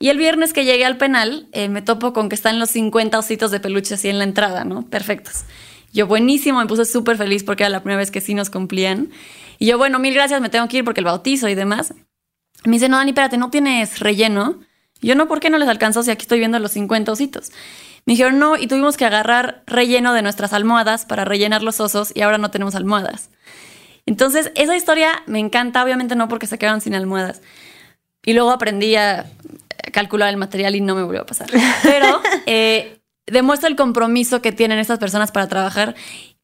Y 0.00 0.10
el 0.10 0.18
viernes 0.18 0.52
que 0.52 0.64
llegué 0.64 0.84
al 0.84 0.96
penal, 0.96 1.48
eh, 1.52 1.68
me 1.68 1.82
topo 1.82 2.12
con 2.12 2.28
que 2.28 2.36
están 2.36 2.58
los 2.58 2.70
50 2.70 3.18
ositos 3.18 3.50
de 3.50 3.58
peluche 3.58 3.94
así 3.94 4.08
en 4.08 4.18
la 4.18 4.24
entrada, 4.24 4.64
¿no? 4.64 4.82
Perfectos. 4.86 5.44
Yo, 5.92 6.06
buenísimo, 6.06 6.60
me 6.60 6.66
puse 6.66 6.84
súper 6.84 7.16
feliz 7.16 7.42
porque 7.42 7.64
era 7.64 7.70
la 7.70 7.80
primera 7.80 7.98
vez 7.98 8.10
que 8.10 8.20
sí 8.20 8.34
nos 8.34 8.48
cumplían. 8.48 9.10
Y 9.58 9.66
yo, 9.66 9.76
bueno, 9.76 9.98
mil 9.98 10.14
gracias, 10.14 10.40
me 10.40 10.50
tengo 10.50 10.68
que 10.68 10.78
ir 10.78 10.84
porque 10.84 11.00
el 11.00 11.06
bautizo 11.06 11.48
y 11.48 11.56
demás. 11.56 11.94
Me 12.64 12.72
dice, 12.72 12.88
no, 12.88 12.96
Dani, 12.96 13.10
espérate, 13.10 13.38
¿no 13.38 13.50
tienes 13.50 13.98
relleno? 13.98 14.60
Yo, 15.00 15.16
no, 15.16 15.26
¿por 15.26 15.40
qué 15.40 15.50
no 15.50 15.58
les 15.58 15.68
alcanzó 15.68 16.02
si 16.02 16.10
aquí 16.12 16.22
estoy 16.22 16.38
viendo 16.38 16.58
los 16.60 16.72
50 16.72 17.10
ositos? 17.10 17.50
Me 18.08 18.14
dijeron, 18.14 18.38
no, 18.38 18.56
y 18.56 18.66
tuvimos 18.66 18.96
que 18.96 19.04
agarrar 19.04 19.62
relleno 19.66 20.14
de 20.14 20.22
nuestras 20.22 20.54
almohadas 20.54 21.04
para 21.04 21.26
rellenar 21.26 21.62
los 21.62 21.78
osos 21.78 22.10
y 22.14 22.22
ahora 22.22 22.38
no 22.38 22.50
tenemos 22.50 22.74
almohadas. 22.74 23.28
Entonces, 24.06 24.50
esa 24.54 24.74
historia 24.74 25.22
me 25.26 25.40
encanta, 25.40 25.84
obviamente 25.84 26.16
no 26.16 26.26
porque 26.26 26.46
se 26.46 26.56
quedaron 26.56 26.80
sin 26.80 26.94
almohadas. 26.94 27.42
Y 28.24 28.32
luego 28.32 28.50
aprendí 28.50 28.96
a 28.96 29.26
calcular 29.92 30.30
el 30.30 30.38
material 30.38 30.74
y 30.74 30.80
no 30.80 30.94
me 30.94 31.02
volvió 31.02 31.20
a 31.20 31.26
pasar. 31.26 31.50
Pero 31.82 32.22
eh, 32.46 32.98
demuestra 33.26 33.68
el 33.68 33.76
compromiso 33.76 34.40
que 34.40 34.52
tienen 34.52 34.78
estas 34.78 34.98
personas 34.98 35.30
para 35.30 35.46
trabajar. 35.46 35.94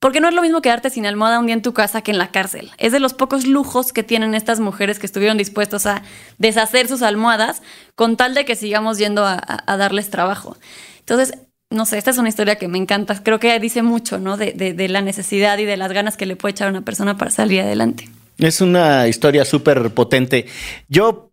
Porque 0.01 0.21
no 0.21 0.29
es 0.29 0.35
lo 0.35 0.43
mismo 0.43 0.61
quedarte 0.61 0.91
sin 0.91 1.07
almohada 1.07 1.39
un 1.39 1.47
día 1.47 1.55
en 1.55 1.63
tu 1.63 1.73
casa 1.73 2.03
que 2.03 2.11
en 2.11 2.19
la 2.19 2.29
cárcel. 2.31 2.73
Es 2.77 2.93
de 2.93 3.01
los 3.01 3.15
pocos 3.15 3.47
lujos 3.47 3.95
que 3.95 4.03
tienen 4.03 4.35
estas 4.35 4.61
mujeres 4.61 4.99
que 4.99 5.07
estuvieron 5.07 5.39
dispuestos 5.39 5.87
a 5.87 6.03
deshacer 6.37 6.89
sus 6.89 7.01
almohadas 7.01 7.63
con 7.95 8.19
tal 8.19 8.35
de 8.35 8.45
que 8.45 8.55
sigamos 8.55 8.99
yendo 8.99 9.25
a, 9.25 9.33
a- 9.33 9.65
a 9.73 9.77
darles 9.79 10.11
trabajo. 10.11 10.59
Entonces, 10.99 11.39
no 11.75 11.85
sé, 11.87 11.99
esta 11.99 12.11
es 12.11 12.19
una 12.19 12.29
historia 12.29 12.57
que 12.57 12.69
me 12.69 12.79
encanta. 12.79 13.21
Creo 13.23 13.39
que 13.39 13.59
dice 13.61 13.83
mucho, 13.83 14.19
¿no? 14.19 14.37
De, 14.37 14.53
de- 14.53 14.73
de 14.73 14.89
la 14.89 15.01
necesidad 15.03 15.59
y 15.59 15.65
de 15.65 15.77
las 15.77 15.93
ganas 15.93 16.17
que 16.17 16.27
le 16.27 16.37
puede 16.37 16.53
echar 16.53 16.69
a 16.69 16.71
una 16.71 16.83
persona 16.83 17.17
para 17.19 17.31
salir 17.31 17.61
adelante. 17.61 18.09
Es 18.39 18.61
una 18.61 19.07
historia 19.09 19.45
súper 19.45 19.91
potente. 19.91 20.47
Yo, 20.89 21.31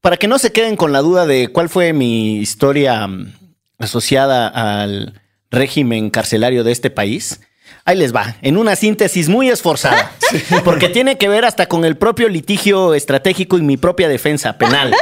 para 0.00 0.16
que 0.16 0.26
no 0.28 0.38
se 0.38 0.52
queden 0.52 0.76
con 0.76 0.92
la 0.92 1.00
duda 1.00 1.26
de 1.26 1.48
cuál 1.48 1.68
fue 1.68 1.92
mi 1.92 2.38
historia 2.38 3.06
mm, 3.06 3.32
asociada 3.78 4.48
al 4.48 5.20
régimen 5.50 6.10
carcelario 6.10 6.64
de 6.64 6.72
este 6.72 6.90
país, 6.90 7.40
ahí 7.84 7.96
les 7.96 8.14
va, 8.14 8.36
en 8.42 8.56
una 8.56 8.76
síntesis 8.76 9.28
muy 9.28 9.48
esforzada, 9.48 10.12
porque 10.64 10.88
tiene 10.88 11.18
que 11.18 11.28
ver 11.28 11.44
hasta 11.44 11.66
con 11.66 11.84
el 11.84 11.96
propio 11.96 12.28
litigio 12.28 12.94
estratégico 12.94 13.58
y 13.58 13.62
mi 13.62 13.76
propia 13.76 14.08
defensa 14.08 14.58
penal, 14.58 14.92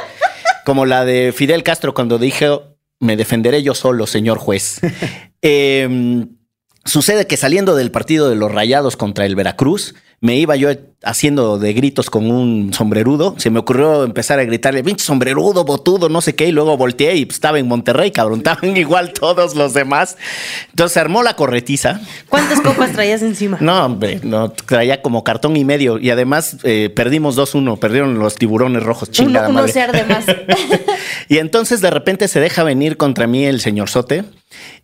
como 0.65 0.87
la 0.87 1.05
de 1.05 1.33
Fidel 1.37 1.63
Castro 1.63 1.93
cuando 1.95 2.19
dijo, 2.19 2.78
me 3.01 3.17
defenderé 3.17 3.63
yo 3.63 3.75
solo, 3.75 4.07
señor 4.07 4.39
juez. 4.39 4.81
Eh, 5.41 6.27
Sucede 6.89 7.27
que 7.27 7.37
saliendo 7.37 7.77
del 7.77 7.91
partido 7.91 8.31
de 8.31 8.37
los 8.37 8.51
Rayados 8.51 8.97
contra 8.97 9.27
el 9.27 9.37
Veracruz, 9.37 9.95
me 10.21 10.37
iba 10.37 10.57
yo 10.57 10.71
haciendo 11.05 11.59
de 11.59 11.73
gritos 11.75 12.11
con 12.11 12.29
un 12.31 12.73
sombrerudo. 12.75 13.37
Se 13.39 13.51
me 13.51 13.61
ocurrió 13.61 14.03
empezar 14.03 14.41
a 14.41 14.45
gritarle, 14.45 14.83
pinche 14.83 15.05
sombrerudo, 15.05 15.65
botudo, 15.65 16.09
no 16.09 16.21
sé 16.21 16.35
qué. 16.35 16.49
Y 16.49 16.53
luego 16.53 16.77
volteé 16.77 17.15
y 17.15 17.25
pues, 17.25 17.37
estaba 17.37 17.59
en 17.59 17.69
Monterrey, 17.69 18.11
cabrón. 18.11 18.39
Estaban 18.45 18.77
igual 18.77 19.13
todos 19.13 19.55
los 19.55 19.75
demás. 19.75 20.17
Entonces 20.71 20.95
se 20.95 21.01
armó 21.01 21.23
la 21.23 21.35
corretiza. 21.35 22.01
¿Cuántas 22.29 22.61
copas 22.61 22.93
traías 22.93 23.23
encima? 23.23 23.59
No, 23.69 23.85
hombre, 23.85 24.21
no, 24.23 24.51
traía 24.51 25.03
como 25.03 25.23
cartón 25.25 25.57
y 25.57 25.65
medio. 25.65 25.99
Y 25.99 26.11
además 26.11 26.57
eh, 26.65 26.91
perdimos 26.95 27.37
2-1. 27.37 27.79
Perdieron 27.79 28.19
los 28.19 28.35
tiburones 28.37 28.83
rojos, 28.83 29.09
Uno, 29.09 29.15
chingada 29.15 29.49
uno 29.49 29.61
madre. 29.61 29.73
se 29.73 29.83
arde 29.83 30.05
más. 30.05 30.25
Y 31.29 31.39
entonces 31.39 31.81
de 31.81 31.91
repente 31.91 32.27
se 32.29 32.41
deja 32.41 32.63
venir 32.63 32.97
contra 32.97 33.27
mí 33.27 33.45
el 33.45 33.61
señor 33.61 33.91
Sote 33.91 34.25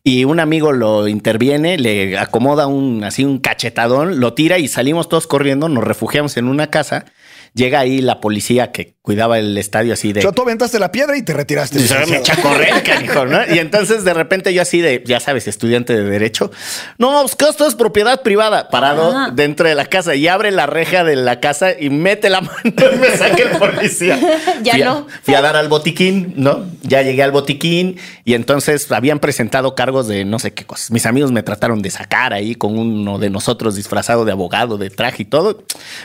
y 0.03 0.25
un 0.25 0.41
amigo 0.41 0.73
lo 0.73 1.09
interviene, 1.09 1.79
le 1.79 2.19
acomoda 2.19 2.67
un 2.67 3.05
así 3.05 3.25
un 3.25 3.39
cachetadón, 3.39 4.21
lo 4.21 4.35
tira 4.35 4.59
y 4.59 4.69
salimos 4.69 5.09
todos 5.09 5.27
corriendo, 5.27 5.69
nos 5.69 5.85
refugiamos 5.85 6.37
en 6.37 6.49
una 6.49 6.69
casa. 6.71 7.07
Llega 7.55 7.81
ahí 7.81 8.01
la 8.01 8.21
policía 8.21 8.73
que 8.73 8.94
cuidaba 9.05 9.39
el 9.39 9.59
estadio 9.59 9.93
así 9.93 10.15
de 10.15 10.21
O 10.21 10.23
sea, 10.23 10.33
tú 10.33 10.41
aventaste 10.41 10.79
la 10.79 10.91
piedra 10.91 11.15
y 11.15 11.21
te 11.21 11.35
retiraste. 11.35 11.79
y 11.79 11.87
se 11.87 12.07
me 12.07 12.17
echa 12.17 12.33
a 12.33 12.37
correr, 12.41 12.83
canijo, 12.85 13.27
¿no? 13.27 13.39
Y 13.55 13.59
entonces 13.59 14.03
de 14.03 14.15
repente 14.15 14.55
yo 14.55 14.63
así 14.63 14.81
de, 14.81 15.05
ya 15.07 15.21
sabes, 15.21 15.47
estudiante 15.47 15.95
de 15.95 16.05
derecho. 16.09 16.51
No, 16.97 17.21
pues 17.21 17.35
que 17.37 17.47
esto 17.47 17.67
es 17.67 17.75
propiedad 17.75 18.23
privada. 18.23 18.71
Parado 18.71 19.31
dentro 19.33 19.69
de 19.69 19.75
la 19.75 19.85
casa 19.85 20.15
y 20.15 20.27
abre 20.27 20.51
la 20.53 20.65
reja 20.65 21.05
de 21.05 21.17
la 21.17 21.39
casa 21.39 21.79
y 21.79 21.91
mete 21.91 22.31
la 22.31 22.41
mano 22.41 22.57
y 22.65 22.97
me 22.97 23.11
saca 23.15 23.43
el 23.43 23.59
policía. 23.59 24.19
Ya 24.63 24.73
Fui 24.73 24.83
a- 24.83 24.85
no. 24.87 25.07
Fui 25.23 25.35
a 25.35 25.43
dar 25.43 25.57
al 25.57 25.69
botiquín, 25.69 26.33
¿no? 26.39 26.65
Ya 26.83 27.03
llegué 27.03 27.23
al 27.23 27.31
botiquín 27.33 27.99
y 28.25 28.33
entonces 28.33 28.91
habían 28.91 29.19
presentado 29.19 29.75
cargos 29.75 30.09
de 30.09 30.25
no 30.25 30.39
sé 30.39 30.55
qué 30.55 30.65
cosas. 30.65 30.91
Mis 30.91 31.05
amigos 31.05 31.31
me 31.31 31.43
trataron 31.43 31.83
de 31.83 31.91
sacar 31.91 32.33
ahí 32.33 32.55
con 32.55 32.79
uno 32.79 33.19
de 33.19 33.29
nosotros 33.29 33.77
disfrazado 33.77 34.25
de 34.25 34.33
abogado, 34.33 34.79
de 34.79 34.89
traje 34.89 35.25
y 35.25 35.27
todo. 35.27 35.63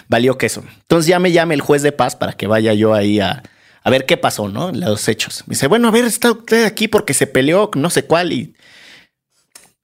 Valió 0.10 0.38
queso. 0.38 0.66
Entonces 0.82 1.08
ya 1.08 1.20
me 1.20 1.32
llama 1.32 1.54
el 1.54 1.62
juez 1.62 1.82
de 1.82 1.94
paz 1.94 2.18
para 2.18 2.34
que 2.34 2.46
vaya 2.48 2.74
yo 2.74 2.89
ahí 2.94 3.20
a, 3.20 3.44
a 3.84 3.90
ver 3.90 4.06
qué 4.06 4.18
pasó, 4.18 4.48
¿no? 4.50 4.72
Los 4.72 5.08
hechos. 5.08 5.44
Me 5.48 5.54
dice, 5.54 5.68
bueno, 5.68 5.88
a 5.88 5.92
ver, 5.92 6.06
está 6.06 6.32
usted 6.32 6.66
aquí 6.66 6.88
porque 6.88 7.14
se 7.14 7.28
peleó, 7.28 7.70
no 7.76 7.90
sé 7.90 8.06
cuál 8.06 8.34
y... 8.34 8.54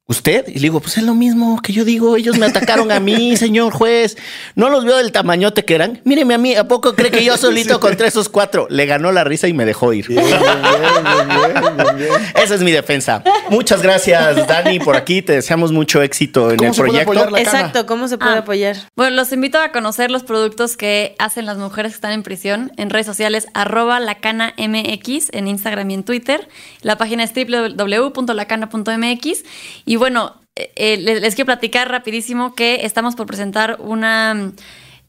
¿Usted? 0.07 0.47
Y 0.49 0.55
le 0.55 0.59
digo, 0.61 0.79
pues 0.81 0.97
es 0.97 1.03
lo 1.03 1.15
mismo 1.15 1.59
que 1.63 1.73
yo 1.73 1.83
digo. 1.83 2.15
Ellos 2.15 2.37
me 2.37 2.45
atacaron 2.45 2.91
a 2.91 2.99
mí, 2.99 3.35
señor 3.37 3.73
juez. 3.73 4.17
No 4.53 4.69
los 4.69 4.85
veo 4.85 4.97
del 4.97 5.11
tamañote 5.11 5.65
que 5.65 5.73
eran. 5.73 5.99
Míreme 6.03 6.35
a 6.35 6.37
mí, 6.37 6.53
¿a 6.55 6.67
poco 6.67 6.93
cree 6.93 7.09
que 7.09 7.25
yo 7.25 7.37
solito 7.37 7.79
contra 7.79 8.07
esos 8.07 8.29
cuatro? 8.29 8.67
Le 8.69 8.85
ganó 8.85 9.11
la 9.11 9.23
risa 9.23 9.47
y 9.47 9.53
me 9.53 9.65
dejó 9.65 9.93
ir. 9.93 10.07
Bien, 10.07 10.23
bien, 10.23 10.37
bien, 10.39 11.57
bien, 11.57 11.77
bien, 11.77 11.97
bien. 11.97 12.11
Esa 12.43 12.53
es 12.53 12.61
mi 12.61 12.71
defensa. 12.71 13.23
Muchas 13.49 13.81
gracias, 13.81 14.45
Dani, 14.47 14.77
por 14.79 14.95
aquí. 14.95 15.23
Te 15.23 15.33
deseamos 15.33 15.71
mucho 15.71 16.03
éxito 16.03 16.51
en 16.51 16.57
¿Cómo 16.57 16.69
el 16.69 16.75
se 16.75 16.83
puede 16.83 17.03
proyecto. 17.05 17.37
Exacto, 17.37 17.85
¿cómo 17.87 18.07
se 18.07 18.19
puede 18.19 18.35
Ah. 18.35 18.39
apoyar? 18.39 18.75
Bueno, 18.95 19.15
los 19.15 19.31
invito 19.33 19.57
a 19.59 19.71
conocer 19.71 20.11
los 20.11 20.21
productos 20.23 20.77
que 20.77 21.15
hacen 21.17 21.47
las 21.47 21.57
mujeres 21.57 21.93
que 21.93 21.95
están 21.95 22.11
en 22.11 22.21
prisión 22.21 22.71
en 22.77 22.91
redes 22.91 23.07
sociales 23.07 23.47
arroba 23.55 23.99
lacana 23.99 24.53
MX 24.57 25.29
en 25.31 25.47
Instagram 25.47 25.89
y 25.89 25.93
en 25.95 26.03
Twitter. 26.03 26.47
La 26.81 26.95
página 26.97 27.23
es 27.23 27.31
www.lacana.mx. 27.33 29.43
Y 29.85 29.94
bueno, 29.95 30.41
eh, 30.55 30.71
eh, 30.75 30.97
les, 30.97 31.21
les 31.21 31.35
quiero 31.35 31.47
platicar 31.47 31.89
rapidísimo 31.89 32.55
que 32.55 32.85
estamos 32.85 33.15
por 33.15 33.27
presentar 33.27 33.77
una 33.79 34.53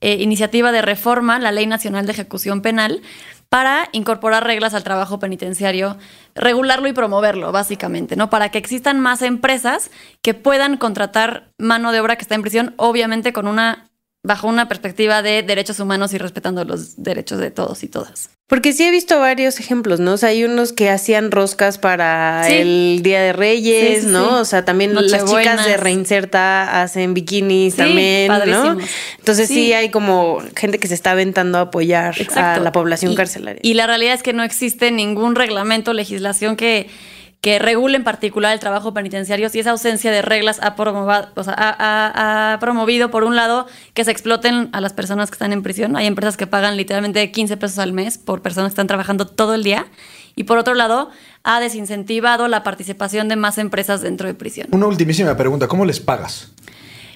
eh, 0.01 0.23
iniciativa 0.23 0.73
de 0.73 0.83
reforma, 0.83 1.39
la 1.39 1.53
Ley 1.53 1.67
Nacional 1.67 2.05
de 2.07 2.13
Ejecución 2.13 2.61
Penal, 2.61 3.01
para 3.49 3.89
incorporar 3.93 4.45
reglas 4.45 4.75
al 4.75 4.85
trabajo 4.85 5.19
penitenciario, 5.19 5.97
regularlo 6.35 6.89
y 6.89 6.93
promoverlo, 6.93 7.53
básicamente, 7.53 8.17
¿no? 8.17 8.29
Para 8.29 8.51
que 8.51 8.59
existan 8.59 9.01
más 9.01 9.23
empresas 9.23 9.91
que 10.21 10.35
puedan 10.35 10.77
contratar 10.77 11.49
mano 11.59 11.93
de 11.93 12.01
obra 12.01 12.17
que 12.17 12.23
está 12.23 12.35
en 12.35 12.43
prisión, 12.43 12.75
obviamente 12.77 13.33
con 13.33 13.47
una 13.47 13.89
bajo 14.23 14.49
una 14.49 14.67
perspectiva 14.67 15.23
de 15.23 15.45
derechos 15.45 15.79
humanos 15.79 16.13
y 16.13 16.19
respetando 16.19 16.65
los 16.65 17.03
derechos 17.03 17.39
de 17.39 17.53
todos 17.53 17.85
y 17.85 17.89
todas. 17.89 18.36
Porque 18.49 18.73
sí 18.73 18.85
he 18.85 18.93
visto 18.93 19.19
varios 19.19 19.59
ejemplos, 19.59 19.99
¿no? 19.99 20.13
O 20.13 20.17
sea, 20.17 20.29
hay 20.29 20.45
unos 20.45 20.73
que 20.73 20.89
hacían 20.89 21.33
roscas 21.33 21.79
para 21.79 22.45
Sí. 22.47 22.53
el 22.55 23.01
Día 23.03 23.21
de 23.21 23.33
Reyes, 23.33 23.99
Sí, 23.99 24.07
sí, 24.07 24.13
¿no? 24.13 24.39
O 24.39 24.45
sea, 24.45 24.65
también 24.65 24.95
las 24.95 25.25
chicas 25.25 25.65
de 25.67 25.77
Reinserta 25.77 26.81
hacen 26.83 27.13
bikinis 27.13 27.75
también, 27.75 28.29
¿no? 28.29 28.79
Entonces 29.19 29.49
sí. 29.49 29.73
Hay 29.73 29.91
como 29.91 30.39
gente 30.55 30.79
que 30.79 30.87
se 30.87 30.95
está 30.95 31.11
aventando 31.11 31.59
a 31.59 31.63
apoyar 31.63 32.15
a 32.37 32.61
la 32.61 32.71
población 32.71 33.13
Y- 33.13 33.17
carcelaria. 33.17 33.59
Y 33.65 33.75
la 33.75 33.89
realidad 33.89 34.15
es 34.15 34.23
que 34.23 34.33
no 34.33 34.45
existe 34.45 34.93
ningún 34.93 35.35
reglamento, 35.35 35.93
legislación 35.93 36.55
que, 36.55 36.87
que 37.47 37.61
regule 37.61 37.97
en 37.97 38.03
particular 38.03 38.53
el 38.53 38.59
trabajo 38.59 38.93
penitenciario 38.93 39.49
si 39.49 39.61
esa 39.61 39.71
ausencia 39.71 40.11
de 40.11 40.21
reglas 40.21 40.59
ha, 40.65 40.75
promova- 40.75 41.29
o 41.37 41.45
sea, 41.45 41.55
ha- 41.57 41.77
ha- 41.79 42.55
ha 42.55 42.59
promovido, 42.59 43.13
por 43.13 43.23
un 43.23 43.37
lado, 43.37 43.69
que 43.95 44.05
se 44.05 44.11
exploten 44.11 44.69
a 44.73 44.81
las 44.81 44.93
personas 44.93 45.31
que 45.31 45.37
están 45.37 45.53
en 45.53 45.63
prisión. 45.63 45.95
Hay 45.95 46.07
empresas 46.09 46.37
que 46.37 46.49
pagan 46.49 46.77
literalmente 46.77 47.31
15 47.31 47.57
pesos 47.57 47.79
al 47.79 47.93
mes 47.93 48.19
por 48.19 48.43
personas 48.43 48.71
que 48.71 48.73
están 48.73 48.89
trabajando 48.89 49.29
todo 49.29 49.55
el 49.55 49.63
día. 49.63 49.87
Y 50.35 50.43
por 50.43 50.59
otro 50.59 50.75
lado, 50.75 51.09
ha 51.45 51.61
desincentivado 51.61 52.49
la 52.49 52.65
participación 52.65 53.29
de 53.29 53.37
más 53.37 53.59
empresas 53.59 54.01
dentro 54.03 54.27
de 54.27 54.35
prisión. 54.35 54.67
Una 54.73 54.89
ultimísima 54.89 55.37
pregunta, 55.37 55.69
¿cómo 55.69 55.85
les 55.85 56.01
pagas? 56.01 56.51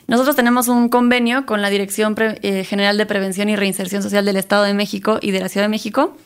Nosotros 0.06 0.36
tenemos 0.36 0.68
un 0.68 0.88
convenio 0.90 1.44
con 1.44 1.60
la 1.60 1.70
Dirección 1.70 2.14
Pre- 2.14 2.38
eh, 2.42 2.62
General 2.62 2.96
de 2.96 3.04
Prevención 3.04 3.48
y 3.48 3.56
Reinserción 3.56 4.00
Social 4.04 4.24
del 4.24 4.36
Estado 4.36 4.62
de 4.62 4.74
México 4.74 5.18
y 5.20 5.32
de 5.32 5.40
la 5.40 5.48
Ciudad 5.48 5.64
de 5.64 5.70
México 5.70 6.16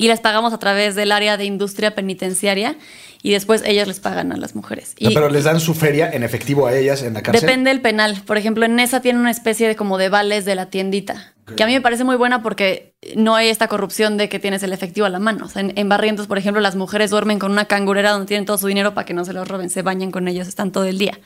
y 0.00 0.08
les 0.08 0.18
pagamos 0.18 0.54
a 0.54 0.58
través 0.58 0.94
del 0.94 1.12
área 1.12 1.36
de 1.36 1.44
industria 1.44 1.94
penitenciaria 1.94 2.76
y 3.22 3.32
después 3.32 3.62
ellos 3.66 3.86
les 3.86 4.00
pagan 4.00 4.32
a 4.32 4.38
las 4.38 4.54
mujeres. 4.54 4.94
O 4.96 4.98
sea, 4.98 5.10
Y 5.10 5.14
pero 5.14 5.28
les 5.28 5.44
dan 5.44 5.60
su 5.60 5.74
feria 5.74 6.10
en 6.10 6.22
efectivo 6.22 6.66
a 6.66 6.74
ellas 6.74 7.02
en 7.02 7.12
la 7.12 7.20
cárcel. 7.22 7.42
depende 7.42 7.68
del 7.68 7.82
penal. 7.82 8.22
Por 8.24 8.38
ejemplo, 8.38 8.64
en 8.64 8.80
esa 8.80 9.02
tiene 9.02 9.18
una 9.18 9.30
especie 9.30 9.68
de 9.68 9.76
como 9.76 9.98
de 9.98 10.08
vales 10.08 10.46
de 10.46 10.54
la 10.54 10.70
tiendita, 10.70 11.34
que 11.54 11.62
a 11.62 11.66
mí 11.66 11.74
me 11.74 11.82
parece 11.82 12.04
muy 12.04 12.16
buena 12.16 12.42
porque 12.42 12.94
no 13.14 13.34
hay 13.34 13.48
esta 13.48 13.68
corrupción 13.68 14.16
de 14.16 14.30
que 14.30 14.38
tienes 14.38 14.62
el 14.62 14.72
efectivo 14.72 15.06
a 15.06 15.10
la 15.10 15.18
mano. 15.18 15.44
O 15.44 15.48
sea, 15.48 15.60
en, 15.60 15.74
en 15.76 15.88
Barrientos, 15.90 16.26
por 16.28 16.38
ejemplo, 16.38 16.62
las 16.62 16.76
mujeres 16.76 17.10
duermen 17.10 17.38
con 17.38 17.52
una 17.52 17.66
cangurera 17.66 18.12
donde 18.12 18.26
tienen 18.26 18.46
todo 18.46 18.56
su 18.56 18.68
dinero 18.68 18.94
para 18.94 19.04
que 19.04 19.12
no 19.12 19.26
se 19.26 19.34
lo 19.34 19.44
roben, 19.44 19.68
se 19.68 19.82
bañan 19.82 20.10
con 20.12 20.28
ellos, 20.28 20.48
están 20.48 20.72
todo 20.72 20.84
el 20.84 20.96
día. 20.96 21.18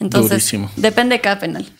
Entonces, 0.00 0.30
Durísimo. 0.30 0.70
depende 0.76 1.16
de 1.16 1.20
cada 1.20 1.38
penal. 1.38 1.70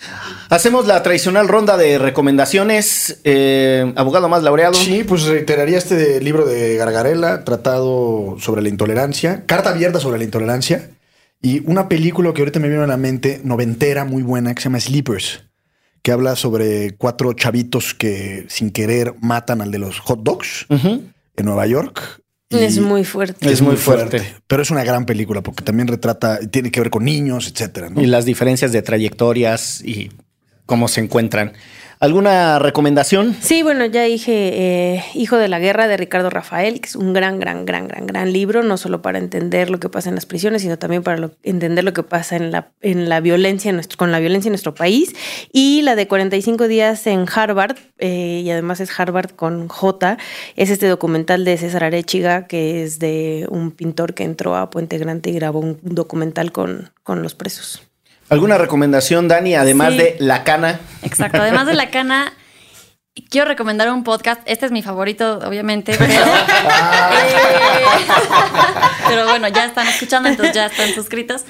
Hacemos 0.51 0.87
la 0.87 1.03
tradicional 1.03 1.49
ronda 1.49 1.79
de 1.79 1.99
recomendaciones. 1.99 3.19
Eh, 3.25 3.93
abogado 3.97 4.29
más 4.29 4.43
laureado. 4.43 4.75
Sí, 4.75 5.05
pues 5.05 5.25
reiteraría 5.25 5.79
este 5.79 6.21
libro 6.21 6.45
de 6.45 6.77
Gargarela, 6.77 7.45
tratado 7.45 8.37
sobre 8.39 8.61
la 8.61 8.69
intolerancia, 8.69 9.47
carta 9.47 9.71
abierta 9.71 10.01
sobre 10.01 10.19
la 10.19 10.25
intolerancia, 10.25 10.91
y 11.41 11.63
una 11.67 11.89
película 11.89 12.35
que 12.35 12.43
ahorita 12.43 12.61
me 12.61 12.69
vino 12.69 12.83
a 12.83 12.87
la 12.87 12.99
mente, 12.99 13.41
noventera, 13.43 14.05
muy 14.05 14.23
buena, 14.23 14.55
que 14.55 14.61
se 14.61 14.69
llama 14.69 14.81
Sleepers, 14.81 15.45
que 16.03 16.13
habla 16.13 16.37
sobre 16.37 16.97
cuatro 16.99 17.33
chavitos 17.33 17.95
que 17.95 18.45
sin 18.51 18.71
querer 18.71 19.15
matan 19.23 19.63
al 19.63 19.71
de 19.71 19.79
los 19.79 19.99
hot 20.01 20.23
dogs 20.23 20.67
en 20.69 21.47
Nueva 21.47 21.67
York. 21.67 22.20
Es 22.51 22.81
muy 22.81 23.05
fuerte. 23.05 23.51
Es 23.51 23.63
muy 23.63 23.77
fuerte. 23.77 24.23
Pero 24.47 24.63
es 24.63 24.71
una 24.71 24.83
gran 24.83 25.07
película 25.07 25.41
porque 25.41 25.63
también 25.63 25.89
retrata, 25.89 26.41
tiene 26.51 26.71
que 26.71 26.81
ver 26.81 26.91
con 26.91 27.05
niños, 27.05 27.49
etcétera. 27.49 27.91
¿no? 27.91 28.03
Y 28.03 28.07
las 28.07 28.25
diferencias 28.25 28.73
de 28.73 28.83
trayectorias 28.83 29.83
y 29.85 30.11
cómo 30.67 30.89
se 30.89 31.01
encuentran. 31.01 31.53
¿Alguna 32.03 32.59
recomendación? 32.59 33.37
Sí, 33.43 33.63
bueno, 33.63 33.85
ya 33.85 34.05
dije 34.05 34.33
eh, 34.95 35.05
Hijo 35.13 35.37
de 35.37 35.49
la 35.49 35.59
Guerra 35.59 35.87
de 35.87 35.99
Ricardo 35.99 36.31
Rafael, 36.31 36.81
que 36.81 36.89
es 36.89 36.97
un 36.97 37.13
gran, 37.13 37.39
gran, 37.39 37.67
gran, 37.67 37.89
gran, 37.89 38.07
gran 38.07 38.33
libro, 38.33 38.63
no 38.63 38.79
solo 38.79 39.03
para 39.03 39.19
entender 39.19 39.69
lo 39.69 39.79
que 39.81 39.91
pasa 39.91 40.09
en 40.09 40.15
las 40.15 40.25
prisiones, 40.25 40.63
sino 40.63 40.79
también 40.79 41.03
para 41.03 41.19
lo- 41.19 41.33
entender 41.43 41.85
lo 41.85 41.93
que 41.93 42.03
pasa 42.03 42.37
en 42.37 42.53
la, 42.53 42.73
en 42.81 43.11
la 43.11 43.21
violencia, 43.21 43.69
en 43.69 43.75
nuestro, 43.75 43.99
con 43.99 44.13
la 44.13 44.19
violencia 44.19 44.49
en 44.49 44.53
nuestro 44.53 44.75
país. 44.75 45.15
Y 45.53 45.83
la 45.83 45.95
de 45.95 46.09
45 46.09 46.69
días 46.69 47.07
en 47.07 47.27
Harvard, 47.31 47.77
eh, 47.99 48.41
y 48.43 48.51
además 48.51 48.81
es 48.81 48.99
Harvard 48.99 49.33
con 49.33 49.69
J, 49.69 50.17
es 50.57 50.71
este 50.71 50.87
documental 50.89 51.45
de 51.45 51.59
César 51.59 51.85
Arechiga, 51.85 52.47
que 52.47 52.83
es 52.83 52.99
de 52.99 53.47
un 53.51 53.73
pintor 53.73 54.15
que 54.15 54.25
entró 54.25 54.57
a 54.57 54.71
Puente 54.71 54.97
Grande 54.97 55.29
y 55.29 55.35
grabó 55.35 55.61
un 55.61 55.79
documental 55.83 56.51
con, 56.51 56.89
con 57.03 57.23
los 57.23 57.35
presos. 57.35 57.83
¿Alguna 58.31 58.57
recomendación, 58.59 59.29
Dani? 59.29 59.55
Además 59.55 59.93
Sí. 59.93 59.99
de 59.99 60.17
La 60.21 60.45
Cana. 60.45 60.81
Exacto. 61.03 61.39
Además 61.43 61.67
de 61.67 61.75
la 61.75 61.91
cana, 61.91 62.33
quiero 63.29 63.47
recomendar 63.49 63.91
un 63.91 64.05
podcast. 64.05 64.41
Este 64.47 64.67
es 64.67 64.73
mi 64.73 64.83
favorito, 64.83 65.41
obviamente, 65.45 65.95
pero. 65.99 66.13
Eh, 67.13 67.85
pero 69.09 69.27
bueno, 69.29 69.49
ya 69.49 69.65
están 69.65 69.87
escuchando, 69.89 70.29
entonces 70.29 70.55
ya 70.55 70.67
están 70.67 70.93
suscritos. 70.95 71.45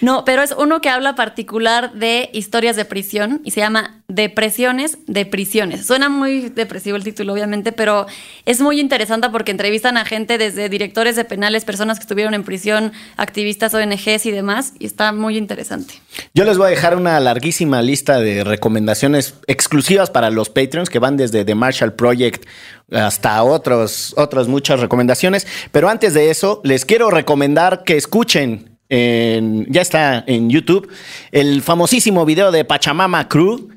No, 0.00 0.24
pero 0.24 0.42
es 0.42 0.52
uno 0.56 0.80
que 0.80 0.88
habla 0.88 1.14
particular 1.14 1.92
de 1.92 2.30
historias 2.32 2.74
de 2.76 2.84
prisión 2.84 3.40
y 3.44 3.52
se 3.52 3.60
llama 3.60 3.99
Depresiones 4.12 4.98
de 5.06 5.24
prisiones. 5.24 5.86
Suena 5.86 6.08
muy 6.08 6.48
depresivo 6.48 6.96
el 6.96 7.04
título, 7.04 7.32
obviamente, 7.32 7.70
pero 7.70 8.06
es 8.44 8.60
muy 8.60 8.80
interesante 8.80 9.28
porque 9.30 9.52
entrevistan 9.52 9.96
a 9.96 10.04
gente 10.04 10.36
desde 10.36 10.68
directores 10.68 11.14
de 11.14 11.24
penales, 11.24 11.64
personas 11.64 11.98
que 11.98 12.02
estuvieron 12.02 12.34
en 12.34 12.42
prisión, 12.42 12.92
activistas, 13.16 13.72
ONGs 13.72 14.26
y 14.26 14.30
demás, 14.32 14.74
y 14.80 14.86
está 14.86 15.12
muy 15.12 15.36
interesante. 15.38 15.94
Yo 16.34 16.44
les 16.44 16.58
voy 16.58 16.66
a 16.66 16.70
dejar 16.70 16.96
una 16.96 17.20
larguísima 17.20 17.82
lista 17.82 18.18
de 18.18 18.42
recomendaciones 18.42 19.34
exclusivas 19.46 20.10
para 20.10 20.30
los 20.30 20.50
Patreons 20.50 20.90
que 20.90 20.98
van 20.98 21.16
desde 21.16 21.44
The 21.44 21.54
Marshall 21.54 21.92
Project 21.92 22.46
hasta 22.90 23.42
otros, 23.44 24.12
otras 24.16 24.48
muchas 24.48 24.80
recomendaciones. 24.80 25.46
Pero 25.70 25.88
antes 25.88 26.14
de 26.14 26.30
eso, 26.30 26.60
les 26.64 26.84
quiero 26.84 27.10
recomendar 27.10 27.84
que 27.84 27.96
escuchen, 27.96 28.76
en- 28.88 29.66
ya 29.70 29.82
está 29.82 30.24
en 30.26 30.50
YouTube, 30.50 30.90
el 31.30 31.62
famosísimo 31.62 32.24
video 32.26 32.50
de 32.50 32.64
Pachamama 32.64 33.28
Crew, 33.28 33.68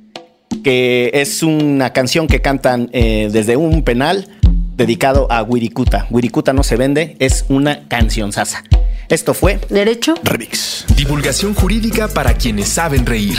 que 0.63 1.11
es 1.13 1.43
una 1.43 1.93
canción 1.93 2.27
que 2.27 2.41
cantan 2.41 2.89
eh, 2.93 3.29
desde 3.31 3.57
un 3.57 3.83
penal 3.83 4.27
dedicado 4.75 5.31
a 5.31 5.43
Wirikuta. 5.43 6.07
Wirikuta 6.09 6.53
no 6.53 6.63
se 6.63 6.75
vende, 6.75 7.15
es 7.19 7.45
una 7.49 7.87
canción 7.87 8.31
sasa. 8.31 8.63
Esto 9.09 9.33
fue 9.33 9.59
¿Derecho? 9.69 10.15
Remix. 10.23 10.85
Divulgación 10.95 11.53
jurídica 11.53 12.07
para 12.07 12.33
quienes 12.35 12.69
saben 12.69 13.05
reír. 13.05 13.37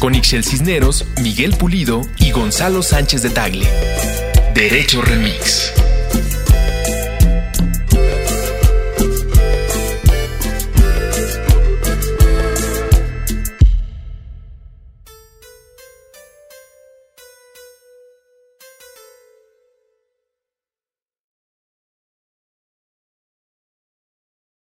Con 0.00 0.14
Ixel 0.14 0.44
Cisneros, 0.44 1.06
Miguel 1.22 1.54
Pulido 1.56 2.02
y 2.18 2.32
Gonzalo 2.32 2.82
Sánchez 2.82 3.22
de 3.22 3.30
Tagle. 3.30 3.66
Derecho 4.54 5.00
Remix. 5.00 5.72